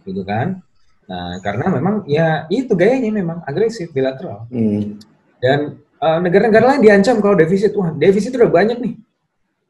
gitu 0.06 0.22
kan. 0.22 0.62
Nah 1.06 1.38
karena 1.42 1.66
memang 1.70 1.94
ya 2.06 2.46
itu 2.50 2.74
gayanya 2.74 3.10
memang 3.10 3.38
agresif 3.46 3.90
bilateral. 3.90 4.46
Hmm. 4.50 4.98
dan 5.36 5.76
uh, 6.00 6.18
negara-negara 6.24 6.74
lain 6.74 6.80
diancam 6.80 7.20
kalau 7.20 7.36
defisit 7.36 7.76
wah 7.76 7.92
defisit 7.92 8.32
udah 8.34 8.50
banyak 8.50 8.78
nih. 8.80 8.94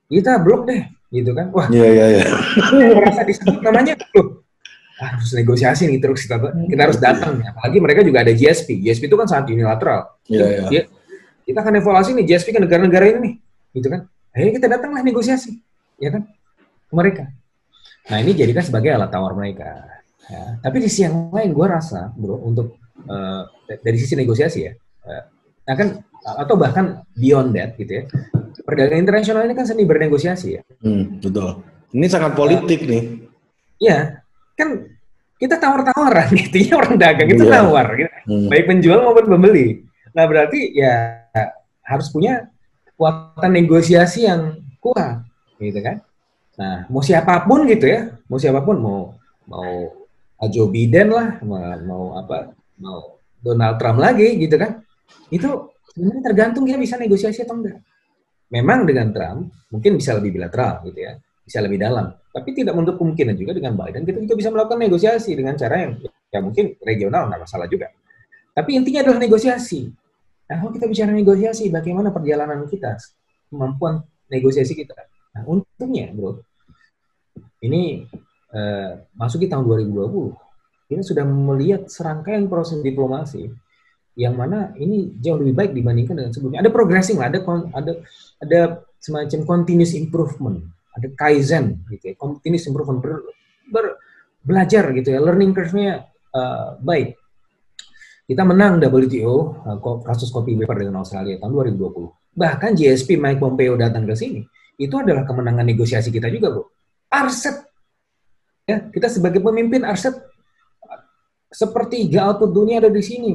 Kita 0.06 0.38
blok 0.38 0.68
deh 0.70 0.82
gitu 1.12 1.32
kan. 1.36 1.52
Wah 1.52 1.66
iya 1.68 1.88
iya 1.90 2.06
iya. 2.20 2.26
merasa 2.96 3.22
disebut 3.26 3.60
namanya 3.60 3.98
loh. 4.16 4.46
Harus 4.96 5.28
negosiasi 5.36 5.84
nih 5.90 6.00
terus 6.00 6.24
kita 6.24 6.40
kita 6.40 6.82
harus 6.88 6.96
datang 6.96 7.36
apalagi 7.44 7.78
mereka 7.82 8.00
juga 8.00 8.24
ada 8.24 8.32
GSP 8.32 8.80
GSP 8.80 9.12
itu 9.12 9.16
kan 9.18 9.28
sangat 9.28 9.52
unilateral. 9.52 10.16
Iya 10.30 10.70
iya. 10.72 10.82
Kita 11.44 11.62
akan 11.62 11.82
evaluasi 11.82 12.16
nih 12.16 12.24
GSP 12.32 12.56
ke 12.56 12.60
negara-negara 12.62 13.04
ini 13.12 13.18
nih 13.20 13.34
gitu 13.76 13.92
kan. 13.92 14.08
Ayo 14.32 14.52
kita 14.56 14.70
datanglah 14.72 15.04
negosiasi 15.04 15.60
ya 16.00 16.14
kan 16.14 16.24
ke 16.86 16.94
mereka. 16.94 17.24
Nah 18.06 18.22
ini 18.22 18.32
jadikan 18.38 18.62
sebagai 18.62 18.94
alat 18.94 19.10
tawar 19.10 19.34
mereka 19.34 19.95
ya. 20.30 20.60
tapi 20.62 20.76
di 20.82 20.88
sisi 20.90 21.06
yang 21.06 21.30
lain 21.30 21.50
gue 21.54 21.66
rasa 21.66 22.10
bro 22.14 22.36
untuk 22.42 22.78
uh, 23.06 23.46
dari 23.66 23.98
sisi 23.98 24.14
negosiasi 24.18 24.58
ya 24.66 24.72
uh, 25.06 25.22
akan 25.66 26.02
atau 26.26 26.54
bahkan 26.58 27.06
beyond 27.14 27.54
that 27.54 27.78
gitu 27.78 28.02
ya 28.02 28.04
perdagangan 28.66 29.02
internasional 29.06 29.46
ini 29.46 29.54
kan 29.54 29.66
seni 29.68 29.86
bernegosiasi 29.86 30.48
ya. 30.58 30.62
Hmm, 30.82 31.22
betul. 31.22 31.62
Ini 31.94 32.06
sangat 32.10 32.34
politik 32.34 32.82
nah, 32.86 32.90
nih. 32.90 33.02
Iya, 33.78 33.98
kan 34.58 34.68
kita 35.38 35.60
tawar-tawaran, 35.62 36.34
intinya 36.42 36.74
orang 36.82 36.94
dagang 36.98 37.28
itu 37.30 37.44
yeah. 37.46 37.54
tawar, 37.60 37.86
gitu. 37.94 38.10
hmm. 38.26 38.48
baik 38.50 38.64
penjual 38.66 38.98
maupun 39.04 39.26
pembeli. 39.28 39.86
Nah 40.16 40.24
berarti 40.24 40.72
ya 40.74 41.22
harus 41.84 42.08
punya 42.08 42.48
kekuatan 42.92 43.52
negosiasi 43.52 44.26
yang 44.26 44.64
kuat, 44.82 45.22
gitu 45.60 45.78
kan? 45.78 46.00
Nah 46.56 46.88
mau 46.88 47.04
siapa 47.04 47.44
pun 47.44 47.68
gitu 47.68 47.86
ya, 47.86 48.16
mau 48.26 48.40
siapa 48.40 48.64
pun 48.64 48.80
mau 48.80 49.00
mau 49.46 49.92
Joe 50.52 50.68
Biden 50.68 51.08
lah, 51.12 51.40
mau, 51.40 52.12
apa, 52.20 52.52
mau 52.76 53.16
Donald 53.40 53.80
Trump 53.80 53.98
lagi 54.00 54.36
gitu 54.36 54.56
kan? 54.60 54.84
Itu 55.32 55.72
sebenarnya 55.96 56.22
tergantung 56.32 56.68
dia 56.68 56.76
bisa 56.76 57.00
negosiasi 57.00 57.40
atau 57.46 57.56
enggak. 57.56 57.80
Memang 58.52 58.84
dengan 58.84 59.10
Trump 59.10 59.48
mungkin 59.72 59.96
bisa 59.96 60.12
lebih 60.14 60.36
bilateral 60.36 60.84
gitu 60.86 61.00
ya, 61.00 61.16
bisa 61.42 61.58
lebih 61.64 61.80
dalam. 61.80 62.12
Tapi 62.30 62.52
tidak 62.52 62.76
menutup 62.76 63.00
kemungkinan 63.00 63.34
juga 63.34 63.56
dengan 63.56 63.72
Biden 63.74 64.04
kita 64.04 64.18
juga 64.20 64.34
bisa 64.36 64.52
melakukan 64.52 64.76
negosiasi 64.76 65.32
dengan 65.32 65.56
cara 65.56 65.74
yang 65.82 65.92
ya 66.28 66.38
mungkin 66.44 66.76
regional 66.84 67.32
nggak 67.32 67.40
masalah 67.48 67.66
juga. 67.66 67.88
Tapi 68.52 68.70
intinya 68.76 69.08
adalah 69.08 69.20
negosiasi. 69.20 69.88
Nah, 70.46 70.56
kalau 70.62 70.72
kita 70.72 70.86
bicara 70.86 71.10
negosiasi, 71.10 71.68
bagaimana 71.74 72.14
perjalanan 72.14 72.70
kita, 72.70 72.94
kemampuan 73.50 73.98
negosiasi 74.30 74.78
kita. 74.78 74.94
Nah, 75.34 75.42
untungnya, 75.42 76.14
bro, 76.14 76.38
ini 77.66 78.06
eh, 78.54 78.90
masuk 79.16 79.42
di 79.42 79.48
tahun 79.48 79.64
2020, 79.66 80.34
kita 80.86 81.02
sudah 81.02 81.24
melihat 81.26 81.90
serangkaian 81.90 82.46
proses 82.46 82.78
diplomasi 82.78 83.50
yang 84.16 84.32
mana 84.32 84.72
ini 84.80 85.12
jauh 85.20 85.36
lebih 85.36 85.54
baik 85.54 85.72
dibandingkan 85.76 86.16
dengan 86.16 86.32
sebelumnya. 86.32 86.64
Ada 86.64 86.72
progressing 86.72 87.20
lah, 87.20 87.28
ada 87.28 87.40
ada 87.76 87.92
ada 88.40 88.60
semacam 88.96 89.40
continuous 89.44 89.92
improvement, 89.92 90.64
ada 90.96 91.08
kaizen 91.12 91.84
gitu 91.92 92.10
ya, 92.10 92.14
continuous 92.16 92.64
improvement 92.64 92.98
ber, 93.04 93.20
ber, 93.68 94.00
belajar 94.40 94.88
gitu 94.96 95.12
ya, 95.12 95.20
learning 95.20 95.52
curve-nya 95.52 96.08
uh, 96.32 96.80
baik. 96.80 97.20
Kita 98.26 98.42
menang 98.42 98.82
WTO 98.82 99.62
uh, 99.62 99.78
eh, 99.78 99.98
kasus 100.02 100.32
kopi 100.34 100.58
paper 100.58 100.82
dengan 100.82 101.04
Australia 101.04 101.38
tahun 101.38 101.76
2020. 101.76 102.34
Bahkan 102.34 102.70
GSP 102.74 103.20
Mike 103.20 103.38
Pompeo 103.38 103.78
datang 103.78 104.08
ke 104.08 104.16
sini, 104.16 104.42
itu 104.80 104.96
adalah 104.96 105.28
kemenangan 105.28 105.62
negosiasi 105.62 106.08
kita 106.08 106.32
juga, 106.32 106.56
Bro. 106.56 106.64
RCEP 107.06 107.65
ya, 108.66 108.82
kita 108.90 109.08
sebagai 109.08 109.40
pemimpin 109.40 109.86
RCEP 109.86 110.18
sepertiga 111.48 112.28
output 112.28 112.50
dunia 112.52 112.82
ada 112.82 112.90
di 112.90 113.00
sini 113.00 113.32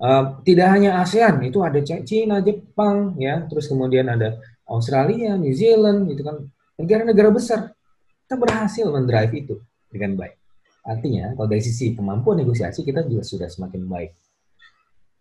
Uh, 0.00 0.40
tidak 0.48 0.72
hanya 0.72 1.04
ASEAN, 1.04 1.44
itu 1.44 1.60
ada 1.60 1.76
Cina, 1.84 2.40
Jepang, 2.40 3.20
ya, 3.20 3.44
terus 3.52 3.68
kemudian 3.68 4.08
ada 4.08 4.40
Australia, 4.64 5.36
New 5.36 5.52
Zealand, 5.52 6.08
itu 6.08 6.24
kan 6.24 6.40
negara-negara 6.80 7.28
besar. 7.28 7.76
Kita 8.24 8.40
berhasil 8.40 8.88
mendrive 8.88 9.28
itu 9.36 9.60
dengan 9.92 10.16
baik. 10.16 10.40
Artinya, 10.88 11.36
kalau 11.36 11.52
dari 11.52 11.60
sisi 11.60 11.92
kemampuan 11.92 12.40
negosiasi 12.40 12.80
kita 12.80 13.04
juga 13.04 13.28
sudah 13.28 13.52
semakin 13.52 13.84
baik. 13.84 14.10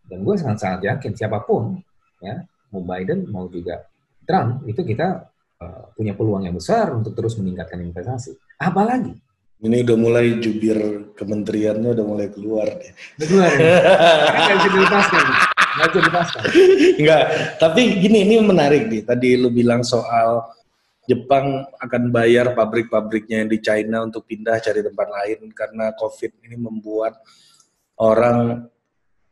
Dan 0.07 0.23
gue 0.23 0.39
sangat-sangat 0.39 0.79
yakin 0.87 1.11
siapa 1.11 1.43
pun, 1.43 1.75
ya, 2.23 2.39
mau 2.71 2.79
Biden 2.79 3.27
mau 3.27 3.51
juga 3.51 3.83
Trump, 4.23 4.63
itu 4.63 4.79
kita 4.79 5.27
uh, 5.59 5.91
punya 5.91 6.15
peluang 6.15 6.47
yang 6.47 6.55
besar 6.55 6.95
untuk 6.95 7.11
terus 7.19 7.35
meningkatkan 7.35 7.83
investasi. 7.83 8.31
Apalagi 8.55 9.11
ini 9.59 9.83
udah 9.83 9.97
mulai 9.99 10.39
jubir 10.39 10.79
kementeriannya 11.19 11.91
udah 11.91 12.05
mulai 12.07 12.27
keluar 12.31 12.67
nih. 12.79 12.91
Keluar. 13.19 13.51
Nggak 14.39 14.55
bisa 14.55 14.69
dilepaskan. 14.71 15.25
Nggak 15.59 15.87
bisa 15.87 15.99
dilepaskan. 15.99 16.41
Enggak, 16.95 17.23
tapi 17.59 17.81
gini, 17.99 18.17
ini 18.23 18.35
menarik 18.39 18.87
nih. 18.87 19.03
Tadi 19.03 19.29
lu 19.35 19.51
bilang 19.51 19.83
soal 19.83 20.47
Jepang 21.09 21.65
akan 21.81 22.13
bayar 22.13 22.53
pabrik-pabriknya 22.53 23.43
yang 23.43 23.49
di 23.49 23.59
China 23.59 24.05
untuk 24.05 24.29
pindah 24.29 24.61
cari 24.61 24.85
tempat 24.85 25.07
lain 25.09 25.49
karena 25.51 25.89
COVID 25.97 26.45
ini 26.45 26.53
membuat 26.53 27.17
orang 27.97 28.69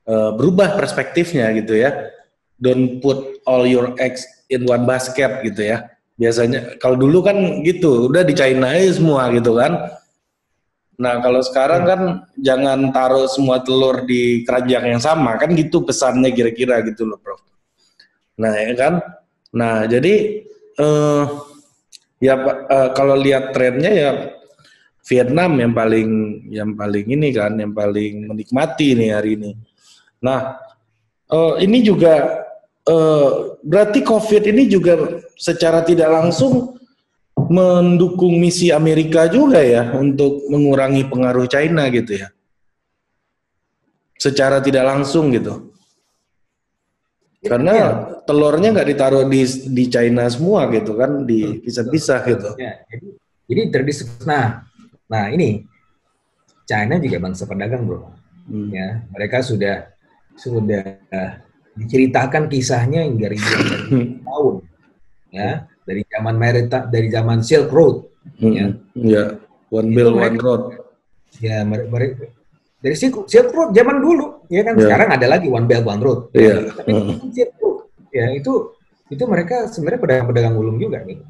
uh, 0.10 0.32
berubah 0.34 0.76
perspektifnya 0.76 1.54
gitu 1.56 1.78
ya. 1.78 2.12
Don't 2.58 2.98
put 3.00 3.40
all 3.46 3.70
your 3.70 3.94
eggs 4.02 4.26
in 4.50 4.66
one 4.66 4.90
basket 4.90 5.46
gitu 5.46 5.72
ya. 5.72 5.86
Biasanya 6.18 6.82
kalau 6.82 6.98
dulu 6.98 7.22
kan 7.22 7.62
gitu, 7.62 8.10
udah 8.10 8.26
di 8.26 8.34
China 8.34 8.74
aja 8.74 8.98
semua 8.98 9.30
gitu 9.30 9.56
kan. 9.56 9.94
Nah 10.98 11.22
kalau 11.22 11.46
sekarang 11.46 11.82
kan 11.86 12.02
jangan 12.42 12.90
taruh 12.90 13.30
semua 13.30 13.62
telur 13.62 14.02
di 14.10 14.42
keranjang 14.42 14.98
yang 14.98 15.02
sama 15.02 15.38
kan 15.38 15.54
gitu 15.54 15.86
pesannya 15.86 16.34
kira-kira 16.34 16.82
gitu 16.82 17.06
loh, 17.06 17.22
Prof. 17.22 17.42
Nah 18.42 18.54
ya 18.58 18.74
kan. 18.74 18.94
Nah 19.54 19.86
jadi 19.86 20.42
uh, 20.82 21.24
ya 22.18 22.34
uh, 22.42 22.90
kalau 22.98 23.14
lihat 23.14 23.54
trennya 23.54 23.92
ya 23.94 24.12
Vietnam 25.06 25.56
yang 25.62 25.74
paling 25.78 26.10
yang 26.50 26.72
paling 26.74 27.06
ini 27.08 27.30
kan 27.32 27.54
yang 27.56 27.72
paling 27.72 28.28
menikmati 28.34 28.98
nih 28.98 29.10
hari 29.14 29.38
ini. 29.38 29.52
Nah 30.26 30.58
uh, 31.30 31.62
ini 31.62 31.86
juga 31.86 32.42
uh, 32.90 33.56
berarti 33.62 34.02
COVID 34.02 34.50
ini 34.50 34.66
juga 34.66 35.22
secara 35.38 35.86
tidak 35.86 36.10
langsung 36.10 36.74
mendukung 37.48 38.38
misi 38.38 38.70
Amerika 38.72 39.28
juga 39.32 39.64
ya 39.64 39.96
untuk 39.96 40.48
mengurangi 40.52 41.08
pengaruh 41.08 41.48
China 41.48 41.88
gitu 41.92 42.20
ya. 42.24 42.28
Secara 44.18 44.64
tidak 44.64 44.84
langsung 44.84 45.30
gitu. 45.32 45.74
Karena 47.46 47.74
ya. 47.74 47.90
telurnya 48.26 48.74
nggak 48.74 48.90
ditaruh 48.92 49.24
di 49.30 49.46
di 49.72 49.86
China 49.88 50.26
semua 50.28 50.68
gitu 50.74 50.98
kan, 50.98 51.24
dipisah-pisah 51.24 52.20
gitu. 52.26 52.50
Ya, 52.58 52.82
jadi 52.90 53.08
jadi 53.48 53.62
terdis 53.72 54.04
nah 54.28 54.68
nah 55.08 55.32
ini 55.32 55.64
China 56.68 57.00
juga 57.00 57.18
bangsa 57.24 57.48
pedagang 57.48 57.88
bro. 57.88 58.12
Hmm. 58.50 58.74
Ya 58.74 59.06
mereka 59.14 59.40
sudah 59.46 59.88
sudah 60.36 61.00
uh, 61.14 61.32
diceritakan 61.78 62.50
kisahnya 62.52 63.06
hingga 63.06 63.32
ribuan 63.32 63.62
tahun. 64.28 64.56
Ya 65.32 65.70
dari 65.88 66.04
zaman 66.04 66.36
Merita 66.36 66.84
dari 66.92 67.08
zaman 67.08 67.40
Silk 67.40 67.72
Road. 67.72 67.96
Hmm. 68.44 68.52
Ya. 68.52 68.68
ya. 69.00 69.24
One 69.72 69.96
Belt 69.96 70.20
One 70.20 70.38
Road. 70.44 70.64
Ya 71.40 71.64
mereka 71.64 72.28
dari 72.78 72.96
Silk, 72.96 73.26
Silk 73.26 73.50
Road 73.54 73.74
zaman 73.74 73.98
dulu 74.00 74.46
ya 74.48 74.62
kan 74.62 74.78
yeah. 74.78 74.84
sekarang 74.86 75.10
ada 75.18 75.28
lagi 75.28 75.48
One 75.50 75.66
Belt 75.66 75.86
One 75.86 76.02
Road 76.02 76.20
yeah. 76.38 76.70
tapi 76.78 76.92
uh. 76.94 77.18
Silk 77.34 77.52
Road 77.58 77.78
ya 78.14 78.26
itu 78.38 78.54
itu 79.08 79.24
mereka 79.26 79.72
sebenarnya 79.72 80.00
pedagang-pedagang 80.04 80.56
ulung 80.60 80.78
juga 80.78 81.02
gitu 81.08 81.24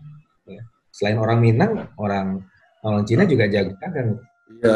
ya. 0.50 0.62
selain 0.92 1.18
orang 1.18 1.40
Minang 1.40 1.72
orang 1.96 2.44
orang 2.84 3.02
Cina 3.08 3.24
juga 3.24 3.48
jago 3.48 3.74
dagang 3.80 4.20
ya 4.60 4.76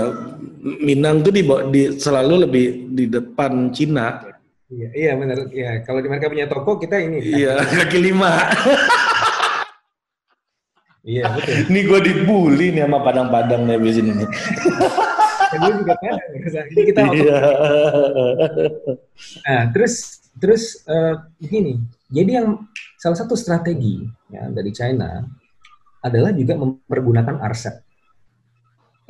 Minang 0.63 1.25
tuh 1.25 1.33
di, 1.33 1.43
di 1.73 1.81
selalu 1.99 2.47
lebih 2.47 2.65
di 2.95 3.05
depan 3.11 3.75
Cina 3.75 4.23
iya 4.71 4.89
iya 4.95 5.11
benar 5.19 5.51
ya 5.51 5.83
kalau 5.83 5.99
mereka 5.99 6.31
punya 6.31 6.47
toko 6.47 6.79
kita 6.79 7.03
ini 7.03 7.19
iya 7.19 7.59
kaki 7.59 7.99
lima 7.99 8.31
iya 11.05 11.25
betul 11.33 11.55
ini 11.69 11.79
gue 11.85 11.99
dibully 12.01 12.67
nih 12.73 12.83
sama 12.85 12.99
padang-padang 13.01 13.65
nih 13.65 13.77
di 13.81 13.91
sini 13.93 14.11
nih 14.19 14.29
gue 15.51 15.71
juga 15.83 15.93
jadi 16.47 16.81
kita 16.87 17.01
iya. 17.11 17.39
nah 19.45 19.61
terus 19.75 20.23
terus 20.39 20.79
uh, 20.87 21.19
begini 21.41 21.81
jadi 22.11 22.43
yang 22.43 22.67
salah 22.99 23.17
satu 23.17 23.35
strategi 23.35 24.05
ya 24.31 24.47
dari 24.47 24.71
China 24.71 25.25
adalah 26.01 26.33
juga 26.33 26.57
mempergunakan 26.57 27.39
RCEP 27.45 27.75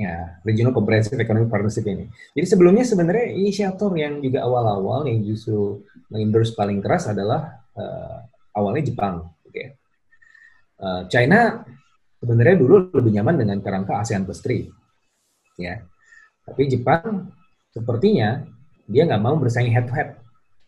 ya 0.01 0.41
Regional 0.41 0.73
Comprehensive 0.73 1.19
Economic 1.19 1.47
Partnership 1.47 1.85
ini. 1.85 2.09
Jadi 2.33 2.45
sebelumnya 2.49 2.81
sebenarnya 2.81 3.37
inisiator 3.37 3.93
yang 3.93 4.17
juga 4.19 4.41
awal-awal 4.41 5.05
yang 5.05 5.21
justru 5.21 5.85
mengendorse 6.09 6.57
paling 6.57 6.81
keras 6.81 7.05
adalah 7.05 7.61
uh, 7.77 8.25
awalnya 8.57 8.89
Jepang. 8.89 9.29
Oke. 9.45 9.53
Okay. 9.53 9.67
Uh, 10.81 11.05
China 11.05 11.61
sebenarnya 12.21 12.55
dulu 12.61 12.93
lebih 12.93 13.17
nyaman 13.17 13.35
dengan 13.41 13.57
kerangka 13.59 13.97
ASEAN 13.97 14.29
Plus 14.29 14.39
3. 14.45 14.69
Ya. 15.57 15.81
Tapi 16.45 16.69
Jepang 16.69 17.33
sepertinya 17.73 18.45
dia 18.85 19.09
nggak 19.09 19.21
mau 19.21 19.33
bersaing 19.41 19.73
head 19.73 19.89
to 19.89 19.93
head 19.97 20.21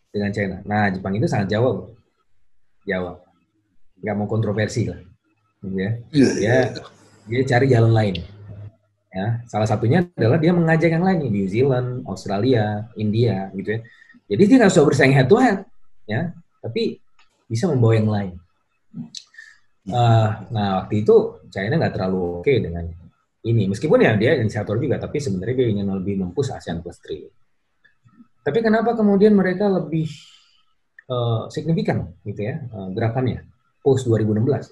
dengan 0.10 0.34
China. 0.34 0.58
Nah, 0.66 0.90
Jepang 0.90 1.14
itu 1.14 1.30
sangat 1.30 1.54
Jawa, 1.54 1.86
Jawa. 2.90 3.22
Nggak 4.02 4.16
mau 4.18 4.28
kontroversi 4.28 4.90
lah. 4.90 5.00
Gitu 5.62 5.78
ya. 5.78 5.92
Iya, 6.10 6.30
dia, 6.34 6.42
iya. 6.42 6.58
dia 7.30 7.42
cari 7.46 7.66
jalan 7.70 7.94
lain. 7.94 8.16
Ya, 9.14 9.46
salah 9.46 9.70
satunya 9.70 10.10
adalah 10.18 10.42
dia 10.42 10.50
mengajak 10.50 10.90
yang 10.90 11.06
lain, 11.06 11.30
New 11.30 11.46
Zealand, 11.46 12.02
Australia, 12.10 12.90
India, 12.98 13.54
gitu 13.54 13.78
ya. 13.78 13.80
Jadi 14.26 14.44
dia 14.50 14.56
nggak 14.58 14.74
usah 14.74 14.86
bersaing 14.90 15.14
head 15.14 15.30
to 15.30 15.38
head, 15.38 15.62
ya, 16.10 16.34
tapi 16.66 16.98
bisa 17.46 17.70
membawa 17.70 17.94
yang 17.94 18.10
lain. 18.10 18.34
Uh, 19.84 20.48
nah 20.56 20.80
waktu 20.84 21.04
itu 21.04 21.44
China 21.52 21.76
nggak 21.76 21.94
terlalu 22.00 22.40
oke 22.40 22.48
okay 22.48 22.64
dengan 22.64 22.88
ini. 23.44 23.68
Meskipun 23.68 24.00
ya 24.00 24.16
dia 24.16 24.40
inisiator 24.40 24.80
juga, 24.80 24.96
tapi 25.00 25.20
sebenarnya 25.20 25.56
dia 25.60 25.68
ingin 25.76 25.88
lebih 25.92 26.24
mempush 26.24 26.56
ASEAN 26.56 26.80
Plus 26.80 27.00
3. 27.04 28.44
Tapi 28.44 28.60
kenapa 28.60 28.96
kemudian 28.96 29.36
mereka 29.36 29.68
lebih 29.72 30.08
uh, 31.08 31.48
signifikan 31.48 32.12
gitu 32.28 32.44
ya 32.44 32.60
uh, 32.72 32.92
gerakannya 32.92 33.44
post 33.84 34.08
2016? 34.08 34.72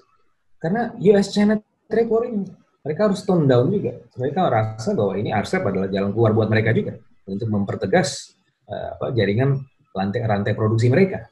Karena 0.60 0.92
US 0.96 1.28
China 1.32 1.60
trade 1.88 2.08
war 2.08 2.24
ini 2.24 2.48
mereka 2.82 3.08
harus 3.08 3.22
tone 3.22 3.44
down 3.44 3.68
juga. 3.68 3.94
Mereka 4.16 4.40
rasa 4.48 4.90
bahwa 4.96 5.14
ini 5.16 5.30
RCEP 5.30 5.62
adalah 5.64 5.88
jalan 5.88 6.10
keluar 6.10 6.32
buat 6.34 6.48
mereka 6.50 6.74
juga 6.74 6.96
untuk 7.28 7.48
mempertegas 7.48 8.34
uh, 8.68 9.12
jaringan 9.12 9.60
rantai 9.92 10.20
rantai 10.24 10.52
produksi 10.56 10.88
mereka 10.88 11.28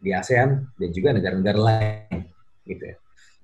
di 0.00 0.10
ASEAN 0.10 0.74
dan 0.76 0.90
juga 0.90 1.14
negara-negara 1.14 1.58
lain 1.58 2.20
gitu 2.66 2.84
ya. 2.90 2.96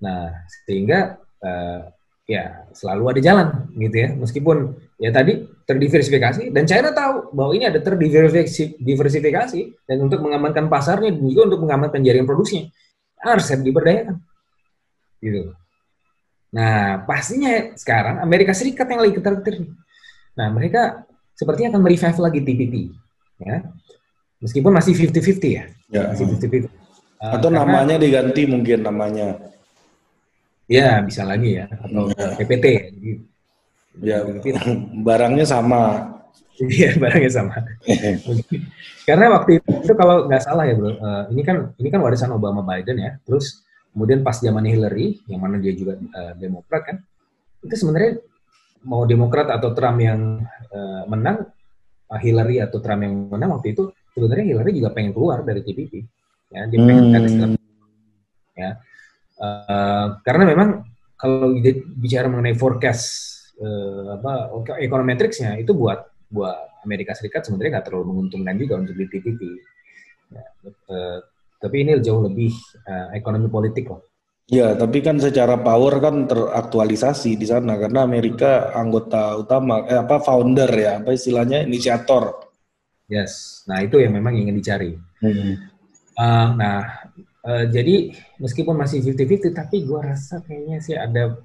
Nah, 0.02 0.28
sehingga 0.66 1.16
uh, 1.40 1.80
ya 2.26 2.66
selalu 2.74 3.16
ada 3.16 3.20
jalan 3.22 3.48
gitu 3.78 3.96
ya. 3.96 4.08
Meskipun 4.18 4.76
ya 4.98 5.14
tadi 5.14 5.46
terdiversifikasi 5.66 6.50
dan 6.50 6.64
China 6.66 6.90
tahu 6.90 7.32
bahwa 7.32 7.52
ini 7.54 7.64
ada 7.70 7.80
terdiversifikasi 7.80 9.60
dan 9.86 9.96
untuk 10.02 10.20
mengamankan 10.22 10.66
pasarnya 10.66 11.14
juga 11.14 11.46
untuk 11.52 11.64
mengamankan 11.64 12.02
jaringan 12.02 12.28
produksinya. 12.28 12.68
Harus 13.22 13.48
diberdayakan. 13.48 14.20
Gitu. 15.22 15.54
Nah 16.52 17.02
pastinya 17.06 17.72
sekarang 17.74 18.20
Amerika 18.22 18.52
Serikat 18.52 18.86
yang 18.90 19.00
lagi 19.02 19.14
ketar-ketir 19.16 19.66
nah 20.36 20.52
mereka 20.52 21.08
sepertinya 21.32 21.72
akan 21.72 21.80
merevive 21.80 22.20
lagi 22.20 22.40
TPP 22.44 22.74
ya. 23.40 23.64
Meskipun 24.36 24.68
masih 24.68 24.92
50-50 24.92 25.48
ya, 25.48 25.64
ya. 25.88 26.12
Masih 26.12 26.28
50-50 26.28 26.68
atau 27.16 27.48
uh, 27.48 27.54
namanya 27.56 27.96
diganti 27.96 28.44
mungkin 28.44 28.84
namanya 28.84 29.40
Ya, 30.66 30.98
bisa 30.98 31.22
lagi 31.22 31.62
ya. 31.62 31.70
Atau 31.70 32.10
ya. 32.10 32.34
PPT. 32.42 32.66
Jadi, 32.90 33.10
ya, 34.02 34.26
barangnya 35.06 35.46
sama. 35.46 36.10
Iya, 36.58 36.98
barangnya 36.98 37.32
sama. 37.32 37.54
Karena 39.08 39.26
waktu 39.30 39.62
itu 39.62 39.92
kalau 39.94 40.26
nggak 40.26 40.42
salah 40.42 40.66
ya, 40.66 40.74
bro, 40.74 40.98
uh, 40.98 41.30
ini 41.30 41.46
kan 41.46 41.70
ini 41.78 41.88
kan 41.94 42.02
warisan 42.02 42.34
Obama 42.34 42.66
Biden 42.66 42.98
ya. 42.98 43.14
Terus 43.22 43.62
kemudian 43.94 44.26
pas 44.26 44.42
zaman 44.42 44.66
Hillary, 44.66 45.22
yang 45.30 45.46
mana 45.46 45.62
dia 45.62 45.70
juga 45.70 45.94
uh, 45.94 46.34
Demokrat 46.34 46.82
kan, 46.82 46.96
itu 47.62 47.74
sebenarnya 47.78 48.18
mau 48.82 49.06
Demokrat 49.06 49.46
atau 49.46 49.70
Trump 49.70 50.02
yang 50.02 50.42
uh, 50.74 51.02
menang, 51.06 51.46
uh, 52.10 52.18
Hillary 52.18 52.58
atau 52.58 52.82
Trump 52.82 53.06
yang 53.06 53.30
menang 53.30 53.54
waktu 53.54 53.78
itu, 53.78 53.94
sebenarnya 54.18 54.44
Hillary 54.50 54.72
juga 54.74 54.90
pengen 54.90 55.14
keluar 55.14 55.46
dari 55.46 55.62
TPP. 55.62 55.92
Ya, 56.50 56.66
dia 56.66 56.78
pengen 56.82 57.04
hmm. 57.14 57.54
ya 58.56 58.80
Uh, 59.36 60.16
karena 60.24 60.44
memang 60.48 60.68
kalau 61.16 61.52
bicara 62.00 62.28
mengenai 62.28 62.56
forecast 62.56 63.04
uh, 63.60 64.16
apa 64.16 64.52
ekonometricsnya 64.80 65.60
itu 65.60 65.76
buat 65.76 66.08
buat 66.32 66.82
Amerika 66.84 67.12
Serikat 67.12 67.44
sebenarnya 67.44 67.78
nggak 67.78 67.86
terlalu 67.92 68.16
menguntungkan 68.16 68.56
juga 68.56 68.74
untuk 68.80 68.96
di 68.96 69.06
TPP. 69.08 69.40
Ya, 70.32 70.44
uh, 70.90 71.18
tapi 71.60 71.84
ini 71.84 72.00
jauh 72.00 72.24
lebih 72.24 72.52
uh, 72.86 73.12
ekonomi 73.12 73.48
politik 73.48 73.92
loh. 73.92 74.02
Ya, 74.46 74.78
tapi 74.78 75.02
kan 75.02 75.18
secara 75.18 75.58
power 75.58 75.98
kan 75.98 76.30
teraktualisasi 76.30 77.34
di 77.34 77.50
sana 77.50 77.74
karena 77.82 78.06
Amerika 78.06 78.70
anggota 78.78 79.34
utama, 79.42 79.82
eh, 79.90 79.98
apa 79.98 80.22
founder 80.22 80.70
ya, 80.70 81.02
apa 81.02 81.18
istilahnya 81.18 81.66
inisiator. 81.66 82.46
Yes, 83.10 83.62
nah 83.66 83.82
itu 83.82 83.98
yang 83.98 84.14
memang 84.14 84.38
ingin 84.38 84.54
dicari. 84.54 84.94
Hmm. 85.18 85.66
Uh, 86.14 86.48
nah, 86.54 87.10
Uh, 87.46 87.64
jadi 87.70 88.10
meskipun 88.42 88.74
masih 88.74 89.06
50-50 89.06 89.54
tapi 89.54 89.86
gue 89.86 90.00
rasa 90.02 90.42
kayaknya 90.42 90.82
sih 90.82 90.98
ada 90.98 91.38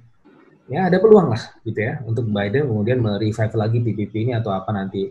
ya 0.66 0.90
ada 0.90 0.98
peluang 0.98 1.30
lah 1.30 1.42
gitu 1.62 1.78
ya 1.78 2.02
untuk 2.02 2.26
Biden 2.26 2.66
kemudian 2.66 2.98
merevive 2.98 3.54
lagi 3.54 3.78
TPP 3.78 4.26
ini 4.26 4.32
atau 4.34 4.50
apa 4.50 4.74
nanti 4.74 5.06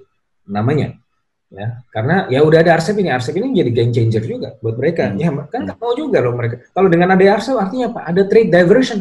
namanya 0.52 1.00
ya. 1.48 1.80
Karena 1.96 2.28
ya 2.28 2.44
udah 2.44 2.60
ada 2.60 2.76
RCEP 2.76 3.00
ini 3.00 3.10
RCEP 3.10 3.36
ini 3.39 3.48
jadi 3.56 3.72
game 3.72 3.92
changer 3.96 4.24
juga 4.28 4.60
buat 4.60 4.76
mereka. 4.76 5.16
Hmm. 5.16 5.20
ya 5.20 5.32
kan 5.48 5.64
nggak 5.64 5.80
mau 5.80 5.96
juga 5.96 6.20
loh 6.20 6.36
mereka. 6.36 6.60
Kalau 6.76 6.92
dengan 6.92 7.16
ada 7.16 7.24
RCEP 7.24 7.56
artinya 7.56 7.86
apa? 7.96 8.00
Ada 8.12 8.22
trade 8.28 8.52
diversion 8.52 9.00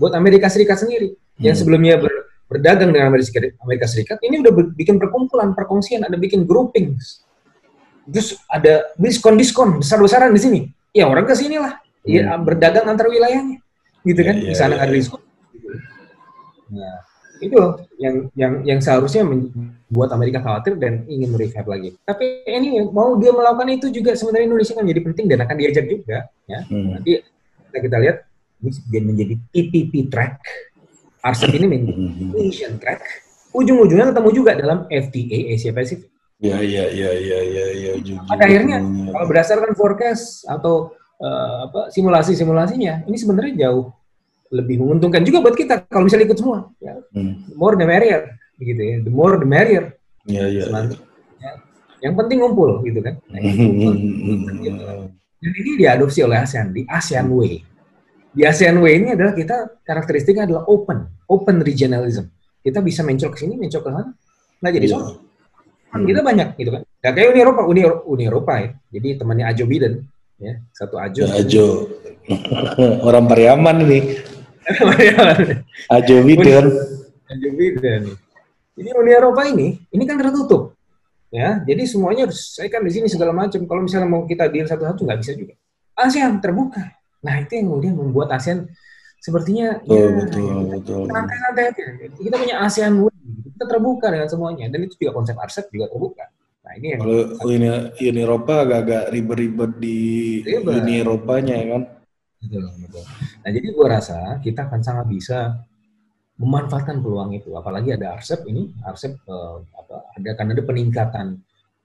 buat 0.00 0.16
Amerika 0.16 0.48
Serikat 0.48 0.80
sendiri. 0.80 1.12
Hmm. 1.36 1.52
yang 1.52 1.56
sebelumnya 1.56 2.00
ber, 2.00 2.12
berdagang 2.48 2.90
dengan 2.96 3.12
Amerika 3.12 3.84
Serikat 3.84 4.16
ini 4.24 4.40
udah 4.40 4.52
bikin 4.72 4.96
perkumpulan 4.96 5.52
perkongsian 5.52 6.00
ada 6.00 6.16
bikin 6.16 6.48
grouping 6.48 6.96
terus 8.08 8.40
ada 8.48 8.88
diskon 8.96 9.36
diskon 9.36 9.82
besar 9.82 10.00
besaran 10.00 10.32
di 10.32 10.40
sini 10.40 10.60
ya 10.96 11.04
orang 11.04 11.28
ke 11.28 11.36
sini 11.36 11.60
lah 11.60 11.76
ya 12.08 12.32
hmm. 12.32 12.48
berdagang 12.48 12.88
antar 12.88 13.12
wilayahnya 13.12 13.60
gitu 14.08 14.20
kan 14.24 14.36
yeah, 14.40 14.48
di 14.48 14.56
sana 14.56 14.80
yeah, 14.80 14.84
ada 14.88 14.92
diskon 14.96 15.20
nah 16.72 16.96
itu 17.40 17.52
loh 17.52 17.76
yang 18.00 18.32
yang 18.32 18.52
yang 18.64 18.78
seharusnya 18.80 19.20
membuat 19.20 20.16
Amerika 20.16 20.40
khawatir 20.40 20.80
dan 20.80 21.04
ingin 21.04 21.32
merevive 21.32 21.68
lagi. 21.68 21.90
Tapi 22.04 22.48
ini 22.48 22.80
mau 22.88 23.16
dia 23.20 23.32
melakukan 23.32 23.68
itu 23.76 23.92
juga 23.92 24.16
sebenarnya 24.16 24.48
Indonesia 24.48 24.72
kan 24.72 24.86
jadi 24.88 25.00
penting 25.04 25.26
dan 25.28 25.38
akan 25.44 25.56
diajak 25.60 25.84
juga 25.84 26.32
ya. 26.48 26.60
Hmm. 26.64 26.96
Nanti 26.96 27.20
kita, 27.20 27.78
kita 27.84 27.96
lihat 28.00 28.16
dia 28.88 29.00
menjadi 29.04 29.34
TPP 29.52 30.08
track, 30.08 30.40
RCEP 31.20 31.52
ini 31.60 31.66
menjadi 31.68 31.92
hmm. 31.92 32.40
Asian 32.40 32.74
track, 32.80 33.04
ujung-ujungnya 33.52 34.16
ketemu 34.16 34.30
juga 34.32 34.50
dalam 34.56 34.78
FTA 34.88 35.38
Asia 35.52 35.72
Ya, 36.36 36.60
ya, 36.60 36.84
ya, 36.92 37.10
ya, 37.16 37.40
ya, 37.48 37.64
ya. 37.72 37.92
Pada 38.28 38.44
akhirnya 38.44 38.84
kalau 39.08 39.24
berdasarkan 39.24 39.72
forecast 39.72 40.44
atau 40.44 40.92
uh, 41.16 41.64
apa 41.64 41.88
simulasi-simulasinya, 41.88 43.08
ini 43.08 43.16
sebenarnya 43.16 43.56
jauh 43.56 43.88
lebih 44.52 44.84
menguntungkan 44.84 45.24
juga 45.24 45.40
buat 45.40 45.56
kita 45.56 45.88
kalau 45.88 46.04
misalnya 46.04 46.28
ikut 46.28 46.38
semua. 46.38 46.68
Ya. 46.76 47.00
Hmm. 47.16 47.40
more 47.56 47.80
the 47.80 47.88
merrier, 47.88 48.36
gitu 48.60 48.76
ya. 48.76 48.96
The 49.00 49.08
more 49.08 49.40
the 49.40 49.48
merrier. 49.48 49.96
Ya, 50.28 50.44
ya. 50.44 50.68
ya. 50.68 51.52
Yang 52.04 52.14
penting 52.20 52.38
ngumpul, 52.44 52.84
gitu 52.84 53.00
kan. 53.00 53.16
Nah, 53.32 53.40
Dan 55.36 55.52
ini 55.56 55.72
diadopsi 55.80 56.20
oleh 56.20 56.44
ASEAN 56.44 56.76
di 56.76 56.84
ASEAN 56.84 57.32
Way. 57.32 57.64
Di 58.36 58.42
ASEAN 58.44 58.76
Way 58.76 58.92
ini 59.00 59.08
adalah 59.16 59.32
kita 59.32 59.80
karakteristiknya 59.80 60.44
adalah 60.44 60.68
open, 60.68 61.08
open 61.32 61.64
regionalism. 61.64 62.28
Kita 62.60 62.84
bisa 62.84 63.00
mencok 63.00 63.32
ke 63.32 63.38
sini, 63.40 63.56
mencok 63.56 63.80
ke 63.80 63.88
sana, 63.88 64.10
nggak 64.60 64.72
jadi 64.76 64.88
soal. 64.92 65.25
Kan 65.96 66.04
kita 66.04 66.20
banyak, 66.20 66.48
gitu 66.60 66.70
kan. 66.76 66.82
Ya, 67.00 67.10
kayak 67.16 67.28
Uni 67.32 67.40
Eropa, 67.40 67.60
Uni, 67.64 67.80
Uni 68.04 68.24
Eropa 68.28 68.52
ya. 68.60 68.68
Jadi 68.92 69.08
temannya 69.16 69.44
Ajo 69.48 69.64
Biden, 69.64 69.92
ya 70.36 70.52
satu 70.76 71.00
Ajo. 71.00 71.24
Ya, 71.24 71.40
Ajo. 71.40 71.66
Orang 73.08 73.24
Pariaman 73.30 73.86
ini. 73.88 74.20
Ajo 75.96 76.14
Biden. 76.20 76.64
Ajo 77.26 77.48
Biden. 77.56 78.02
Jadi 78.76 78.90
Uni 78.92 79.10
Eropa 79.10 79.42
ini, 79.48 79.80
ini 79.88 80.02
kan 80.04 80.20
tertutup. 80.20 80.76
Ya, 81.32 81.58
jadi 81.66 81.82
semuanya 81.90 82.30
harus 82.30 82.54
saya 82.54 82.70
kan 82.70 82.86
di 82.86 82.92
sini 82.92 83.10
segala 83.10 83.34
macam. 83.34 83.64
Kalau 83.66 83.82
misalnya 83.82 84.08
mau 84.08 84.22
kita 84.28 84.46
deal 84.46 84.68
satu-satu 84.68 85.02
nggak 85.02 85.20
bisa 85.24 85.32
juga. 85.34 85.54
ASEAN 85.96 86.38
terbuka. 86.38 86.92
Nah 87.24 87.34
itu 87.42 87.56
yang 87.56 87.66
kemudian 87.72 87.94
membuat 87.96 88.30
ASEAN 88.36 88.68
sepertinya 89.18 89.80
betul, 89.82 89.96
ya, 89.96 90.08
betul, 90.22 90.46
ya, 90.46 90.54
betul. 90.78 91.02
aja. 91.10 91.84
Kita 92.14 92.34
punya 92.36 92.56
ASEAN 92.62 92.92
kita 93.56 93.64
terbuka 93.64 94.12
dengan 94.12 94.28
semuanya 94.28 94.68
dan 94.68 94.84
itu 94.84 95.00
juga 95.00 95.16
konsep 95.16 95.32
RCEP 95.32 95.72
juga 95.72 95.88
terbuka. 95.88 96.24
Nah 96.60 96.72
ini 96.76 96.86
yang 96.92 97.00
kalau 97.00 97.20
Uni, 97.48 97.68
Uni 98.04 98.20
Eropa 98.20 98.54
agak-agak 98.68 99.04
ribet-ribet 99.08 99.72
di 99.80 99.98
ribet. 100.44 100.72
Uni 100.84 100.94
Eropanya 101.00 101.54
ya 101.56 101.66
kan. 101.72 101.82
Betul, 102.36 102.68
betul. 102.84 103.04
Nah, 103.42 103.50
jadi 103.50 103.66
gua 103.72 103.86
rasa 103.96 104.18
kita 104.44 104.68
akan 104.68 104.80
sangat 104.84 105.06
bisa 105.08 105.38
memanfaatkan 106.36 107.00
peluang 107.00 107.32
itu. 107.32 107.56
Apalagi 107.56 107.96
ada 107.96 108.12
RCEP 108.20 108.44
ini, 108.52 108.76
RCEP 108.84 109.24
uh, 109.24 109.64
apa, 109.72 109.96
ada 110.20 110.30
kan 110.36 110.52
ada 110.52 110.62
peningkatan 110.62 111.26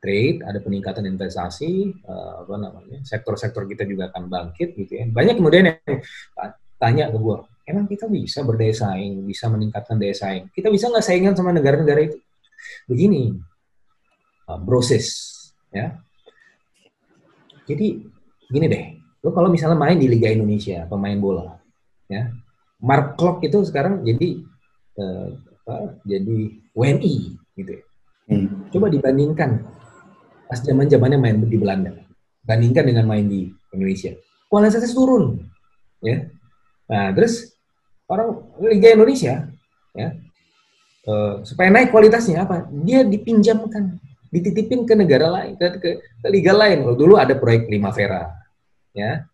trade, 0.02 0.44
ada 0.44 0.60
peningkatan 0.60 1.08
investasi, 1.08 2.04
uh, 2.04 2.44
apa 2.44 2.56
namanya, 2.60 3.00
sektor-sektor 3.06 3.64
kita 3.64 3.88
juga 3.88 4.12
akan 4.12 4.28
bangkit 4.28 4.76
gitu 4.76 4.92
ya. 5.00 5.06
Banyak 5.08 5.40
kemudian 5.40 5.72
yang 5.72 5.80
tanya 6.82 7.08
ke 7.14 7.18
gua, 7.18 7.48
emang 7.72 7.88
kita 7.88 8.12
bisa 8.12 8.44
berdaya 8.44 8.76
saing, 8.76 9.24
bisa 9.24 9.48
meningkatkan 9.48 9.96
daya 9.96 10.14
saing? 10.14 10.52
Kita 10.52 10.68
bisa 10.68 10.92
nggak 10.92 11.06
saingan 11.06 11.34
sama 11.34 11.56
negara-negara 11.56 12.12
itu? 12.12 12.18
Begini, 12.86 13.32
uh, 14.52 14.60
proses 14.62 15.32
ya. 15.72 15.96
Jadi 17.66 18.04
gini 18.52 18.66
deh, 18.68 18.86
lo 19.24 19.32
kalau 19.32 19.48
misalnya 19.48 19.80
main 19.80 19.96
di 19.96 20.12
Liga 20.12 20.28
Indonesia 20.28 20.84
pemain 20.92 21.16
bola 21.16 21.56
ya 22.12 22.28
Mark 22.82 23.16
Klok 23.16 23.46
itu 23.46 23.62
sekarang 23.64 24.02
jadi 24.02 24.42
uh, 24.98 25.30
apa, 25.64 26.02
jadi 26.04 26.38
WNI 26.74 27.16
gitu 27.56 27.72
ya. 27.78 27.84
Hmm. 28.28 28.68
Coba 28.74 28.90
dibandingkan 28.90 29.62
pas 30.50 30.60
zaman 30.60 30.90
zamannya 30.90 31.20
main 31.22 31.38
di 31.46 31.58
Belanda, 31.62 31.94
bandingkan 32.44 32.84
dengan 32.84 33.06
main 33.08 33.24
di 33.30 33.48
Indonesia, 33.72 34.12
kualitasnya 34.52 34.92
turun, 34.92 35.40
ya. 36.04 36.28
Nah 36.92 37.16
terus 37.16 37.51
orang 38.12 38.28
Liga 38.60 38.92
Indonesia, 38.92 39.48
ya, 39.96 40.10
uh, 41.08 41.40
supaya 41.48 41.72
naik 41.72 41.96
kualitasnya 41.96 42.44
apa? 42.44 42.68
Dia 42.84 43.08
dipinjamkan, 43.08 43.96
dititipin 44.28 44.84
ke 44.84 44.94
negara 45.00 45.32
lain, 45.32 45.56
ke, 45.56 45.80
ke, 45.80 45.90
ke 46.04 46.28
liga 46.28 46.52
lain. 46.52 46.84
Dulu 46.84 47.16
ada 47.16 47.40
proyek 47.40 47.72
Primavera, 47.72 48.36
ya 48.92 49.32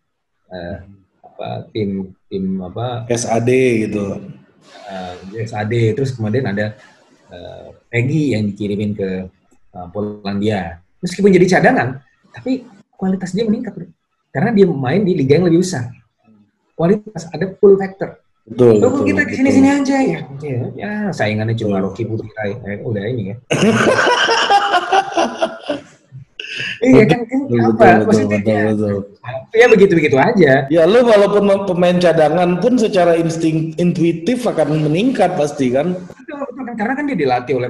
uh, 0.52 0.76
apa 1.22 1.48
tim 1.72 2.12
tim 2.28 2.44
apa? 2.62 3.08
SAD 3.08 3.50
gitu. 3.88 4.04
Uh, 4.88 5.14
eh, 5.36 5.46
SAD 5.48 5.96
terus 5.96 6.12
kemudian 6.12 6.44
ada 6.48 6.76
uh, 7.32 7.72
Peggy 7.88 8.36
yang 8.36 8.48
dikirimin 8.48 8.92
ke 8.96 9.08
uh, 9.74 9.86
Polandia. 9.92 10.82
Meskipun 10.98 11.30
jadi 11.30 11.58
cadangan 11.58 12.02
tapi 12.34 12.66
kualitas 12.94 13.32
dia 13.32 13.46
meningkat 13.46 13.74
karena 14.34 14.50
dia 14.52 14.66
main 14.68 15.02
di 15.02 15.14
liga 15.14 15.38
yang 15.38 15.46
lebih 15.46 15.62
besar. 15.62 15.90
Kualitas 16.74 17.26
ada 17.34 17.50
full 17.58 17.74
factor 17.74 18.22
Betul, 18.48 18.80
betul, 18.80 19.04
kita 19.04 19.22
ke 19.28 19.32
sini 19.36 19.50
sini 19.52 19.68
aja 19.68 19.96
ya. 20.00 20.20
ya. 20.40 20.60
Ya, 20.72 20.92
saingannya 21.12 21.52
cuma 21.52 21.84
Rocky 21.84 22.08
Putri 22.08 22.32
eh, 22.40 22.80
udah 22.80 23.04
ini 23.04 23.22
ya. 23.32 23.36
Iya 26.78 27.04
kan 27.06 27.20
kan 27.26 27.40
betul, 27.46 27.60
apa? 27.60 27.70
Betul, 27.70 28.06
Maksudnya 28.08 28.38
betul, 28.40 28.42
betul, 28.42 28.74
betul. 28.74 28.96
ya 29.54 29.66
begitu-begitu 29.70 30.16
aja. 30.18 30.52
Ya 30.72 30.82
lu 30.86 31.00
walaupun 31.06 31.42
pemain 31.66 31.98
cadangan 31.98 32.58
pun 32.58 32.74
secara 32.78 33.14
insting 33.14 33.74
intuitif 33.78 34.42
akan 34.46 34.88
meningkat 34.88 35.38
pasti 35.38 35.74
kan. 35.74 35.94
Betul, 35.94 36.36
betul 36.42 36.62
kan 36.66 36.74
karena 36.74 36.92
kan 36.98 37.04
dia 37.06 37.18
dilatih 37.18 37.54
oleh 37.62 37.68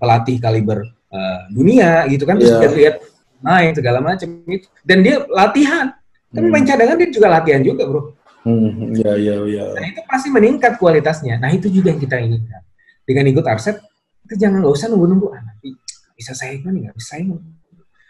pelatih 0.00 0.36
kaliber 0.40 0.84
uh, 1.12 1.38
dunia 1.48 2.04
gitu 2.12 2.28
kan 2.28 2.36
terus 2.36 2.56
yeah. 2.56 2.60
dia 2.60 2.70
lihat 2.72 2.94
main 3.40 3.72
segala 3.72 3.98
macam 4.00 4.28
itu 4.48 4.68
dan 4.84 4.98
dia 5.04 5.24
latihan. 5.28 5.92
Kan 6.32 6.42
hmm. 6.44 6.52
main 6.52 6.66
cadangan 6.66 6.96
dia 7.00 7.08
juga 7.08 7.28
latihan 7.32 7.62
juga, 7.64 7.82
Bro. 7.88 8.15
Hmm, 8.46 8.94
ya 8.94 9.18
ya 9.18 9.42
ya. 9.50 9.66
Nah, 9.74 9.86
itu 9.90 10.02
pasti 10.06 10.28
meningkat 10.30 10.78
kualitasnya. 10.78 11.42
Nah, 11.42 11.50
itu 11.50 11.66
juga 11.66 11.90
yang 11.90 11.98
kita 11.98 12.22
inginkan. 12.22 12.62
Dengan 13.02 13.26
ikut 13.26 13.42
Arset, 13.42 13.82
kita 14.22 14.38
jangan 14.38 14.62
nggak 14.62 14.74
usah 14.74 14.86
nunggu-nunggu. 14.94 15.34
Ah 15.34 15.42
nanti 15.42 15.74
bisa 16.14 16.32
saing 16.32 16.62
kan 16.62 16.72
nggak 16.72 16.94
bisa 16.96 17.18
saing 17.18 17.36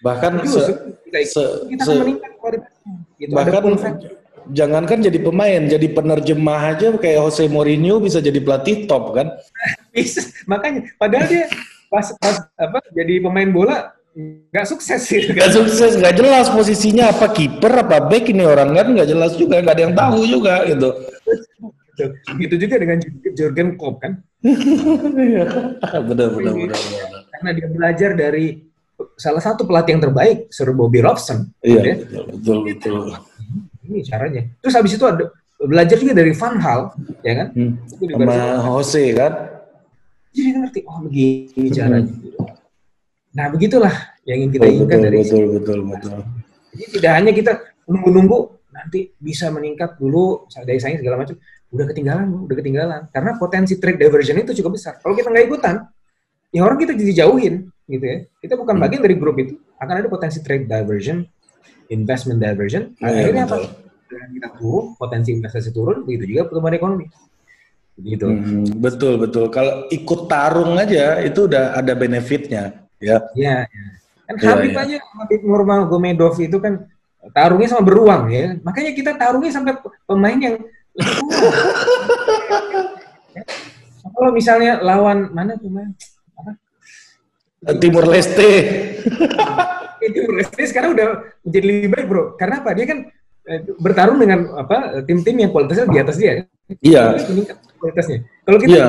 bahkan 0.05 0.39
se, 0.45 0.61
se, 1.25 1.43
se, 1.81 1.95
gitu, 3.19 3.33
bahkan 3.33 3.65
jangankan 4.53 5.03
jadi 5.03 5.19
pemain 5.19 5.63
jadi 5.67 5.89
penerjemah 5.91 6.77
aja 6.77 6.95
kayak 6.95 7.19
Jose 7.27 7.51
Mourinho 7.51 7.99
bisa 7.99 8.23
jadi 8.23 8.39
pelatih 8.39 8.87
top 8.87 9.17
kan? 9.17 9.33
Bisa 9.97 10.21
makanya. 10.45 10.93
Padahal 11.01 11.25
dia 11.25 11.49
pas 11.89 12.13
pas 12.21 12.45
apa 12.61 12.85
jadi 12.93 13.25
pemain 13.25 13.49
bola 13.49 13.96
nggak 14.17 14.65
sukses 14.65 15.01
sih 15.05 15.29
nggak 15.29 15.53
sukses 15.53 15.93
nggak 16.01 16.17
jelas 16.17 16.49
posisinya 16.49 17.13
apa 17.13 17.29
kiper 17.37 17.85
apa 17.85 18.09
back 18.09 18.33
ini 18.33 18.49
orang 18.49 18.73
kan 18.73 18.89
nggak 18.97 19.09
jelas 19.13 19.37
juga 19.37 19.61
nggak 19.61 19.77
ada 19.77 19.83
yang 19.85 19.95
tahu 19.95 20.21
juga 20.25 20.65
gitu 20.65 20.89
gitu 22.41 22.55
juga 22.57 22.75
dengan 22.81 22.97
Jurgen 23.37 23.77
Klopp 23.77 24.01
kan 24.01 24.25
iya. 24.41 25.45
benar 26.01 26.29
benar 26.33 26.53
benar 26.57 26.81
karena 27.37 27.51
dia 27.53 27.69
belajar 27.69 28.11
dari 28.17 28.67
salah 29.17 29.43
satu 29.45 29.69
pelatih 29.69 29.97
yang 29.97 30.05
terbaik 30.09 30.49
Sir 30.49 30.73
Bobby 30.73 31.05
Robson. 31.05 31.53
Iya, 31.61 31.81
ya. 31.85 31.95
betul, 32.01 32.25
betul, 32.33 32.57
betul. 32.65 32.97
Ini 33.87 34.01
caranya. 34.09 34.43
Terus 34.65 34.75
habis 34.75 34.93
itu 34.97 35.05
ada 35.05 35.31
belajar 35.61 35.97
juga 36.01 36.13
dari 36.17 36.33
Van 36.33 36.57
Hal, 36.59 36.81
ya 37.21 37.33
kan? 37.37 37.47
Hmm. 37.53 37.73
Sama 37.87 38.37
Jose 38.65 39.05
kan? 39.13 39.33
Jadi 40.33 40.49
ngerti, 40.53 40.81
oh 40.85 40.99
begini 41.05 41.69
caranya. 41.73 42.13
Nah 43.37 43.47
begitulah 43.53 43.93
yang 44.25 44.49
ingin 44.49 44.51
kita 44.57 44.65
betul, 44.65 44.75
inginkan 44.75 44.97
betul, 44.97 45.07
dari 45.07 45.19
betul, 45.21 45.45
betul, 45.53 45.81
betul. 45.93 46.19
Jadi 46.73 46.85
tidak 46.97 47.13
hanya 47.21 47.33
kita 47.37 47.53
nunggu-nunggu 47.85 48.39
nanti 48.73 49.01
bisa 49.17 49.49
meningkat 49.53 49.97
dulu 49.97 50.45
dari 50.65 50.81
sains 50.81 51.01
segala 51.01 51.25
macam, 51.25 51.37
udah 51.73 51.85
ketinggalan, 51.89 52.27
udah 52.49 52.57
ketinggalan. 52.57 53.01
Karena 53.13 53.37
potensi 53.41 53.77
trade 53.81 54.01
diversion 54.01 54.37
itu 54.41 54.53
cukup 54.61 54.77
besar. 54.77 55.01
Kalau 55.01 55.17
kita 55.17 55.29
nggak 55.33 55.47
ikutan, 55.49 55.85
ya 56.53 56.61
orang 56.65 56.79
kita 56.81 56.93
jadi 56.93 57.25
jauhin 57.25 57.69
gitu 57.89 58.05
ya. 58.05 58.19
Kita 58.41 58.55
bukan 58.61 58.77
hmm. 58.77 58.85
bagian 58.85 59.01
dari 59.05 59.17
grup 59.17 59.37
itu, 59.41 59.57
akan 59.81 59.95
ada 60.05 60.09
potensi 60.09 60.41
trade 60.45 60.69
diversion, 60.69 61.25
investment 61.93 62.41
diversion. 62.41 62.93
Nah, 63.01 63.09
akhirnya 63.09 63.45
apa? 63.49 63.57
Dengan 64.07 64.29
kita 64.33 64.49
turun, 64.61 64.85
potensi 64.95 65.29
investasi 65.35 65.71
turun, 65.73 66.07
begitu 66.07 66.37
juga 66.37 66.47
pertumbuhan 66.47 66.77
ekonomi. 66.77 67.07
Gitu. 67.97 68.29
Hmm, 68.29 68.69
betul 68.77 69.17
betul. 69.17 69.49
Kalau 69.49 69.89
ikut 69.89 70.21
tarung 70.29 70.77
aja 70.77 71.25
itu 71.25 71.49
udah 71.49 71.81
ada 71.81 71.97
benefitnya, 71.97 72.86
ya. 73.01 73.17
Iya. 73.37 73.57
Ya. 73.67 73.87
Kan 74.27 74.35
ya, 74.43 74.47
Habib 74.51 74.75
ya. 74.75 74.83
aja, 74.83 74.97
Habib 75.23 75.41
Nurmagomedov 75.47 76.35
itu 76.43 76.59
kan 76.59 76.91
tarungnya 77.31 77.69
sama 77.71 77.87
beruang 77.87 78.31
ya. 78.31 78.59
Makanya 78.63 78.93
kita 78.95 79.15
tarungnya 79.15 79.53
sampai 79.55 79.79
pemain 80.07 80.39
yang 80.39 80.57
Kalau 84.17 84.33
misalnya 84.33 84.81
lawan 84.81 85.29
mana 85.29 85.61
tuh 85.61 85.69
man? 85.69 85.93
Timur 87.77 88.09
Leste. 88.09 88.49
Timur 90.01 90.33
Leste 90.41 90.63
sekarang 90.65 90.97
udah 90.97 91.37
menjadi 91.45 91.67
lebih 91.69 91.89
baik 91.93 92.07
bro. 92.09 92.33
Karena 92.41 92.65
apa? 92.65 92.73
Dia 92.73 92.89
kan 92.89 93.13
eh, 93.45 93.61
bertarung 93.77 94.17
dengan 94.17 94.57
apa 94.57 95.05
tim-tim 95.05 95.37
yang 95.37 95.53
kualitasnya 95.53 95.85
di 95.85 96.01
atas 96.01 96.17
dia. 96.17 96.49
Iya. 96.81 97.21
Kualitasnya. 97.77 98.25
Kalau 98.49 98.59
kita 98.63 98.73
iya. 98.73 98.87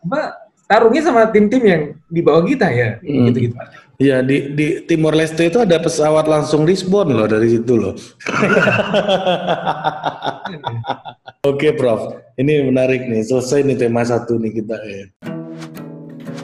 apa 0.00 0.47
tarungnya 0.68 1.02
sama 1.02 1.32
tim-tim 1.32 1.64
yang 1.64 1.82
di 2.12 2.20
bawah 2.20 2.44
kita 2.44 2.68
ya, 2.68 3.00
hmm. 3.00 3.32
gitu-gitu. 3.32 3.56
Iya 3.98 4.22
di 4.22 4.54
di 4.54 4.86
Timor 4.86 5.10
Leste 5.10 5.50
itu 5.50 5.58
ada 5.58 5.74
pesawat 5.82 6.30
langsung 6.30 6.62
respon 6.62 7.10
loh 7.10 7.26
dari 7.26 7.50
situ 7.50 7.74
loh. 7.74 7.98
Oke, 11.50 11.74
Prof. 11.74 12.14
Ini 12.38 12.70
menarik 12.70 13.10
nih. 13.10 13.26
Selesai 13.26 13.66
nih 13.66 13.74
tema 13.74 14.06
satu 14.06 14.38
nih 14.38 14.62
kita 14.62 14.78
ya. 14.86 15.02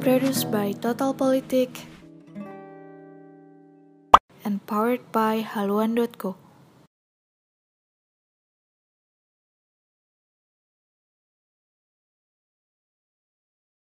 Produced 0.02 0.50
by 0.50 0.74
Total 0.82 1.14
Politik 1.14 1.70
and 4.42 4.58
powered 4.66 5.06
by 5.14 5.38
haluan.co. 5.40 6.43